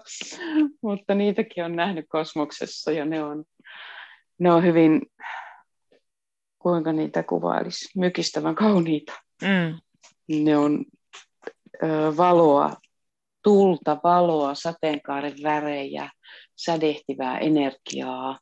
Mutta 0.84 1.16
niitäkin 1.16 1.66
on 1.66 1.76
nähnyt 1.76 2.06
kosmoksessa 2.10 2.92
ja 2.92 3.06
ne 3.06 3.24
on, 3.24 3.44
ne 4.40 4.52
on 4.52 4.64
hyvin, 4.64 5.02
kuinka 6.60 6.94
niitä 6.94 7.24
kuvailisi, 7.24 8.00
mykistävän 8.00 8.56
kauniita. 8.56 9.14
Mm. 9.42 9.80
Ne 10.44 10.58
on 10.58 10.86
ö, 11.84 11.88
valoa, 12.18 12.76
tulta, 13.44 13.98
valoa, 14.04 14.56
sateenkaaren 14.56 15.36
värejä, 15.44 16.10
sädehtivää 16.56 17.38
energiaa. 17.38 18.40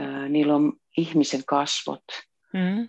Ö, 0.00 0.28
niillä 0.28 0.54
on 0.54 0.72
ihmisen 0.96 1.42
kasvot. 1.46 2.04
Mm. 2.52 2.88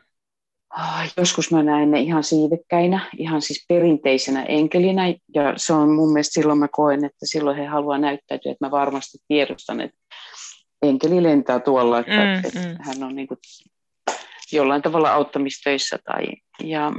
Oh, 0.79 1.13
joskus 1.17 1.51
mä 1.51 1.63
näen 1.63 1.91
ne 1.91 1.99
ihan 1.99 2.23
siivekkäinä, 2.23 3.09
ihan 3.17 3.41
siis 3.41 3.65
perinteisenä 3.67 4.43
enkelinä, 4.43 5.07
ja 5.07 5.53
se 5.57 5.73
on 5.73 5.91
mun 5.91 6.13
mielestä 6.13 6.33
silloin 6.33 6.59
mä 6.59 6.67
koen, 6.71 7.05
että 7.05 7.25
silloin 7.25 7.57
he 7.57 7.65
haluaa 7.65 7.97
näyttäytyä, 7.97 8.51
että 8.51 8.65
mä 8.65 8.71
varmasti 8.71 9.17
tiedostan, 9.27 9.81
että 9.81 9.97
enkeli 10.81 11.23
lentää 11.23 11.59
tuolla, 11.59 11.99
että, 11.99 12.11
mm, 12.11 12.47
että 12.47 12.59
mm. 12.59 12.77
hän 12.79 13.03
on 13.03 13.15
niin 13.15 13.27
kuin 13.27 13.37
jollain 14.51 14.81
tavalla 14.81 15.13
auttamistöissä. 15.13 15.99
Tai, 16.05 16.25
ja, 16.63 16.91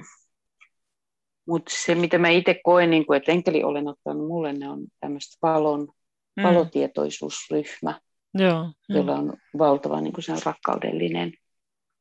mutta 1.49 1.73
se, 1.77 1.95
mitä 1.95 2.19
mä 2.19 2.29
itse 2.29 2.61
koen, 2.65 2.91
niin 2.91 3.07
kuin, 3.07 3.17
että 3.17 3.33
enkeli 3.33 3.65
olen 3.65 3.89
ottanut 3.89 4.27
mulle, 4.27 4.53
ne 4.53 4.69
on 4.69 4.87
tämmöistä 5.01 5.37
valon, 5.43 5.89
mm. 6.37 6.43
valotietoisuusryhmä, 6.43 8.01
Joo, 8.39 8.73
jolla 8.89 9.15
on 9.15 9.33
valtava 9.59 10.01
niin 10.01 10.13
kuin 10.13 10.25
rakkaudellinen, 10.45 11.33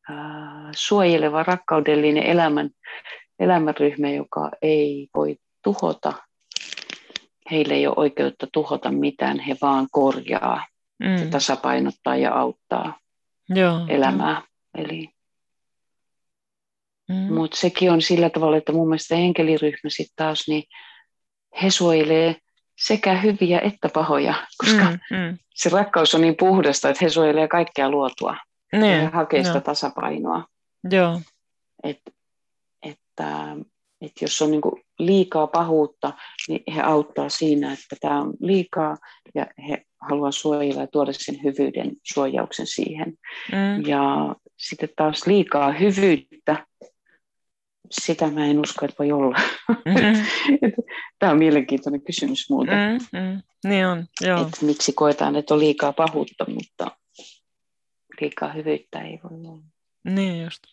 ää, 0.09 0.69
suojeleva 0.75 1.43
rakkaudellinen 1.43 2.23
elämän, 2.23 2.69
elämänryhmä, 3.39 4.09
joka 4.09 4.51
ei 4.61 5.07
voi 5.15 5.37
tuhota. 5.63 6.13
Heille 7.51 7.73
ei 7.73 7.87
ole 7.87 7.95
oikeutta 7.97 8.47
tuhota 8.53 8.91
mitään, 8.91 9.39
he 9.39 9.57
vaan 9.61 9.87
korjaa, 9.91 10.65
mm. 10.99 11.29
tasapainottaa 11.29 12.15
ja 12.15 12.33
auttaa 12.33 12.99
Joo, 13.49 13.85
elämää. 13.89 14.41
Eli 14.77 15.15
Mm. 17.09 17.33
Mutta 17.33 17.57
sekin 17.57 17.91
on 17.91 18.01
sillä 18.01 18.29
tavalla, 18.29 18.57
että 18.57 18.71
mun 18.71 18.89
mielestä 18.89 19.15
enkeliryhmä 19.15 19.89
sitten 19.89 20.15
taas, 20.15 20.47
niin 20.47 20.63
he 21.61 21.69
suojelee 21.69 22.35
sekä 22.77 23.13
hyviä 23.13 23.59
että 23.59 23.89
pahoja, 23.93 24.33
koska 24.57 24.83
mm, 24.83 25.17
mm. 25.17 25.37
Se 25.55 25.69
rakkaus 25.69 26.15
on 26.15 26.21
niin 26.21 26.35
puhdasta, 26.39 26.89
että 26.89 27.05
he 27.05 27.09
suojelee 27.09 27.47
kaikkea 27.47 27.89
luotua. 27.89 28.37
Niin, 28.73 29.03
ja 29.03 29.09
hakee 29.09 29.43
sitä 29.43 29.61
tasapainoa. 29.61 30.43
Joo. 30.91 31.21
Et, 31.83 32.01
että, 32.83 33.55
että 34.01 34.25
jos 34.25 34.41
on 34.41 34.51
niinku 34.51 34.79
liikaa 34.99 35.47
pahuutta, 35.47 36.13
niin 36.47 36.63
he 36.75 36.81
auttaa 36.81 37.29
siinä, 37.29 37.73
että 37.73 37.95
tämä 38.01 38.21
on 38.21 38.33
liikaa 38.39 38.97
ja 39.35 39.47
he 39.69 39.85
haluaa 40.01 40.31
suojella 40.31 40.81
ja 40.81 40.87
tuoda 40.87 41.13
sen 41.13 41.43
hyvyyden 41.43 41.91
suojauksen 42.03 42.67
siihen. 42.67 43.13
Mm. 43.51 43.85
Ja 43.85 44.35
sitten 44.57 44.89
taas 44.95 45.27
liikaa 45.27 45.71
hyvyyttä, 45.71 46.65
sitä 47.91 48.27
mä 48.27 48.45
en 48.45 48.59
usko, 48.59 48.85
että 48.85 48.95
voi 48.99 49.11
olla. 49.11 49.37
Mm-hmm. 49.69 50.23
Tämä 51.19 51.31
on 51.31 51.37
mielenkiintoinen 51.37 52.01
kysymys 52.01 52.49
muuten. 52.49 52.77
Mm-hmm. 52.77 53.41
Niin 53.63 53.87
on, 53.87 54.05
joo. 54.21 54.41
Että 54.41 54.65
miksi 54.65 54.93
koetaan, 54.93 55.35
että 55.35 55.53
on 55.53 55.59
liikaa 55.59 55.93
pahuutta, 55.93 56.45
mutta 56.49 56.91
liikaa 58.21 58.53
hyvyyttä 58.53 59.01
ei 59.01 59.19
voi 59.23 59.39
olla. 59.47 59.63
Niin 60.03 60.43
just. 60.43 60.63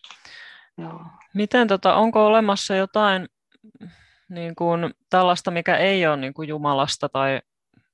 Joo. 0.77 1.01
Miten 1.33 1.67
tota, 1.67 1.95
onko 1.95 2.25
olemassa 2.25 2.75
jotain 2.75 3.27
niin 4.29 4.55
kuin, 4.55 4.93
tällaista, 5.09 5.51
mikä 5.51 5.77
ei 5.77 6.07
ole 6.07 6.17
niin 6.17 6.33
kuin 6.33 6.49
Jumalasta 6.49 7.09
tai, 7.09 7.41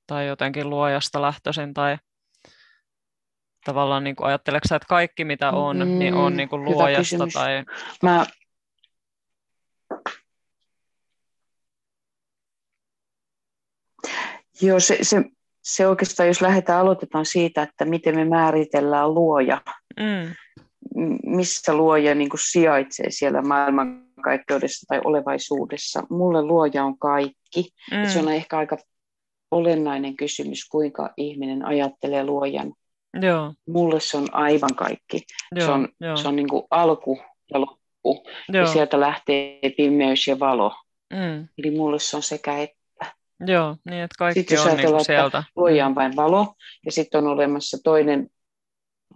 tai 0.06 0.26
jotenkin 0.26 0.70
luojasta 0.70 1.22
lähtöisin 1.22 1.74
tai 1.74 1.98
tavallaan 3.64 4.04
niin 4.04 4.16
kuin, 4.16 4.26
ajatteleksä, 4.26 4.76
että 4.76 4.86
kaikki 4.88 5.24
mitä 5.24 5.50
on, 5.50 5.76
mm, 5.76 5.98
niin 5.98 6.14
on 6.14 6.36
niin 6.36 6.48
kuin 6.48 6.64
luojasta? 6.64 7.26
Tai... 7.32 7.64
Mä 8.02 8.26
Joo, 14.62 14.80
se, 14.80 14.98
se, 15.02 15.24
se 15.62 15.86
oikeastaan, 15.86 16.26
jos 16.26 16.40
lähdetään, 16.40 16.80
aloitetaan 16.80 17.26
siitä, 17.26 17.62
että 17.62 17.84
miten 17.84 18.16
me 18.16 18.24
määritellään 18.24 19.14
luoja, 19.14 19.60
mm. 20.00 20.34
missä 21.24 21.74
luoja 21.74 22.14
niin 22.14 22.30
kuin 22.30 22.40
sijaitsee 22.50 23.10
siellä 23.10 23.42
maailmankaikkeudessa 23.42 24.86
tai 24.88 25.00
olevaisuudessa. 25.04 26.02
Mulle 26.10 26.42
luoja 26.42 26.84
on 26.84 26.98
kaikki. 26.98 27.72
Mm. 27.90 28.08
se 28.08 28.18
on 28.18 28.28
ehkä 28.28 28.58
aika 28.58 28.76
olennainen 29.50 30.16
kysymys, 30.16 30.68
kuinka 30.68 31.10
ihminen 31.16 31.64
ajattelee 31.64 32.24
luojan. 32.24 32.72
Joo. 33.20 33.54
Mulle 33.68 34.00
se 34.00 34.16
on 34.16 34.28
aivan 34.32 34.74
kaikki. 34.74 35.22
Joo, 35.54 35.66
se 35.66 35.72
on, 35.72 35.88
jo. 36.00 36.16
se 36.16 36.28
on 36.28 36.36
niin 36.36 36.48
kuin 36.48 36.62
alku 36.70 37.20
ja 37.54 37.60
loppu. 37.60 38.26
Joo. 38.48 38.64
Ja 38.64 38.66
sieltä 38.66 39.00
lähtee 39.00 39.60
pimeys 39.76 40.28
ja 40.28 40.38
valo. 40.38 40.74
Mm. 41.12 41.48
Eli 41.58 41.70
mulle 41.70 41.98
se 41.98 42.16
on 42.16 42.22
sekä 42.22 42.58
että 42.58 42.79
Joo, 43.46 43.76
niin 43.84 44.02
että 44.02 44.14
kaikki 44.18 44.40
sitten 44.40 44.60
on 44.60 44.76
niin 44.76 45.04
sieltä. 45.04 45.44
luoja 45.56 45.86
on 45.86 45.94
vain 45.94 46.16
valo, 46.16 46.54
ja 46.86 46.92
sitten 46.92 47.18
on 47.18 47.26
olemassa 47.26 47.78
toinen, 47.84 48.26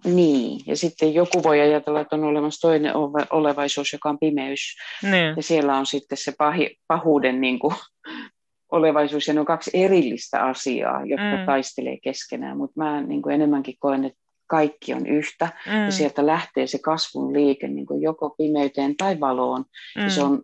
niin, 0.05 0.61
ja 0.67 0.77
sitten 0.77 1.15
joku 1.15 1.43
voi 1.43 1.61
ajatella, 1.61 2.01
että 2.01 2.17
on 2.17 2.25
olemassa 2.25 2.69
toinen 2.69 2.93
olevaisuus, 3.31 3.93
joka 3.93 4.09
on 4.09 4.19
pimeys, 4.19 4.61
niin. 5.03 5.35
ja 5.37 5.43
siellä 5.43 5.77
on 5.77 5.87
sitten 5.87 6.19
se 6.19 6.33
pahi, 6.39 6.77
pahuuden 6.87 7.41
niin 7.41 7.59
kuin, 7.59 7.75
olevaisuus, 8.73 9.29
ja 9.29 9.35
ne 9.35 9.41
on 9.41 9.47
kaksi 9.47 9.71
erillistä 9.75 10.43
asiaa, 10.43 11.07
jotka 11.07 11.37
mm. 11.37 11.47
taistelee 11.47 11.99
keskenään, 12.03 12.57
mutta 12.57 12.81
mä 12.83 13.03
niin 13.03 13.23
kuin 13.23 13.35
enemmänkin 13.35 13.75
koen, 13.79 14.05
että 14.05 14.19
kaikki 14.47 14.95
on 14.95 15.07
yhtä, 15.07 15.49
mm. 15.67 15.85
ja 15.85 15.91
sieltä 15.91 16.27
lähtee 16.27 16.67
se 16.67 16.79
kasvun 16.79 17.33
liike 17.33 17.69
niin 17.69 17.87
kuin 17.87 18.03
joko 18.03 18.31
pimeyteen 18.31 18.97
tai 18.97 19.21
valoon, 19.21 19.65
mm. 19.97 20.03
ja 20.03 20.11
se 20.11 20.21
mm. 20.21 20.27
on 20.27 20.43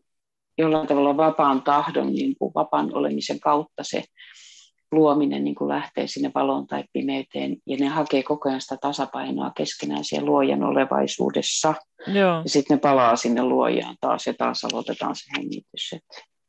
jollain 0.61 0.87
tavalla 0.87 1.17
vapaan 1.17 1.63
tahdon, 1.63 2.13
niin 2.13 2.37
kuin 2.39 2.53
vapaan 2.55 2.95
olemisen 2.95 3.41
kautta 3.41 3.83
se 3.83 4.05
luominen 4.93 5.45
niin 5.45 5.55
kuin 5.55 5.69
lähtee 5.69 6.07
sinne 6.07 6.31
valoon 6.35 6.67
tai 6.67 6.85
pimeyteen, 6.93 7.57
ja 7.67 7.77
ne 7.77 7.87
hakee 7.87 8.23
koko 8.23 8.49
ajan 8.49 8.61
sitä 8.61 8.77
tasapainoa 8.81 9.53
keskenään 9.57 10.05
siellä 10.05 10.27
luojan 10.27 10.63
olevaisuudessa. 10.63 11.75
Joo. 12.07 12.41
Ja 12.43 12.51
sitten 12.51 12.75
ne 12.77 12.81
palaa 12.81 13.17
sinne 13.17 13.43
luojaan 13.43 13.97
taas, 14.01 14.27
ja 14.27 14.35
taas 14.39 14.65
aloitetaan 14.65 15.17
se 15.17 15.25
hengitys. 15.37 15.95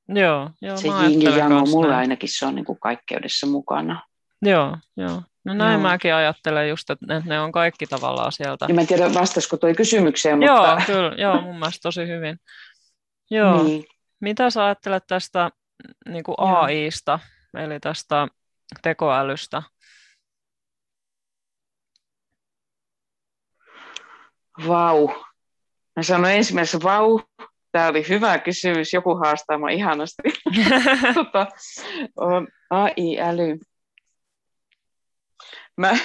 Joo, 0.10 0.50
joo, 0.62 0.78
se 0.78 0.88
ja 1.20 1.38
yang 1.38 1.54
on 1.54 1.70
mulle 1.70 1.96
ainakin 1.96 2.30
se 2.32 2.46
on 2.46 2.56
niin 2.56 2.66
kuin 2.66 2.80
kaikkeudessa 2.80 3.48
mukana. 3.48 4.02
Joo, 4.42 4.78
joo. 4.98 5.22
No 5.46 5.54
näin 5.54 5.74
joo. 5.74 5.82
mäkin 5.82 6.14
ajattelen 6.14 6.70
just, 6.70 6.90
että 6.90 7.22
ne 7.26 7.40
on 7.40 7.52
kaikki 7.52 7.88
tavallaan 7.88 8.32
sieltä. 8.32 8.66
Ja 8.70 8.74
mä 8.74 8.82
en 8.82 8.88
tiedä, 8.88 9.14
vastasiko 9.14 9.58
toi 9.58 9.74
kysymykseen, 9.74 10.38
mutta... 10.38 10.54
Joo, 10.54 10.80
kyllä, 10.86 11.16
joo, 11.18 11.42
mun 11.42 11.60
mielestä 11.60 11.82
tosi 11.82 12.08
hyvin. 12.08 12.38
Joo. 13.32 13.64
Niin. 13.64 13.84
Mitä 14.22 14.50
sä 14.50 14.66
ajattelet 14.66 15.04
tästä 15.08 15.52
niin 16.10 16.24
kuin 16.24 16.36
AIsta, 16.38 17.20
eli 17.54 17.80
tästä 17.80 18.28
tekoälystä? 18.82 19.64
Vau. 24.68 25.08
Mä 25.96 26.04
sanoin 26.04 26.36
ensimmäisessä 26.36 26.80
vau. 26.84 27.20
Tämä 27.72 27.88
oli 27.88 28.10
hyvä 28.10 28.40
kysymys. 28.40 28.94
Joku 28.94 29.16
haastaa 29.16 29.58
mua 29.58 29.70
ihanasti. 29.70 30.22
tota, 31.14 31.48
AI-äly. 32.70 33.60
Mä, 35.78 35.98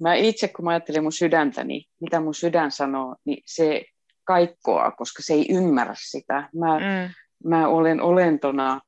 mä 0.00 0.14
itse, 0.14 0.48
kun 0.48 0.64
mä 0.64 0.70
ajattelen 0.70 1.02
mun 1.02 1.12
sydäntäni, 1.12 1.84
mitä 2.00 2.20
mun 2.20 2.34
sydän 2.34 2.70
sanoo, 2.70 3.16
niin 3.24 3.42
se 3.46 3.84
kaikkoa, 4.24 4.90
koska 4.90 5.22
se 5.22 5.34
ei 5.34 5.46
ymmärrä 5.50 5.94
sitä. 5.98 6.48
Mä, 6.54 6.78
mm 6.78 7.14
mä 7.44 7.68
olen 7.68 8.00
olentona 8.00 8.80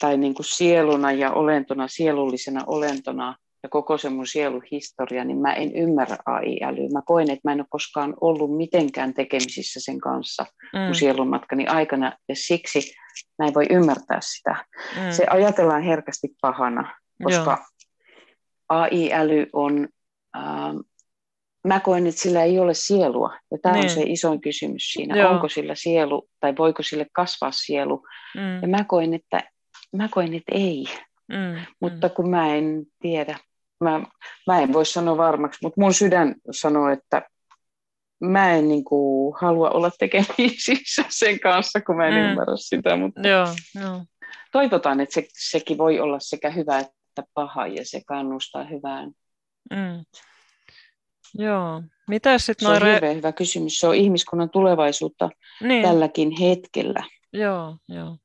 tai 0.00 0.16
niin 0.16 0.34
kuin 0.34 0.46
sieluna 0.46 1.12
ja 1.12 1.32
olentona, 1.32 1.88
sielullisena 1.88 2.64
olentona 2.66 3.36
ja 3.62 3.68
koko 3.68 3.98
se 3.98 4.08
mun 4.08 4.26
sieluhistoria, 4.26 5.24
niin 5.24 5.38
mä 5.38 5.52
en 5.52 5.76
ymmärrä 5.76 6.16
AI-älyä. 6.26 6.88
Mä 6.92 7.02
koen, 7.06 7.30
että 7.30 7.40
mä 7.44 7.52
en 7.52 7.60
ole 7.60 7.66
koskaan 7.70 8.14
ollut 8.20 8.56
mitenkään 8.56 9.14
tekemisissä 9.14 9.80
sen 9.82 10.00
kanssa 10.00 10.46
mm. 10.72 10.80
mun 10.80 10.94
sielunmatkani 10.94 11.66
aikana, 11.66 12.12
ja 12.28 12.34
siksi 12.36 12.94
mä 13.38 13.46
en 13.46 13.54
voi 13.54 13.66
ymmärtää 13.70 14.18
sitä. 14.20 14.56
Mm. 14.96 15.12
Se 15.12 15.26
ajatellaan 15.30 15.82
herkästi 15.82 16.28
pahana, 16.40 16.94
koska 17.22 17.50
Joo. 17.50 17.66
AI-äly 18.68 19.46
on 19.52 19.88
ähm, 20.36 20.76
mä 21.66 21.80
koen, 21.80 22.06
että 22.06 22.20
sillä 22.20 22.42
ei 22.42 22.58
ole 22.58 22.74
sielua. 22.74 23.38
Ja 23.50 23.58
tämä 23.62 23.74
niin. 23.74 23.84
on 23.84 23.90
se 23.90 24.02
isoin 24.06 24.40
kysymys 24.40 24.92
siinä. 24.92 25.16
Joo. 25.16 25.30
Onko 25.30 25.48
sillä 25.48 25.74
sielu 25.74 26.28
tai 26.40 26.54
voiko 26.58 26.82
sille 26.82 27.06
kasvaa 27.12 27.52
sielu? 27.52 28.02
Mm. 28.34 28.62
Ja 28.62 28.68
mä 28.68 28.84
koen, 28.84 29.14
että, 29.14 29.40
mä 29.92 30.08
koen, 30.10 30.34
että 30.34 30.52
ei. 30.54 30.84
Mm. 31.28 31.60
Mutta 31.80 32.08
kun 32.08 32.30
mä 32.30 32.54
en 32.54 32.86
tiedä, 33.00 33.38
mä, 33.80 34.00
mä 34.46 34.60
en 34.60 34.72
voi 34.72 34.86
sanoa 34.86 35.16
varmaksi, 35.16 35.58
mutta 35.62 35.80
mun 35.80 35.94
sydän 35.94 36.34
sanoo, 36.50 36.88
että 36.88 37.22
mä 38.20 38.52
en 38.52 38.68
niin 38.68 38.84
kuin, 38.84 39.36
halua 39.40 39.70
olla 39.70 39.90
tekemisissä 39.98 41.04
sen 41.20 41.40
kanssa, 41.40 41.80
kun 41.80 41.96
mä 41.96 42.06
en 42.06 42.14
mm. 42.14 42.20
ymmärrä 42.20 42.56
sitä. 42.56 42.96
Mutta 42.96 43.28
joo, 43.28 43.46
joo. 43.80 44.04
Toivotaan, 44.52 45.00
että 45.00 45.14
se, 45.14 45.26
sekin 45.32 45.78
voi 45.78 46.00
olla 46.00 46.18
sekä 46.20 46.50
hyvä 46.50 46.78
että 46.78 47.30
paha 47.34 47.66
ja 47.66 47.84
se 47.84 48.00
kannustaa 48.06 48.64
hyvään. 48.64 49.10
Mm. 49.70 50.04
Joo. 51.38 51.82
Mitä 52.08 52.38
sit 52.38 52.58
se 52.58 52.68
on 52.68 52.82
re... 52.82 52.96
hyvä, 52.96 53.12
hyvä 53.12 53.32
kysymys. 53.32 53.80
Se 53.80 53.86
on 53.86 53.94
ihmiskunnan 53.94 54.50
tulevaisuutta 54.50 55.28
niin. 55.60 55.82
tälläkin 55.82 56.30
hetkellä. 56.40 57.04
Joo, 57.32 57.76
joo. 57.88 58.16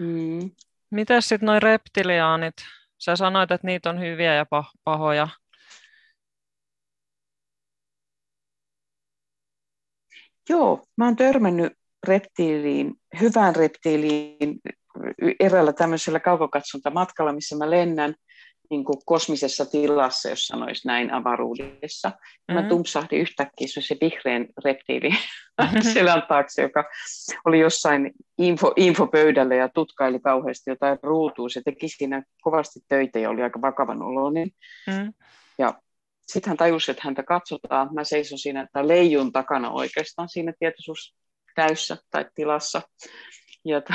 Mm. 0.00 0.50
Mitä 0.90 1.20
sitten 1.20 1.46
noin 1.46 1.62
reptiliaanit? 1.62 2.54
Sä 2.98 3.16
sanoit, 3.16 3.50
että 3.50 3.66
niitä 3.66 3.90
on 3.90 4.00
hyviä 4.00 4.34
ja 4.34 4.46
pahoja. 4.84 5.28
Joo, 10.48 10.86
mä 10.96 11.04
oon 11.04 11.16
törmännyt 11.16 11.72
reptiiliin, 12.06 12.94
hyvään 13.20 13.56
reptiiliin 13.56 14.60
eräällä 15.40 15.72
tämmöisellä 15.72 16.20
kaukokatsonta 16.20 16.90
matkalla, 16.90 17.32
missä 17.32 17.56
mä 17.56 17.70
lennän. 17.70 18.14
Niin 18.70 18.84
kuin 18.84 18.98
kosmisessa 19.06 19.66
tilassa, 19.66 20.28
jos 20.28 20.46
sanoisi 20.46 20.88
näin 20.88 21.12
avaruudessa. 21.12 22.08
Mm-hmm. 22.08 22.54
Mä 22.54 22.68
tumpsahdin 22.68 23.20
yhtäkkiä 23.20 23.68
se 23.68 23.96
vihreän 24.00 24.46
reptiili 24.64 25.08
mm-hmm. 25.08 25.82
selän 25.94 26.22
taakse, 26.28 26.62
joka 26.62 26.84
oli 27.44 27.60
jossain 27.60 28.10
info, 28.38 28.72
infopöydällä 28.76 29.54
ja 29.54 29.68
tutkaili 29.68 30.20
kauheasti 30.20 30.70
jotain 30.70 30.98
ruutua. 31.02 31.48
Se 31.48 31.62
teki 31.64 31.88
siinä 31.88 32.22
kovasti 32.42 32.80
töitä 32.88 33.18
ja 33.18 33.30
oli 33.30 33.42
aika 33.42 33.60
vakavan 33.60 34.02
oloinen. 34.02 34.48
Mm-hmm. 34.86 35.12
Ja 35.58 35.74
sitten 36.26 36.50
hän 36.50 36.56
tajusi, 36.56 36.90
että 36.90 37.02
häntä 37.04 37.22
katsotaan. 37.22 37.88
Mä 37.94 38.04
seison 38.04 38.38
siinä, 38.38 38.68
tai 38.72 38.88
leijun 38.88 39.32
takana 39.32 39.70
oikeastaan 39.70 40.28
siinä 40.28 40.52
tietoisuus 40.58 41.16
täyssä 41.54 41.96
tai 42.10 42.26
tilassa. 42.34 42.82
Ja 43.64 43.80
t- 43.80 43.88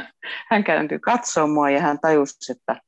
hän 0.50 0.64
kääntyi 0.64 0.98
katsomaan 0.98 1.74
ja 1.74 1.80
hän 1.80 1.98
tajusi, 2.00 2.52
että 2.52 2.80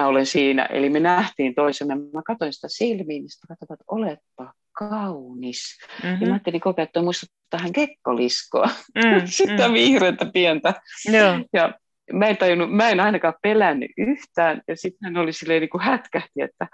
mä 0.00 0.06
olen 0.06 0.26
siinä. 0.26 0.64
Eli 0.64 0.90
me 0.90 1.00
nähtiin 1.00 1.54
toisemme. 1.54 1.94
Mä 1.94 2.22
katsoin 2.26 2.52
sitä 2.52 2.68
silmiin, 2.70 3.22
niin 3.22 3.30
sitten 3.30 3.56
katsoin, 3.56 3.76
että 3.76 3.84
oletpa 3.88 4.52
kaunis. 4.72 5.78
Mm-hmm. 6.02 6.20
Ja 6.20 6.26
mä 6.26 6.34
ajattelin 6.34 6.60
koko 6.60 6.80
ajan, 6.80 6.86
että 6.86 7.02
muistuttaa 7.02 7.60
hän 7.60 7.72
kekkoliskoa. 7.72 8.68
Mm, 8.94 9.26
sitä 9.38 9.68
mm. 9.68 9.74
vihreätä 9.74 10.26
pientä. 10.32 10.74
Joo. 11.12 11.38
Ja 11.52 11.74
mä 12.12 12.26
en, 12.26 12.36
tajunnut, 12.36 12.72
mä 12.72 12.90
en 12.90 13.00
ainakaan 13.00 13.34
pelännyt 13.42 13.90
yhtään. 13.98 14.62
Ja 14.68 14.76
sitten 14.76 15.06
hän 15.06 15.16
oli 15.16 15.32
silleen 15.32 15.60
niin 15.60 15.70
kuin 15.70 15.84
hätkähti, 15.84 16.42
että 16.42 16.66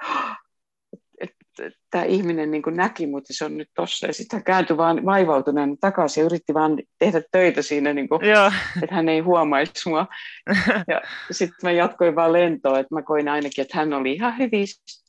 tämä 1.91 2.05
ihminen 2.05 2.51
niin 2.51 2.63
kuin 2.63 2.77
näki, 2.77 3.07
mutta 3.07 3.33
se 3.33 3.45
on 3.45 3.59
nyt 3.59 3.69
tossa. 3.75 4.07
Ja 4.07 4.13
sitten 4.13 4.37
hän 4.37 4.45
kääntyi 4.45 4.77
vaan 4.77 5.05
vaivautuneen 5.05 5.79
takaisin 5.81 6.21
ja 6.21 6.27
yritti 6.27 6.55
vaan 6.55 6.79
tehdä 6.99 7.23
töitä 7.33 7.63
siinä, 7.63 7.93
niin 7.93 8.09
kuin, 8.09 8.21
että 8.83 8.95
hän 8.95 9.09
ei 9.09 9.21
huomaisi 9.21 9.89
mua. 9.89 10.07
Ja 10.89 11.01
sitten 11.31 11.59
mä 11.63 11.71
jatkoin 11.71 12.17
vaan 12.17 12.33
lentoa, 12.33 12.79
että 12.79 12.95
mä 12.95 13.03
koin 13.03 13.29
ainakin, 13.29 13.63
että 13.63 13.79
hän 13.79 13.93
oli 13.93 14.13
ihan 14.13 14.39
hyvin, 14.39 14.67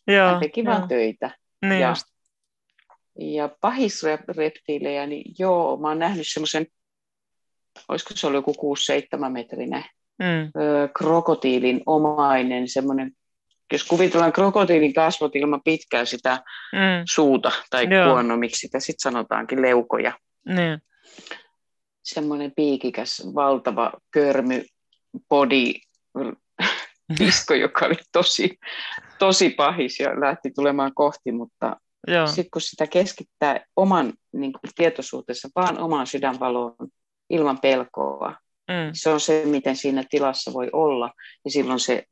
Joo, 0.07 0.27
hän 0.27 0.39
teki 0.39 0.65
vaan 0.65 0.87
töitä. 0.87 1.31
Niin 1.61 1.81
ja, 1.81 1.89
just. 1.89 2.05
ja 3.19 3.49
pahisreptiilejä, 3.61 5.05
niin 5.05 5.35
joo, 5.39 5.77
mä 5.77 5.87
oon 5.87 5.99
nähnyt 5.99 6.27
semmoisen, 6.27 6.67
olisiko 7.89 8.13
se 8.15 8.27
ollut 8.27 8.47
joku 8.47 8.75
6-7 9.27 9.29
metrinen 9.29 9.83
mm. 10.19 10.51
krokotiilin 10.97 11.81
omainen, 11.85 12.67
semmoinen 12.67 13.11
jos 13.73 13.83
kuvitellaan 13.83 14.33
krokotiilin 14.33 14.93
kasvot 14.93 15.35
ilman 15.35 15.61
pitkää 15.63 16.05
sitä 16.05 16.43
mm. 16.73 17.03
suuta 17.09 17.51
tai 17.69 17.87
kuono, 18.05 18.37
miksi 18.37 18.59
sitä 18.59 18.79
sitten 18.79 19.11
sanotaankin 19.11 19.61
leukoja. 19.61 20.13
Mm. 20.45 20.81
Semmoinen 22.03 22.51
piikikäs, 22.55 23.23
valtava 23.35 23.91
körmy 24.11 24.65
body 25.29 25.73
disko, 27.19 27.53
joka 27.53 27.85
oli 27.85 27.95
tosi, 28.11 28.59
tosi 29.19 29.49
pahis 29.49 29.99
ja 29.99 30.19
lähti 30.19 30.51
tulemaan 30.55 30.91
kohti, 30.95 31.31
mutta 31.31 31.75
sitten 32.25 32.49
kun 32.53 32.61
sitä 32.61 32.87
keskittää 32.87 33.65
oman 33.75 34.13
niin 34.33 34.53
kuin, 34.53 34.71
tietoisuutensa 34.75 35.49
vaan 35.55 35.79
omaan 35.79 36.07
sydänvaloon 36.07 36.75
ilman 37.29 37.59
pelkoa, 37.59 38.35
mm. 38.67 38.89
se 38.93 39.09
on 39.09 39.19
se, 39.19 39.43
miten 39.45 39.75
siinä 39.75 40.03
tilassa 40.09 40.53
voi 40.53 40.69
olla, 40.73 41.11
ja 41.45 41.51
silloin 41.51 41.79
se, 41.79 42.03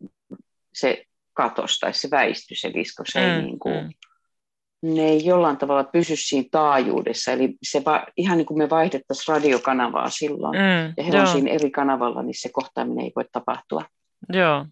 se 0.73 1.05
katos 1.33 1.79
tai 1.79 1.93
se 1.93 2.11
väisty 2.11 2.55
se 2.55 2.73
disko, 2.73 3.03
se 3.05 3.19
mm, 3.19 3.25
ei 3.25 3.41
niin 3.41 3.59
kuin, 3.59 3.75
mm. 3.75 3.89
ne 4.81 5.01
ei 5.01 5.25
jollain 5.25 5.57
tavalla 5.57 5.83
pysy 5.83 6.15
siinä 6.15 6.47
taajuudessa, 6.51 7.31
eli 7.31 7.55
se 7.63 7.85
va, 7.85 8.05
ihan 8.17 8.37
niin 8.37 8.45
kuin 8.45 8.57
me 8.57 8.69
vaihdettaisiin 8.69 9.35
radiokanavaa 9.35 10.09
silloin, 10.09 10.57
mm, 10.57 10.93
ja 10.97 11.03
he 11.03 11.11
joo. 11.11 11.21
on 11.21 11.27
siinä 11.27 11.51
eri 11.51 11.71
kanavalla, 11.71 12.23
niin 12.23 12.41
se 12.41 12.49
kohtaaminen 12.53 13.05
ei 13.05 13.11
voi 13.15 13.25
tapahtua. 13.31 13.85
Joo. 14.33 14.65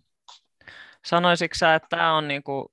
Sanoisitko 1.06 1.56
sä, 1.56 1.76
että 1.76 1.88
tämä 1.90 2.18
on 2.18 2.28
niin 2.28 2.44
kuin, 2.44 2.66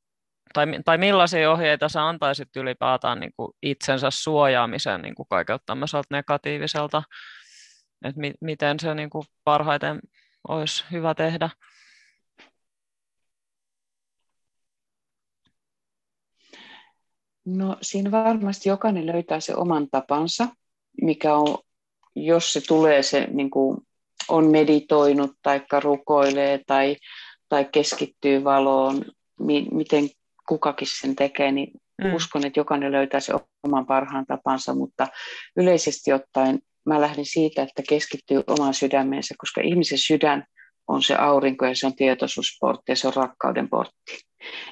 tai, 0.54 0.66
tai 0.84 0.98
millaisia 0.98 1.50
ohjeita 1.50 1.88
sä 1.88 2.08
antaisit 2.08 2.56
ylipäätään 2.56 3.20
niin 3.20 3.32
kuin 3.36 3.52
itsensä 3.62 4.10
suojaamisen 4.10 5.02
niin 5.02 5.14
kuin 5.14 5.26
kaikelta 5.30 5.62
tämmöiseltä 5.66 6.06
negatiiviselta, 6.10 7.02
että 8.04 8.20
mi, 8.20 8.32
miten 8.40 8.80
se 8.80 8.94
niin 8.94 9.10
kuin 9.10 9.24
parhaiten 9.44 10.00
olisi 10.48 10.84
hyvä 10.92 11.14
tehdä? 11.14 11.50
No 17.46 17.76
siinä 17.82 18.10
varmasti 18.10 18.68
jokainen 18.68 19.06
löytää 19.06 19.40
se 19.40 19.54
oman 19.54 19.88
tapansa, 19.90 20.48
mikä 21.02 21.34
on, 21.34 21.58
jos 22.14 22.52
se 22.52 22.60
tulee 22.60 23.02
se 23.02 23.28
niin 23.30 23.50
kuin 23.50 23.78
on 24.28 24.46
meditoinut 24.46 25.30
tai 25.42 25.60
rukoilee 25.82 26.60
tai, 26.66 26.96
tai 27.48 27.64
keskittyy 27.72 28.44
valoon, 28.44 29.04
mi, 29.40 29.66
miten 29.72 30.08
kukakin 30.48 30.88
sen 31.00 31.16
tekee, 31.16 31.52
niin 31.52 31.70
mm. 32.04 32.14
uskon, 32.14 32.46
että 32.46 32.60
jokainen 32.60 32.92
löytää 32.92 33.20
se 33.20 33.32
oman 33.62 33.86
parhaan 33.86 34.26
tapansa, 34.26 34.74
mutta 34.74 35.06
yleisesti 35.56 36.12
ottaen 36.12 36.58
mä 36.86 37.00
lähdin 37.00 37.26
siitä, 37.26 37.62
että 37.62 37.82
keskittyy 37.88 38.42
omaan 38.46 38.74
sydämeensä, 38.74 39.34
koska 39.38 39.60
ihmisen 39.60 39.98
sydän 39.98 40.44
on 40.88 41.02
se 41.02 41.14
aurinko 41.14 41.66
ja 41.66 41.76
se 41.76 41.86
on 41.86 41.96
tietoisuusportti 41.96 42.92
ja 42.92 42.96
se 42.96 43.08
on 43.08 43.14
rakkauden 43.14 43.68
portti. 43.68 44.18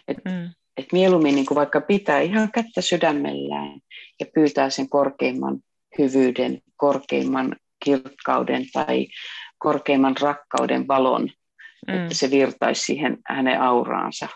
Et 0.08 0.18
mm 0.24 0.50
että 0.76 0.96
mieluummin 0.96 1.34
niin 1.34 1.46
kuin 1.46 1.56
vaikka 1.56 1.80
pitää 1.80 2.20
ihan 2.20 2.52
kättä 2.52 2.80
sydämellään 2.80 3.80
ja 4.20 4.26
pyytää 4.34 4.70
sen 4.70 4.88
korkeimman 4.88 5.58
hyvyyden, 5.98 6.60
korkeimman 6.76 7.56
kirkkauden 7.84 8.66
tai 8.72 9.06
korkeimman 9.58 10.14
rakkauden 10.20 10.88
valon, 10.88 11.30
mm. 11.88 11.94
että 11.94 12.14
se 12.14 12.30
virtaisi 12.30 12.84
siihen 12.84 13.18
hänen 13.26 13.60
auraansa. 13.60 14.28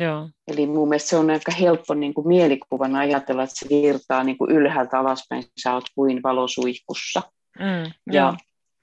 Joo. 0.00 0.28
Eli 0.48 0.66
mun 0.66 0.88
mielestä 0.88 1.08
se 1.08 1.16
on 1.16 1.30
aika 1.30 1.52
helppo 1.52 1.94
niin 1.94 2.14
kuin 2.14 2.28
mielikuvana 2.28 2.98
ajatella, 2.98 3.42
että 3.42 3.54
se 3.58 3.68
virtaa 3.68 4.24
niin 4.24 4.38
kuin 4.38 4.50
ylhäältä 4.50 4.98
alaspäin, 4.98 5.44
sä 5.62 5.74
oot 5.74 5.84
kuin 5.94 6.22
valosuihkussa. 6.22 7.22
Mm, 7.58 7.92
ja 8.12 8.34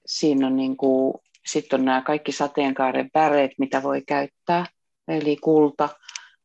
siinä 0.06 0.46
on 0.46 0.56
niin 0.56 0.76
kuin, 0.76 1.14
sitten 1.46 1.80
on 1.80 1.84
nämä 1.84 2.02
kaikki 2.02 2.32
sateenkaaren 2.32 3.10
väreet, 3.14 3.50
mitä 3.58 3.82
voi 3.82 4.02
käyttää, 4.02 4.66
eli 5.08 5.36
kulta, 5.36 5.88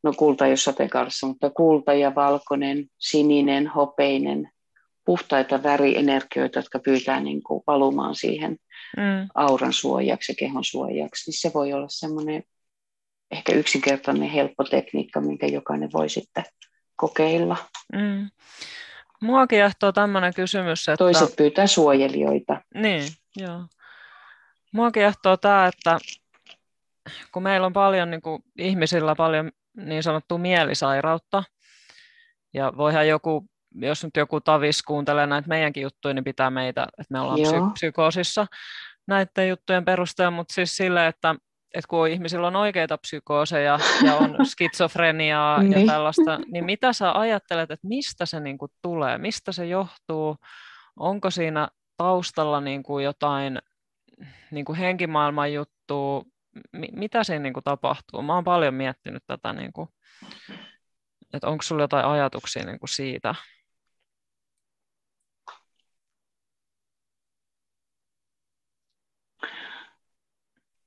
no 0.06 0.12
kulta 0.16 0.44
ei 0.44 0.50
ole 0.50 0.56
sateenkaarissa, 0.56 1.26
mutta 1.26 1.50
kulta 1.50 1.94
ja 1.94 2.14
valkoinen, 2.14 2.86
sininen, 2.98 3.66
hopeinen, 3.66 4.50
puhtaita 5.04 5.62
värienergioita, 5.62 6.58
jotka 6.58 6.78
pyytää 6.78 7.20
niin 7.20 7.42
kuin 7.42 7.62
valumaan 7.66 8.14
siihen 8.14 8.56
mm. 8.96 9.28
auran 9.34 9.72
suojaksi 9.72 10.32
ja 10.32 10.36
kehon 10.38 10.64
suojaksi, 10.64 11.30
niin 11.30 11.40
se 11.40 11.50
voi 11.54 11.72
olla 11.72 11.86
semmoinen 11.88 12.42
ehkä 13.30 13.52
yksinkertainen 13.52 14.30
helppo 14.30 14.64
tekniikka, 14.64 15.20
minkä 15.20 15.46
jokainen 15.46 15.92
voi 15.92 16.08
sitten 16.08 16.44
kokeilla. 16.96 17.56
Mm. 17.92 18.30
Mua 19.20 19.46
kiehtoo 19.46 19.92
tämmöinen 19.92 20.34
kysymys, 20.34 20.88
että... 20.88 20.96
Toiset 20.96 21.36
pyytää 21.36 21.66
suojelijoita. 21.66 22.60
Niin, 22.74 23.02
joo. 23.36 23.60
Mua 24.72 24.90
kiehtoo 24.90 25.36
tämä, 25.36 25.66
että 25.66 25.98
kun 27.32 27.42
meillä 27.42 27.66
on 27.66 27.72
paljon 27.72 28.10
niin 28.10 28.22
kuin, 28.22 28.42
ihmisillä 28.58 29.14
paljon 29.14 29.50
niin 29.76 30.02
sanottua 30.02 30.38
mielisairautta. 30.38 31.44
Ja 32.54 32.72
voihan 32.76 33.08
joku, 33.08 33.46
jos 33.74 34.04
nyt 34.04 34.16
joku 34.16 34.40
tavis 34.40 34.82
kuuntelee 34.82 35.26
näitä 35.26 35.48
meidänkin 35.48 35.82
juttuja, 35.82 36.14
niin 36.14 36.24
pitää 36.24 36.50
meitä, 36.50 36.86
että 36.98 37.12
me 37.12 37.20
ollaan 37.20 37.38
psy- 37.38 37.72
psykoosissa 37.72 38.46
näiden 39.06 39.48
juttujen 39.48 39.84
perusteella, 39.84 40.30
mutta 40.30 40.54
siis 40.54 40.76
sille, 40.76 41.06
että, 41.06 41.34
että 41.74 41.88
kun 41.88 42.08
ihmisillä 42.08 42.46
on 42.46 42.56
oikeita 42.56 42.98
psykooseja 42.98 43.78
ja 44.04 44.16
on 44.16 44.36
skitsofreniaa 44.50 45.62
ja 45.62 45.68
niin. 45.68 45.86
tällaista, 45.86 46.38
niin 46.52 46.64
mitä 46.64 46.92
sä 46.92 47.12
ajattelet, 47.12 47.70
että 47.70 47.88
mistä 47.88 48.26
se 48.26 48.40
niin 48.40 48.58
kuin 48.58 48.70
tulee, 48.82 49.18
mistä 49.18 49.52
se 49.52 49.66
johtuu, 49.66 50.36
onko 50.96 51.30
siinä 51.30 51.68
taustalla 51.96 52.60
niin 52.60 52.82
kuin 52.82 53.04
jotain 53.04 53.58
niin 54.50 54.64
kuin 54.64 54.78
henkimaailman 54.78 55.52
juttua, 55.52 56.22
mitä 56.92 57.24
siinä 57.24 57.42
niin 57.42 57.52
kuin 57.52 57.64
tapahtuu? 57.64 58.22
Mä 58.22 58.34
oon 58.34 58.44
paljon 58.44 58.74
miettinyt 58.74 59.22
tätä, 59.26 59.52
niin 59.52 59.72
kuin, 59.72 59.88
että 61.32 61.48
onko 61.48 61.62
sulla 61.62 61.82
jotain 61.82 62.06
ajatuksia 62.06 62.64
niin 62.66 62.78
kuin 62.78 62.88
siitä? 62.88 63.34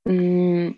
Mm, 0.10 0.74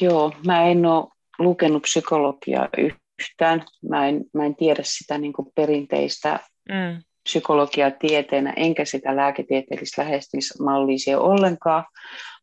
joo, 0.00 0.32
mä 0.46 0.64
en 0.64 0.86
ole 0.86 1.08
lukenut 1.38 1.82
psykologiaa 1.82 2.68
yhtään. 2.78 3.64
Mä 3.88 4.08
en, 4.08 4.24
mä 4.34 4.44
en 4.44 4.56
tiedä 4.56 4.82
sitä 4.84 5.18
niin 5.18 5.32
kuin 5.32 5.48
perinteistä 5.54 6.40
mm. 6.68 7.02
psykologiaa 7.22 7.90
tieteenä, 7.90 8.52
enkä 8.56 8.84
sitä 8.84 9.16
lääketieteellistä 9.16 10.02
lähestymismallia 10.02 11.20
ollenkaan 11.20 11.84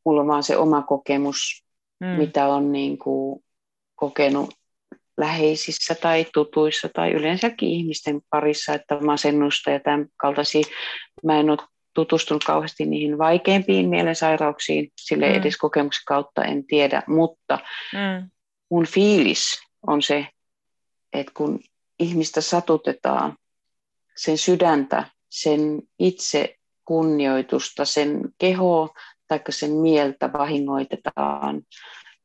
mulla 0.08 0.22
on 0.22 0.28
vaan 0.28 0.44
se 0.44 0.58
oma 0.58 0.82
kokemus, 0.82 1.64
mm. 2.00 2.08
mitä 2.08 2.48
on 2.48 2.72
niin 2.72 2.98
kuin 2.98 3.44
kokenut 3.96 4.54
läheisissä 5.18 5.96
tai 5.96 6.26
tutuissa 6.34 6.90
tai 6.94 7.12
yleensäkin 7.12 7.70
ihmisten 7.70 8.22
parissa, 8.30 8.74
että 8.74 9.00
masennusta 9.00 9.72
ja 9.72 9.80
tämän 9.80 10.08
kaltaisia. 10.18 10.64
Mä 11.24 11.40
en 11.40 11.50
ole 11.50 11.58
tutustunut 11.94 12.44
kauheasti 12.44 12.86
niihin 12.86 13.18
vaikeimpiin 13.18 13.90
mielensairauksiin, 13.90 14.92
sille 15.02 15.30
mm. 15.30 15.36
edes 15.36 15.58
kokemuksen 15.58 16.04
kautta 16.08 16.44
en 16.44 16.66
tiedä, 16.66 17.04
mutta 17.08 17.60
mm. 17.94 18.30
mun 18.70 18.86
fiilis 18.86 19.62
on 19.88 20.02
se, 20.02 20.28
että 21.14 21.32
kun 21.38 21.60
ihmistä 22.00 22.42
satutetaan, 22.42 23.38
sen 24.18 24.38
sydäntä, 24.38 25.06
sen 25.30 25.82
itse 26.00 26.56
kunnioitusta, 26.86 27.86
sen 27.86 28.22
kehoa 28.38 28.90
tai 29.28 29.40
sen 29.50 29.72
mieltä 29.72 30.34
vahingoitetaan 30.34 31.62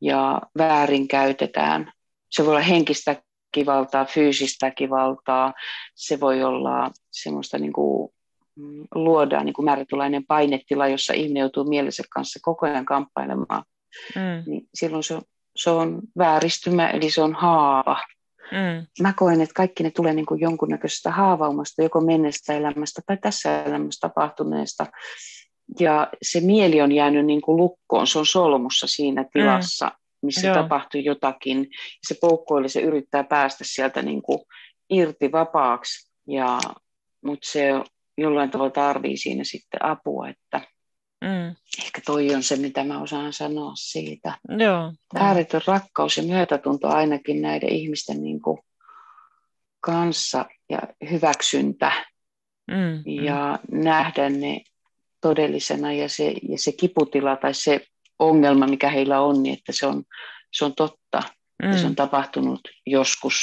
ja 0.01 0.41
väärinkäytetään. 0.59 1.93
Se 2.31 2.43
voi 2.43 2.51
olla 2.51 2.61
henkistä 2.61 3.23
kivaltaa, 3.53 4.05
fyysistä 4.05 4.71
kivaltaa, 4.71 5.53
se 5.95 6.21
voi 6.21 6.43
olla 6.43 6.91
semmoista 7.11 7.59
niin 7.59 7.73
kuin, 7.73 8.13
mm, 8.57 8.85
luodaan 8.95 9.47
niin 9.47 9.55
kuin 9.55 9.65
määrätynlainen 9.65 10.27
painetila, 10.27 10.89
jossa 10.89 11.13
ihminen 11.13 11.41
joutuu 11.41 11.65
mielensä 11.65 12.03
kanssa 12.11 12.39
koko 12.43 12.67
ajan 12.67 12.85
kamppailemaan. 12.85 13.65
Mm. 14.15 14.51
Niin 14.51 14.69
silloin 14.75 15.03
se 15.03 15.15
on, 15.15 15.23
se 15.57 15.71
on 15.71 16.01
vääristymä, 16.19 16.91
eli 16.91 17.11
se 17.11 17.23
on 17.23 17.35
haava. 17.35 17.99
Mm. 18.53 18.87
Mä 19.03 19.13
koen, 19.17 19.41
että 19.41 19.55
kaikki 19.55 19.83
ne 19.83 19.91
tulee 19.91 20.15
niin 20.15 20.27
kuin 20.27 20.41
jonkunnäköisestä 20.41 21.11
haavaumasta, 21.11 21.83
joko 21.83 22.01
menneestä 22.01 22.53
elämästä 22.53 23.03
tai 23.07 23.17
tässä 23.17 23.63
elämässä 23.63 24.09
tapahtuneesta. 24.09 24.87
Ja 25.81 26.09
se 26.23 26.41
mieli 26.41 26.83
on 26.83 26.93
jäänyt 26.93 27.27
niin 27.27 27.41
kuin 27.41 27.57
lukkoon, 27.57 28.07
se 28.07 28.19
on 28.19 28.27
solmussa 28.27 28.87
siinä 28.87 29.25
tilassa, 29.33 29.87
mm. 29.87 30.27
missä 30.27 30.47
Joo. 30.47 30.55
tapahtui 30.57 31.05
jotakin. 31.05 31.69
Se 32.07 32.17
poukkoili, 32.21 32.69
se 32.69 32.81
yrittää 32.81 33.25
päästä 33.25 33.65
sieltä 33.67 34.03
niin 34.03 34.23
kuin 34.23 34.39
irti 34.91 35.33
vapaaksi, 35.33 36.11
ja, 36.29 36.59
mutta 37.25 37.49
se 37.51 37.69
jollain 38.19 38.51
tavalla 38.51 38.71
tarvii 38.71 39.17
siinä 39.17 39.45
sitten 39.45 39.85
apua, 39.85 40.29
että 40.29 40.61
Mm. 41.23 41.55
Ehkä 41.85 42.01
toi 42.07 42.35
on 42.35 42.43
se, 42.43 42.57
mitä 42.57 42.85
mä 42.85 43.03
osaan 43.03 43.33
sanoa 43.33 43.73
siitä. 43.75 44.39
Joo, 44.59 44.93
Ääretön 45.15 45.61
rakkaus 45.67 46.17
ja 46.17 46.23
myötätunto 46.23 46.89
ainakin 46.89 47.43
näiden 47.43 47.69
ihmisten 47.69 48.23
niin 48.23 48.43
kuin 48.43 48.59
kanssa 49.81 50.45
ja 50.71 50.79
hyväksyntä 51.11 51.93
mm, 52.71 53.03
ja 53.25 53.59
mm. 53.71 53.85
nähdä 53.85 54.31
ne 54.31 54.61
todellisena 55.23 55.93
ja 55.93 56.09
se, 56.09 56.35
ja 56.49 56.59
se 56.59 56.73
kiputila 56.73 57.37
tai 57.37 57.55
se 57.55 57.87
ongelma, 58.19 58.67
mikä 58.67 58.91
heillä 58.91 59.21
on, 59.21 59.43
niin 59.43 59.59
että 59.59 59.73
se 59.73 59.87
on, 59.87 60.05
se 60.53 60.65
on 60.65 60.75
totta. 60.75 61.23
Mm. 61.63 61.71
Ja 61.71 61.79
se 61.79 61.87
on 61.87 61.97
tapahtunut 61.97 62.61
joskus 62.87 63.37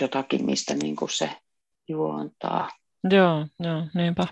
jotakin, 0.00 0.44
mistä 0.44 0.74
niin 0.74 0.96
kuin 0.96 1.10
se 1.10 1.30
juontaa. 1.88 2.68
Joo, 3.10 3.46
joo, 3.60 3.86
niinpä 3.94 4.26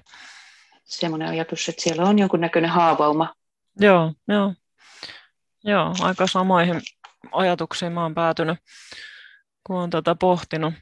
semmoinen 0.85 1.28
ajatus, 1.28 1.68
että 1.68 1.82
siellä 1.82 2.05
on 2.05 2.18
jonkunnäköinen 2.18 2.70
haavauma. 2.70 3.35
Joo, 3.80 4.12
joo. 4.28 4.55
Joo, 5.64 5.95
aika 6.01 6.26
samoihin 6.26 6.80
ajatuksiin 7.32 7.93
mä 7.93 8.03
oon 8.03 8.14
päätynyt, 8.14 8.59
kun 9.66 9.76
olen 9.76 9.91
tätä 9.91 10.14
pohtinut. 10.14 10.74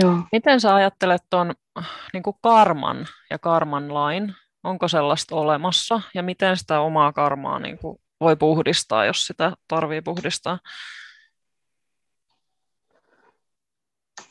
Joo. 0.00 0.18
Miten 0.32 0.60
sä 0.60 0.74
ajattelet 0.74 1.22
tuon 1.30 1.54
niin 2.12 2.22
karman 2.42 3.06
ja 3.30 3.38
karman 3.38 3.94
lain? 3.94 4.34
Onko 4.66 4.88
sellaista 4.88 5.36
olemassa 5.36 6.00
ja 6.14 6.22
miten 6.22 6.56
sitä 6.56 6.80
omaa 6.80 7.12
karmaa 7.12 7.58
niin 7.58 7.78
kuin 7.78 7.98
voi 8.20 8.36
puhdistaa, 8.36 9.04
jos 9.04 9.26
sitä 9.26 9.52
tarvii 9.68 10.02
puhdistaa? 10.02 10.58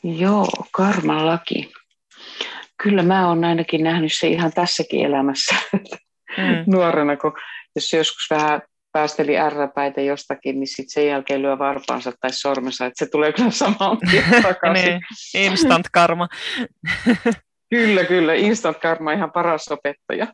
Joo, 0.02 0.48
karman 0.72 1.26
laki 1.26 1.72
kyllä 2.82 3.02
mä 3.02 3.28
oon 3.28 3.44
ainakin 3.44 3.84
nähnyt 3.84 4.12
se 4.12 4.28
ihan 4.28 4.52
tässäkin 4.52 5.06
elämässä 5.06 5.56
mm. 5.72 6.64
nuorena, 6.74 7.16
kun 7.16 7.32
jos 7.76 7.92
joskus 7.92 8.26
vähän 8.30 8.62
päästeli 8.92 9.38
ärräpäitä 9.38 10.00
jostakin, 10.00 10.60
niin 10.60 10.68
sitten 10.68 10.90
sen 10.90 11.06
jälkeen 11.06 11.42
lyö 11.42 11.58
varpaansa 11.58 12.12
tai 12.20 12.32
sormensa, 12.32 12.86
että 12.86 13.04
se 13.04 13.10
tulee 13.10 13.32
kyllä 13.32 13.50
samaan 13.50 13.98
takaisin. 14.42 14.84
niin, 14.84 15.02
instant 15.34 15.86
karma. 15.92 16.28
kyllä, 17.70 18.04
kyllä. 18.04 18.34
Instant 18.34 18.78
karma 18.78 19.12
ihan 19.12 19.32
paras 19.32 19.68
opettaja. 19.68 20.26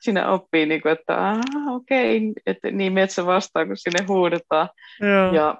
Sinä 0.00 0.30
oppii, 0.34 0.66
niin 0.66 0.82
kuin, 0.82 0.92
että 0.92 1.34
okei, 1.74 2.16
okay, 2.16 2.32
että 2.46 2.70
niin 2.70 2.92
metsä 2.92 3.26
vastaa, 3.26 3.66
kun 3.66 3.76
sinne 3.76 4.04
huudetaan. 4.08 4.68
Joo. 5.00 5.34
Ja 5.34 5.58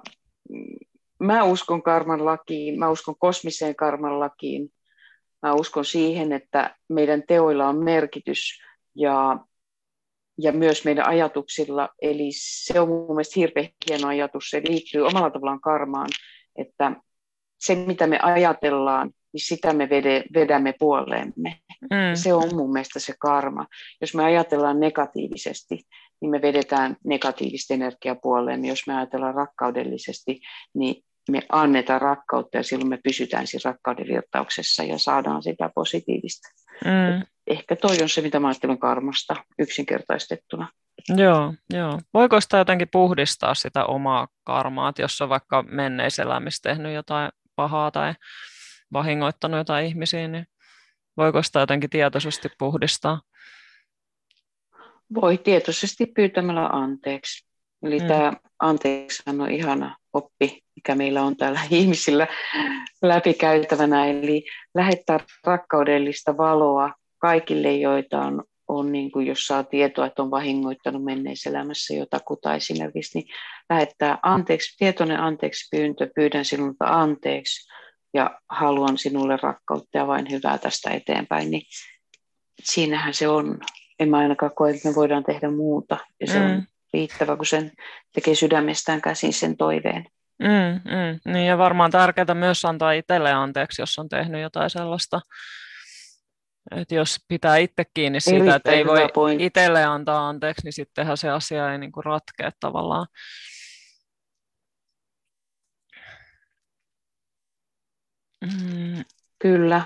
mä 1.19 1.43
uskon 1.43 1.83
karman 1.83 2.25
lakiin, 2.25 2.79
mä 2.79 2.89
uskon 2.89 3.15
kosmiseen 3.19 3.75
karman 3.75 4.19
lakiin, 4.19 4.69
mä 5.41 5.53
uskon 5.53 5.85
siihen, 5.85 6.31
että 6.31 6.75
meidän 6.89 7.23
teoilla 7.27 7.67
on 7.67 7.83
merkitys 7.83 8.61
ja, 8.95 9.39
ja 10.41 10.51
myös 10.51 10.85
meidän 10.85 11.07
ajatuksilla, 11.07 11.89
eli 12.01 12.29
se 12.31 12.79
on 12.79 12.87
mun 12.87 13.07
mielestä 13.07 13.39
hirveän 13.39 13.67
hieno 13.89 14.07
ajatus, 14.07 14.49
se 14.49 14.61
liittyy 14.67 15.01
omalla 15.01 15.29
tavallaan 15.29 15.61
karmaan, 15.61 16.09
että 16.55 16.95
se 17.59 17.75
mitä 17.75 18.07
me 18.07 18.19
ajatellaan, 18.21 19.11
niin 19.35 19.45
sitä 19.45 19.73
me 19.73 19.89
vedämme 20.33 20.73
puoleemme. 20.79 21.59
Mm. 21.81 22.13
Se 22.13 22.33
on 22.33 22.55
mun 22.55 22.73
mielestä 22.73 22.99
se 22.99 23.13
karma. 23.19 23.67
Jos 24.01 24.15
me 24.15 24.23
ajatellaan 24.23 24.79
negatiivisesti, 24.79 25.79
niin 26.21 26.31
me 26.31 26.41
vedetään 26.41 26.95
negatiivista 27.03 27.73
energiaa 27.73 28.15
puoleen. 28.15 28.65
Jos 28.65 28.87
me 28.87 28.95
ajatellaan 28.95 29.35
rakkaudellisesti, 29.35 30.39
niin 30.73 31.03
me 31.31 31.41
annetaan 31.51 32.01
rakkautta 32.01 32.57
ja 32.57 32.63
silloin 32.63 32.89
me 32.89 32.99
pysytään 33.03 33.47
siinä 33.47 33.71
rakkauden 33.71 34.07
virtauksessa 34.07 34.83
ja 34.83 34.97
saadaan 34.97 35.43
sitä 35.43 35.69
positiivista. 35.75 36.49
Mm. 36.85 37.25
Ehkä 37.47 37.75
toi 37.75 37.97
on 38.01 38.09
se, 38.09 38.21
mitä 38.21 38.39
mä 38.39 38.47
ajattelen 38.47 38.79
karmasta 38.79 39.35
yksinkertaistettuna. 39.59 40.67
Joo, 41.17 41.53
joo. 41.73 41.99
Voiko 42.13 42.41
sitä 42.41 42.57
jotenkin 42.57 42.87
puhdistaa 42.91 43.55
sitä 43.55 43.85
omaa 43.85 44.27
karmaa, 44.43 44.89
että 44.89 45.01
jos 45.01 45.21
on 45.21 45.29
vaikka 45.29 45.63
menneiselämissä 45.63 46.69
tehnyt 46.69 46.93
jotain 46.93 47.31
pahaa 47.55 47.91
tai 47.91 48.13
vahingoittanut 48.95 49.57
jotain 49.57 49.85
ihmisiä, 49.85 50.27
niin 50.27 50.45
voiko 51.17 51.43
sitä 51.43 51.59
jotenkin 51.59 51.89
tietoisesti 51.89 52.49
puhdistaa? 52.59 53.21
Voi 55.13 55.37
tietoisesti 55.37 56.05
pyytämällä 56.05 56.67
anteeksi. 56.67 57.45
Eli 57.83 57.99
mm. 57.99 58.07
tämä 58.07 58.33
anteeksi 58.59 59.23
on 59.27 59.51
ihana 59.51 59.97
oppi, 60.13 60.63
mikä 60.75 60.95
meillä 60.95 61.23
on 61.23 61.37
täällä 61.37 61.59
ihmisillä 61.79 62.27
läpikäytävänä. 63.01 64.05
Eli 64.05 64.45
lähettää 64.75 65.19
rakkaudellista 65.43 66.37
valoa 66.37 66.93
kaikille, 67.17 67.75
joita 67.75 68.19
on, 68.21 68.43
on 68.67 68.91
niin 68.91 69.11
kuin 69.11 69.27
jos 69.27 69.45
saa 69.45 69.63
tietoa, 69.63 70.05
että 70.05 70.21
on 70.21 70.31
vahingoittanut 70.31 71.03
menneessä 71.03 71.49
elämässä 71.49 71.93
jotakuta 71.93 72.55
esimerkiksi, 72.55 73.19
niin 73.19 73.27
lähettää 73.69 74.17
anteeksi, 74.23 74.77
tietoinen 74.77 75.19
anteeksi 75.19 75.77
pyyntö, 75.77 76.09
pyydän 76.15 76.45
sinulta 76.45 76.85
anteeksi 76.85 77.67
ja 78.15 78.39
haluan 78.49 78.97
sinulle 78.97 79.37
rakkautta 79.41 79.97
ja 79.97 80.07
vain 80.07 80.31
hyvää 80.31 80.57
tästä 80.57 80.89
eteenpäin, 80.89 81.51
niin 81.51 81.61
siinähän 82.63 83.13
se 83.13 83.27
on. 83.27 83.57
En 83.99 84.09
mä 84.09 84.17
ainakaan 84.17 84.51
koe, 84.55 84.71
että 84.71 84.89
me 84.89 84.95
voidaan 84.95 85.23
tehdä 85.23 85.49
muuta. 85.49 85.97
Ja 86.21 86.27
se 86.27 86.39
mm. 86.39 86.45
on 86.45 86.63
riittävä, 86.93 87.35
kun 87.35 87.45
sen 87.45 87.71
tekee 88.13 88.35
sydämestään 88.35 89.01
käsin 89.01 89.33
sen 89.33 89.57
toiveen. 89.57 90.05
Mm, 90.39 90.91
mm, 90.91 91.33
niin 91.33 91.47
ja 91.47 91.57
varmaan 91.57 91.91
tärkeää 91.91 92.33
myös 92.33 92.65
antaa 92.65 92.91
itselle 92.91 93.31
anteeksi, 93.31 93.81
jos 93.81 93.99
on 93.99 94.09
tehnyt 94.09 94.41
jotain 94.41 94.69
sellaista. 94.69 95.21
Että 96.75 96.95
jos 96.95 97.17
pitää 97.27 97.57
itse 97.57 97.83
kiinni 97.93 98.19
siitä, 98.19 98.37
Erittäin 98.37 98.55
että 98.55 98.71
ei 98.71 98.85
voi 99.15 99.37
itselle 99.39 99.83
antaa 99.83 100.29
anteeksi, 100.29 100.61
niin 100.63 100.73
sittenhän 100.73 101.17
se 101.17 101.29
asia 101.29 101.71
ei 101.71 101.77
niinku 101.77 102.01
ratkea 102.01 102.51
tavallaan. 102.59 103.07
Mm. 108.41 109.03
Kyllä. 109.39 109.81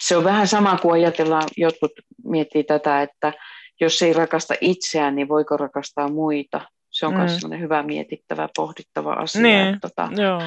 Se 0.00 0.16
on 0.16 0.24
vähän 0.24 0.48
sama 0.48 0.78
kuin 0.78 0.92
ajatellaan, 0.92 1.48
jotkut 1.56 1.92
miettii 2.24 2.64
tätä, 2.64 3.02
että 3.02 3.32
jos 3.80 4.02
ei 4.02 4.12
rakasta 4.12 4.54
itseään, 4.60 5.16
niin 5.16 5.28
voiko 5.28 5.56
rakastaa 5.56 6.08
muita? 6.08 6.60
Se 6.90 7.06
on 7.06 7.14
myös 7.14 7.44
mm. 7.44 7.60
hyvä 7.60 7.82
mietittävä, 7.82 8.48
pohdittava 8.56 9.12
asia. 9.12 9.42
Niin, 9.42 9.80
tota, 9.80 10.08
joo. 10.16 10.42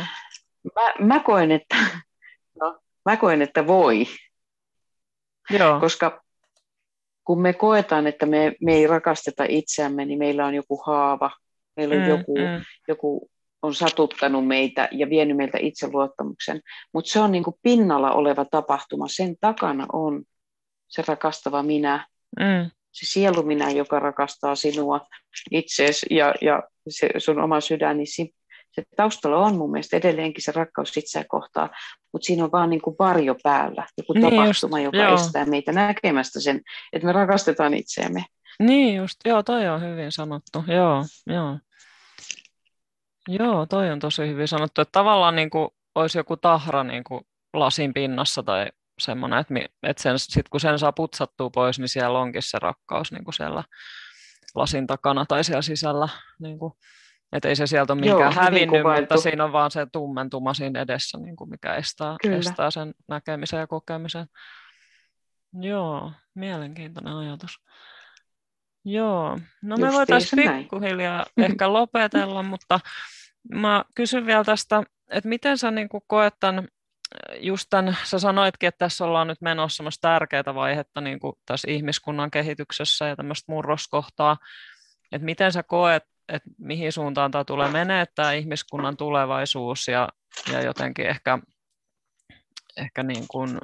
Mä, 0.76 1.08
mä, 1.08 1.20
koen, 1.20 1.52
että, 1.52 1.76
no, 2.62 2.80
mä 3.06 3.18
koen, 3.18 3.42
että 3.42 3.68
voi. 3.68 4.06
Joo. 5.50 5.80
Koska 5.80 6.22
kun 7.24 7.42
me 7.42 7.54
koetaan, 7.54 8.08
että 8.08 8.26
me, 8.26 8.54
me 8.62 8.74
ei 8.74 8.88
rakasteta 8.88 9.46
itseämme, 9.50 10.06
niin 10.06 10.20
meillä 10.20 10.46
on 10.46 10.56
joku 10.56 10.84
haava, 10.86 11.32
meillä 11.76 11.96
on 11.96 12.02
mm, 12.02 12.10
joku, 12.10 12.38
mm. 12.38 12.64
joku 12.88 13.30
on 13.62 13.76
satuttanut 13.76 14.48
meitä 14.48 14.90
ja 14.92 15.10
vienyt 15.10 15.38
meiltä 15.38 15.58
itseluottamuksen. 15.62 16.62
Mutta 16.94 17.12
se 17.12 17.20
on 17.20 17.32
niin 17.32 17.44
kuin 17.44 17.56
pinnalla 17.62 18.12
oleva 18.12 18.46
tapahtuma. 18.46 19.08
Sen 19.08 19.36
takana 19.42 19.86
on 19.94 20.24
se 20.88 21.04
rakastava 21.08 21.64
minä. 21.64 22.08
Mm 22.40 22.72
se 22.92 23.06
sielu 23.06 23.44
minä, 23.44 23.70
joka 23.70 24.00
rakastaa 24.00 24.56
sinua 24.56 25.08
itseesi 25.52 26.06
ja, 26.10 26.34
ja 26.42 26.64
se 26.90 27.10
sun 27.18 27.40
oma 27.40 27.62
sydän, 27.62 27.98
se, 28.04 28.28
se 28.72 28.84
taustalla 28.96 29.38
on 29.38 29.58
mun 29.58 29.72
mielestä 29.72 29.98
edelleenkin 29.98 30.44
se 30.44 30.52
rakkaus 30.52 30.98
itseä 30.98 31.26
kohtaan, 31.28 31.70
mutta 32.14 32.26
siinä 32.26 32.44
on 32.44 32.52
vaan 32.52 32.70
niin 32.70 32.82
kuin 32.82 32.96
varjo 33.00 33.36
päällä, 33.44 33.88
joku 33.98 34.14
niin 34.14 34.22
tapahtuma, 34.22 34.80
just, 34.80 34.94
joka 34.94 35.10
joo. 35.10 35.16
estää 35.16 35.46
meitä 35.46 35.72
näkemästä 35.72 36.42
sen, 36.42 36.62
että 36.94 37.06
me 37.06 37.12
rakastetaan 37.12 37.74
itseämme. 37.74 38.26
Niin 38.60 38.96
just, 38.96 39.16
joo, 39.26 39.44
toi 39.44 39.68
on 39.68 39.82
hyvin 39.82 40.12
sanottu, 40.12 40.64
joo, 40.68 41.06
joo. 41.28 41.58
Joo, 43.40 43.66
toi 43.66 43.92
on 43.92 44.00
tosi 44.00 44.28
hyvin 44.28 44.48
sanottu, 44.48 44.82
että 44.82 44.92
tavallaan 44.92 45.36
niin 45.36 45.50
kuin 45.50 45.70
olisi 45.96 46.18
joku 46.18 46.38
tahra 46.38 46.84
niin 46.84 47.04
kuin 47.04 47.22
lasin 47.54 47.94
pinnassa 47.94 48.44
tai 48.44 48.68
semmoinen, 49.00 49.40
että, 49.40 49.54
että 49.84 50.04
sen, 50.04 50.20
sit 50.20 50.50
kun 50.50 50.60
sen 50.60 50.80
saa 50.80 50.92
putsattua 50.92 51.50
pois, 51.50 51.80
niin 51.80 51.90
siellä 51.90 52.20
onkin 52.20 52.42
se 52.42 52.60
rakkaus 52.60 53.12
niin 53.12 53.24
kuin 53.24 53.34
siellä 53.34 53.64
lasin 54.56 54.88
takana 54.88 55.26
tai 55.26 55.44
siellä 55.44 55.62
sisällä. 55.62 56.10
Niin 56.40 56.60
kuin, 56.60 56.74
että 57.32 57.50
ei 57.50 57.56
se 57.56 57.68
sieltä 57.68 57.94
ole 57.94 58.02
minkään 58.02 58.34
Joo, 58.34 58.44
hävinnyt, 58.44 58.84
mutta 59.00 59.18
siinä 59.18 59.44
on 59.44 59.52
vaan 59.52 59.72
se 59.72 59.88
tummentuma 59.92 60.54
siinä 60.54 60.82
edessä, 60.82 61.18
niin 61.18 61.36
kuin 61.36 61.50
mikä 61.50 61.76
estää, 61.76 62.16
estää 62.40 62.72
sen 62.72 62.94
näkemisen 63.08 63.60
ja 63.60 63.68
kokemisen. 63.68 64.26
Joo, 65.54 66.12
mielenkiintoinen 66.36 67.16
ajatus. 67.16 67.60
Joo, 68.86 69.38
no 69.62 69.78
me 69.78 69.92
voitaisiin 69.92 70.54
pikkuhiljaa 70.58 71.26
ehkä 71.38 71.74
lopetella, 71.74 72.44
mutta 72.44 72.80
mä 73.54 73.86
kysyn 73.96 74.26
vielä 74.26 74.44
tästä, 74.44 74.84
että 75.10 75.30
miten 75.30 75.58
sä 75.58 75.72
niin 75.72 75.90
koet 76.08 76.34
tämän, 76.40 76.68
just 77.40 77.68
tämän, 77.70 77.98
sä 78.04 78.20
sanoitkin, 78.20 78.68
että 78.68 78.86
tässä 78.86 79.06
ollaan 79.06 79.28
nyt 79.28 79.42
menossa 79.42 79.78
semmoista 79.78 80.08
tärkeää 80.08 80.56
vaihetta 80.56 81.02
niin 81.02 81.20
kuin 81.20 81.34
tässä 81.46 81.72
ihmiskunnan 81.72 82.32
kehityksessä 82.32 83.08
ja 83.08 83.16
tämmöistä 83.16 83.52
murroskohtaa, 83.52 84.38
että 85.12 85.26
miten 85.26 85.52
sä 85.52 85.64
koet, 85.64 86.04
että 86.30 86.50
mihin 86.58 86.92
suuntaan 86.92 87.32
tämä 87.32 87.44
tulee? 87.44 87.72
Menee, 87.72 88.06
tämä 88.16 88.34
ihmiskunnan 88.34 88.98
tulevaisuus 88.98 89.88
ja, 89.88 90.10
ja 90.52 90.62
jotenkin 90.62 91.06
ehkä, 91.06 91.40
ehkä 92.78 93.04
niin 93.04 93.26
kuin, 93.28 93.60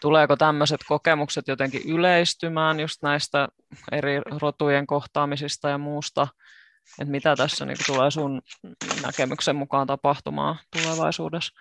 tuleeko 0.00 0.36
tämmöiset 0.36 0.80
kokemukset 0.88 1.48
jotenkin 1.48 1.82
yleistymään 1.86 2.80
just 2.80 3.02
näistä 3.02 3.48
eri 3.92 4.20
rotujen 4.40 4.86
kohtaamisista 4.86 5.68
ja 5.68 5.78
muusta, 5.78 6.28
että 6.98 7.10
mitä 7.10 7.36
tässä 7.36 7.66
niin 7.66 7.76
tulee 7.86 8.10
sun 8.10 8.42
näkemyksen 9.02 9.56
mukaan 9.56 9.86
tapahtumaan 9.86 10.58
tulevaisuudessa? 10.76 11.52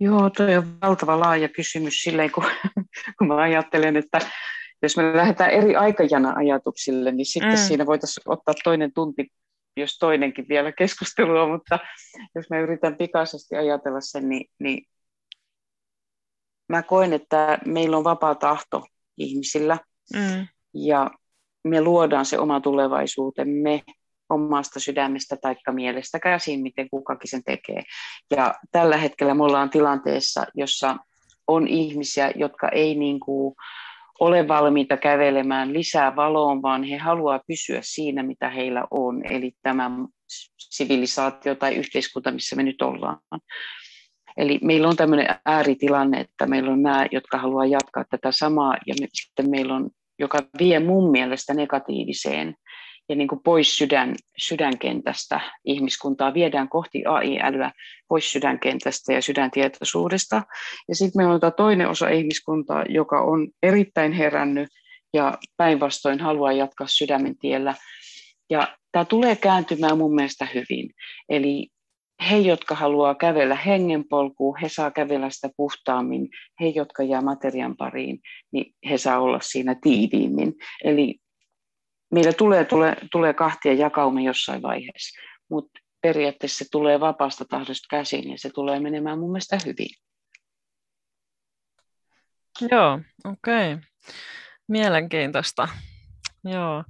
Joo, 0.00 0.30
tuo 0.30 0.46
on 0.46 0.80
valtava 0.80 1.20
laaja 1.20 1.48
kysymys 1.48 1.94
silleen, 2.02 2.32
kun, 2.32 2.44
kun 3.18 3.28
mä 3.28 3.36
ajattelen, 3.36 3.96
että 3.96 4.18
jos 4.82 4.96
me 4.96 5.16
lähdetään 5.16 5.50
eri 5.50 5.76
aikajana-ajatuksille, 5.76 7.12
niin 7.12 7.26
sitten 7.26 7.50
mm. 7.50 7.56
siinä 7.56 7.86
voitaisiin 7.86 8.22
ottaa 8.26 8.54
toinen 8.64 8.92
tunti, 8.92 9.28
jos 9.76 9.98
toinenkin 9.98 10.48
vielä 10.48 10.72
keskustelua, 10.72 11.48
mutta 11.48 11.78
jos 12.34 12.50
mä 12.50 12.60
yritän 12.60 12.96
pikaisesti 12.96 13.56
ajatella 13.56 14.00
sen, 14.00 14.28
niin, 14.28 14.50
niin 14.58 14.86
mä 16.68 16.82
koen, 16.82 17.12
että 17.12 17.58
meillä 17.66 17.96
on 17.96 18.04
vapaa 18.04 18.34
tahto 18.34 18.86
ihmisillä 19.18 19.78
mm. 20.14 20.46
ja 20.74 21.10
me 21.64 21.80
luodaan 21.80 22.26
se 22.26 22.38
oma 22.38 22.60
tulevaisuutemme 22.60 23.82
omasta 24.30 24.80
sydämestä 24.80 25.36
tai 25.36 25.56
mielestä 25.72 26.18
käsin, 26.18 26.60
miten 26.60 26.90
kukakin 26.90 27.30
sen 27.30 27.44
tekee. 27.44 27.82
Ja 28.36 28.54
tällä 28.72 28.96
hetkellä 28.96 29.34
me 29.34 29.44
ollaan 29.44 29.70
tilanteessa, 29.70 30.46
jossa 30.54 30.96
on 31.46 31.68
ihmisiä, 31.68 32.32
jotka 32.34 32.68
ei 32.68 32.94
niin 32.94 33.20
kuin 33.20 33.54
ole 34.20 34.48
valmiita 34.48 34.96
kävelemään 34.96 35.72
lisää 35.72 36.16
valoon, 36.16 36.62
vaan 36.62 36.82
he 36.84 36.96
haluaa 36.96 37.40
pysyä 37.46 37.80
siinä, 37.82 38.22
mitä 38.22 38.50
heillä 38.50 38.84
on, 38.90 39.26
eli 39.26 39.52
tämä 39.62 39.90
sivilisaatio 40.58 41.54
tai 41.54 41.74
yhteiskunta, 41.74 42.32
missä 42.32 42.56
me 42.56 42.62
nyt 42.62 42.82
ollaan. 42.82 43.18
Eli 44.36 44.58
meillä 44.62 44.88
on 44.88 44.96
tämmöinen 44.96 45.26
ääritilanne, 45.46 46.20
että 46.20 46.46
meillä 46.46 46.70
on 46.70 46.82
nämä, 46.82 47.06
jotka 47.12 47.38
haluaa 47.38 47.66
jatkaa 47.66 48.04
tätä 48.10 48.32
samaa, 48.32 48.76
ja 48.86 48.94
me, 49.00 49.06
sitten 49.12 49.50
meillä 49.50 49.74
on, 49.74 49.90
joka 50.18 50.38
vie 50.58 50.80
mun 50.80 51.10
mielestä 51.10 51.54
negatiiviseen 51.54 52.54
ja 53.08 53.16
niin 53.16 53.28
kuin 53.28 53.40
pois 53.44 53.76
sydän, 53.76 54.14
sydänkentästä 54.38 55.40
ihmiskuntaa, 55.64 56.34
viedään 56.34 56.68
kohti 56.68 57.02
AI-älyä 57.06 57.72
pois 58.08 58.32
sydänkentästä 58.32 59.12
ja 59.12 59.22
sydäntietoisuudesta. 59.22 60.42
Ja 60.88 60.94
sitten 60.94 61.18
meillä 61.18 61.34
on 61.34 61.52
toinen 61.56 61.88
osa 61.88 62.08
ihmiskuntaa, 62.08 62.84
joka 62.88 63.20
on 63.20 63.48
erittäin 63.62 64.12
herännyt 64.12 64.68
ja 65.14 65.38
päinvastoin 65.56 66.20
haluaa 66.20 66.52
jatkaa 66.52 66.86
sydämen 66.86 67.38
tiellä. 67.38 67.74
Ja 68.50 68.76
tämä 68.92 69.04
tulee 69.04 69.36
kääntymään 69.36 69.98
mun 69.98 70.14
mielestä 70.14 70.48
hyvin. 70.54 70.90
Eli 71.28 71.68
he, 72.30 72.38
jotka 72.38 72.74
haluaa 72.74 73.14
kävellä 73.14 73.54
hengenpolkuun, 73.54 74.58
he 74.62 74.68
saa 74.68 74.90
kävellä 74.90 75.30
sitä 75.30 75.48
puhtaammin. 75.56 76.28
He, 76.60 76.66
jotka 76.68 77.02
jää 77.02 77.20
materian 77.20 77.76
pariin, 77.76 78.20
niin 78.52 78.74
he 78.90 78.98
saa 78.98 79.18
olla 79.18 79.40
siinä 79.40 79.76
tiiviimmin. 79.82 80.54
Eli 80.84 81.18
meillä 82.12 82.32
tulee, 82.32 82.64
tulee, 82.64 82.96
tulee 83.12 83.34
kahtia 83.34 83.72
jakauma 83.72 84.20
jossain 84.20 84.62
vaiheessa, 84.62 85.20
mutta 85.50 85.80
periaatteessa 86.00 86.64
se 86.64 86.70
tulee 86.70 87.00
vapaasta 87.00 87.44
tahdosta 87.44 87.86
käsin 87.90 88.30
ja 88.30 88.38
se 88.38 88.50
tulee 88.50 88.80
menemään 88.80 89.18
mun 89.18 89.32
mielestä 89.32 89.58
hyvin. 89.66 89.88
Joo, 92.70 93.00
okei. 93.24 93.72
Okay. 93.72 93.84
Mielenkiintoista. 94.68 95.68
Joo. 96.44 96.84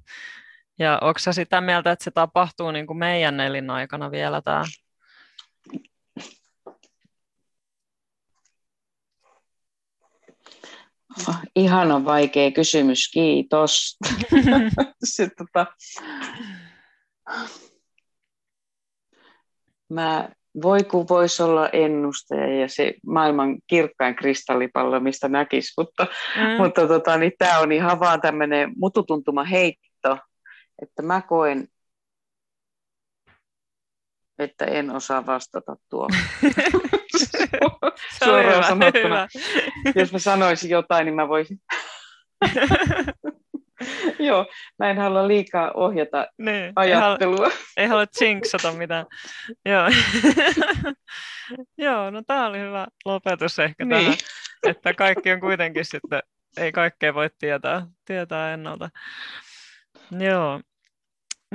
Ja 0.78 0.98
onko 1.00 1.18
sitä 1.18 1.60
mieltä, 1.60 1.92
että 1.92 2.04
se 2.04 2.10
tapahtuu 2.10 2.70
niin 2.70 2.86
kuin 2.86 2.98
meidän 2.98 3.40
elinaikana 3.40 4.10
vielä 4.10 4.42
tämä 4.42 4.64
Ihana 11.56 12.04
vaikea 12.04 12.50
kysymys, 12.50 13.10
kiitos. 13.12 13.96
se, 15.04 15.28
tota, 15.38 15.66
mä, 19.88 20.28
voi 20.62 20.84
kun 20.84 21.08
voisi 21.08 21.42
olla 21.42 21.68
ennustaja 21.68 22.60
ja 22.60 22.68
se 22.68 22.94
maailman 23.06 23.58
kirkkain 23.66 24.16
kristallipallo, 24.16 25.00
mistä 25.00 25.28
näkisi, 25.28 25.72
mutta, 25.78 26.06
mm. 26.36 26.62
mutta 26.62 26.88
tota, 26.88 27.16
niin 27.16 27.32
tämä 27.38 27.58
on 27.58 27.72
ihan 27.72 28.00
vaan 28.00 28.20
tämmöinen 28.20 28.72
mututuntuma 28.76 29.44
heitto, 29.44 30.18
että 30.82 31.02
mä 31.02 31.22
koen, 31.22 31.68
että 34.38 34.64
en 34.64 34.90
osaa 34.90 35.26
vastata 35.26 35.76
tuohon. 35.90 36.10
Suoraan 38.24 38.64
sanottuna. 38.64 39.28
Hyvä. 39.34 39.92
Jos 39.94 40.12
mä 40.12 40.18
sanoisin 40.18 40.70
jotain, 40.70 41.04
niin 41.04 41.14
mä 41.14 41.28
voisin. 41.28 41.58
Joo, 44.18 44.46
mä 44.78 44.90
en 44.90 44.98
halua 44.98 45.28
liikaa 45.28 45.70
ohjata 45.74 46.26
niin, 46.38 46.72
ajattelua. 46.76 47.36
Ei 47.36 47.42
halua, 47.42 47.58
ei 47.76 47.86
halua 47.86 48.04
jinxata 48.20 48.72
mitään. 48.72 49.06
Joo. 49.64 49.88
Joo, 51.78 52.10
no 52.10 52.22
tämä 52.26 52.46
oli 52.46 52.58
hyvä 52.58 52.86
lopetus 53.04 53.58
ehkä 53.58 53.84
niin. 53.84 54.04
tähän, 54.04 54.18
että 54.66 54.94
kaikki 54.94 55.32
on 55.32 55.40
kuitenkin 55.40 55.84
sitten, 55.84 56.22
ei 56.56 56.72
kaikkea 56.72 57.14
voi 57.14 57.30
tietää, 57.38 57.86
tietää 58.04 58.54
ennalta. 58.54 58.88
Joo, 60.10 60.60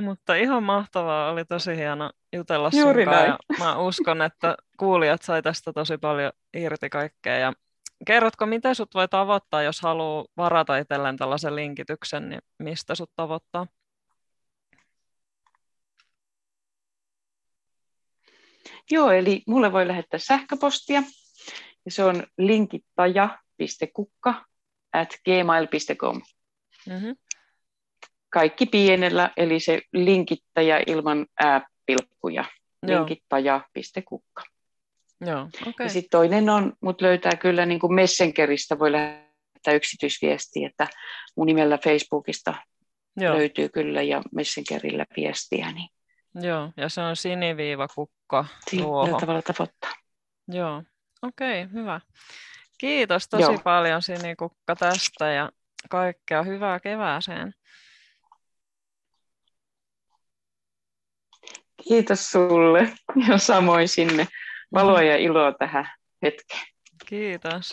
mutta 0.00 0.34
ihan 0.34 0.62
mahtavaa, 0.62 1.30
oli 1.30 1.44
tosi 1.44 1.76
hieno 1.76 2.10
jutella 2.32 2.70
Juuri 2.72 3.04
sunkaan. 3.04 3.26
Ja 3.26 3.38
mä 3.58 3.78
uskon, 3.78 4.22
että 4.22 4.56
kuulijat 4.76 5.22
sai 5.22 5.42
tästä 5.42 5.72
tosi 5.72 5.98
paljon 5.98 6.32
irti 6.54 6.90
kaikkea. 6.90 7.36
Ja 7.36 7.52
kerrotko, 8.06 8.46
miten 8.46 8.74
sut 8.74 8.94
voi 8.94 9.08
tavoittaa, 9.08 9.62
jos 9.62 9.80
haluaa 9.80 10.24
varata 10.36 10.76
itselleen 10.76 11.16
tällaisen 11.16 11.56
linkityksen, 11.56 12.28
niin 12.28 12.40
mistä 12.58 12.94
sut 12.94 13.10
tavoittaa? 13.16 13.66
Joo, 18.90 19.10
eli 19.10 19.42
mulle 19.46 19.72
voi 19.72 19.88
lähettää 19.88 20.18
sähköpostia, 20.18 21.02
ja 21.84 21.90
se 21.90 22.04
on 22.04 22.26
linkittaja.kukka 22.38 24.44
at 24.92 25.08
gmail.com. 25.24 26.22
Mm-hmm 26.88 27.16
kaikki 28.32 28.66
pienellä, 28.66 29.30
eli 29.36 29.60
se 29.60 29.80
linkittäjä 29.92 30.82
ilman 30.86 31.26
ääpilkkuja, 31.40 32.44
linkittäjä.kukka. 32.86 34.42
Joo, 35.20 35.42
okay. 35.42 35.86
Ja 35.86 35.88
sitten 35.88 36.10
toinen 36.10 36.48
on, 36.50 36.72
mut 36.80 37.00
löytää 37.00 37.36
kyllä 37.36 37.66
niin 37.66 37.80
kuin 37.80 37.94
Messengeristä, 37.94 38.78
voi 38.78 38.92
lähettää 38.92 39.74
yksityisviestiä, 39.74 40.68
että 40.68 40.86
mun 41.36 41.46
nimellä 41.46 41.78
Facebookista 41.78 42.54
Joo. 43.16 43.36
löytyy 43.36 43.68
kyllä 43.68 44.02
ja 44.02 44.22
Messengerillä 44.34 45.04
viestiä. 45.16 45.72
Niin. 45.72 45.88
Joo, 46.34 46.72
ja 46.76 46.88
se 46.88 47.00
on 47.00 47.16
siniviivakukka 47.16 48.44
Sillä 48.70 49.20
tavalla 49.20 49.42
tavoittaa. 49.42 49.92
Joo, 50.48 50.82
okei, 51.22 51.62
okay, 51.62 51.72
hyvä. 51.72 52.00
Kiitos 52.78 53.28
tosi 53.28 53.42
Joo. 53.42 53.60
paljon 53.64 54.02
Sinikukka 54.02 54.76
tästä 54.76 55.28
ja 55.28 55.50
kaikkea 55.90 56.42
hyvää 56.42 56.80
kevääseen. 56.80 57.54
Kiitos 61.88 62.30
sulle 62.30 62.92
ja 63.28 63.38
samoin 63.38 63.88
sinne 63.88 64.26
valoa 64.74 65.02
ja 65.02 65.16
iloa 65.16 65.52
tähän 65.52 65.90
hetkeen. 66.22 66.66
Kiitos. 67.06 67.72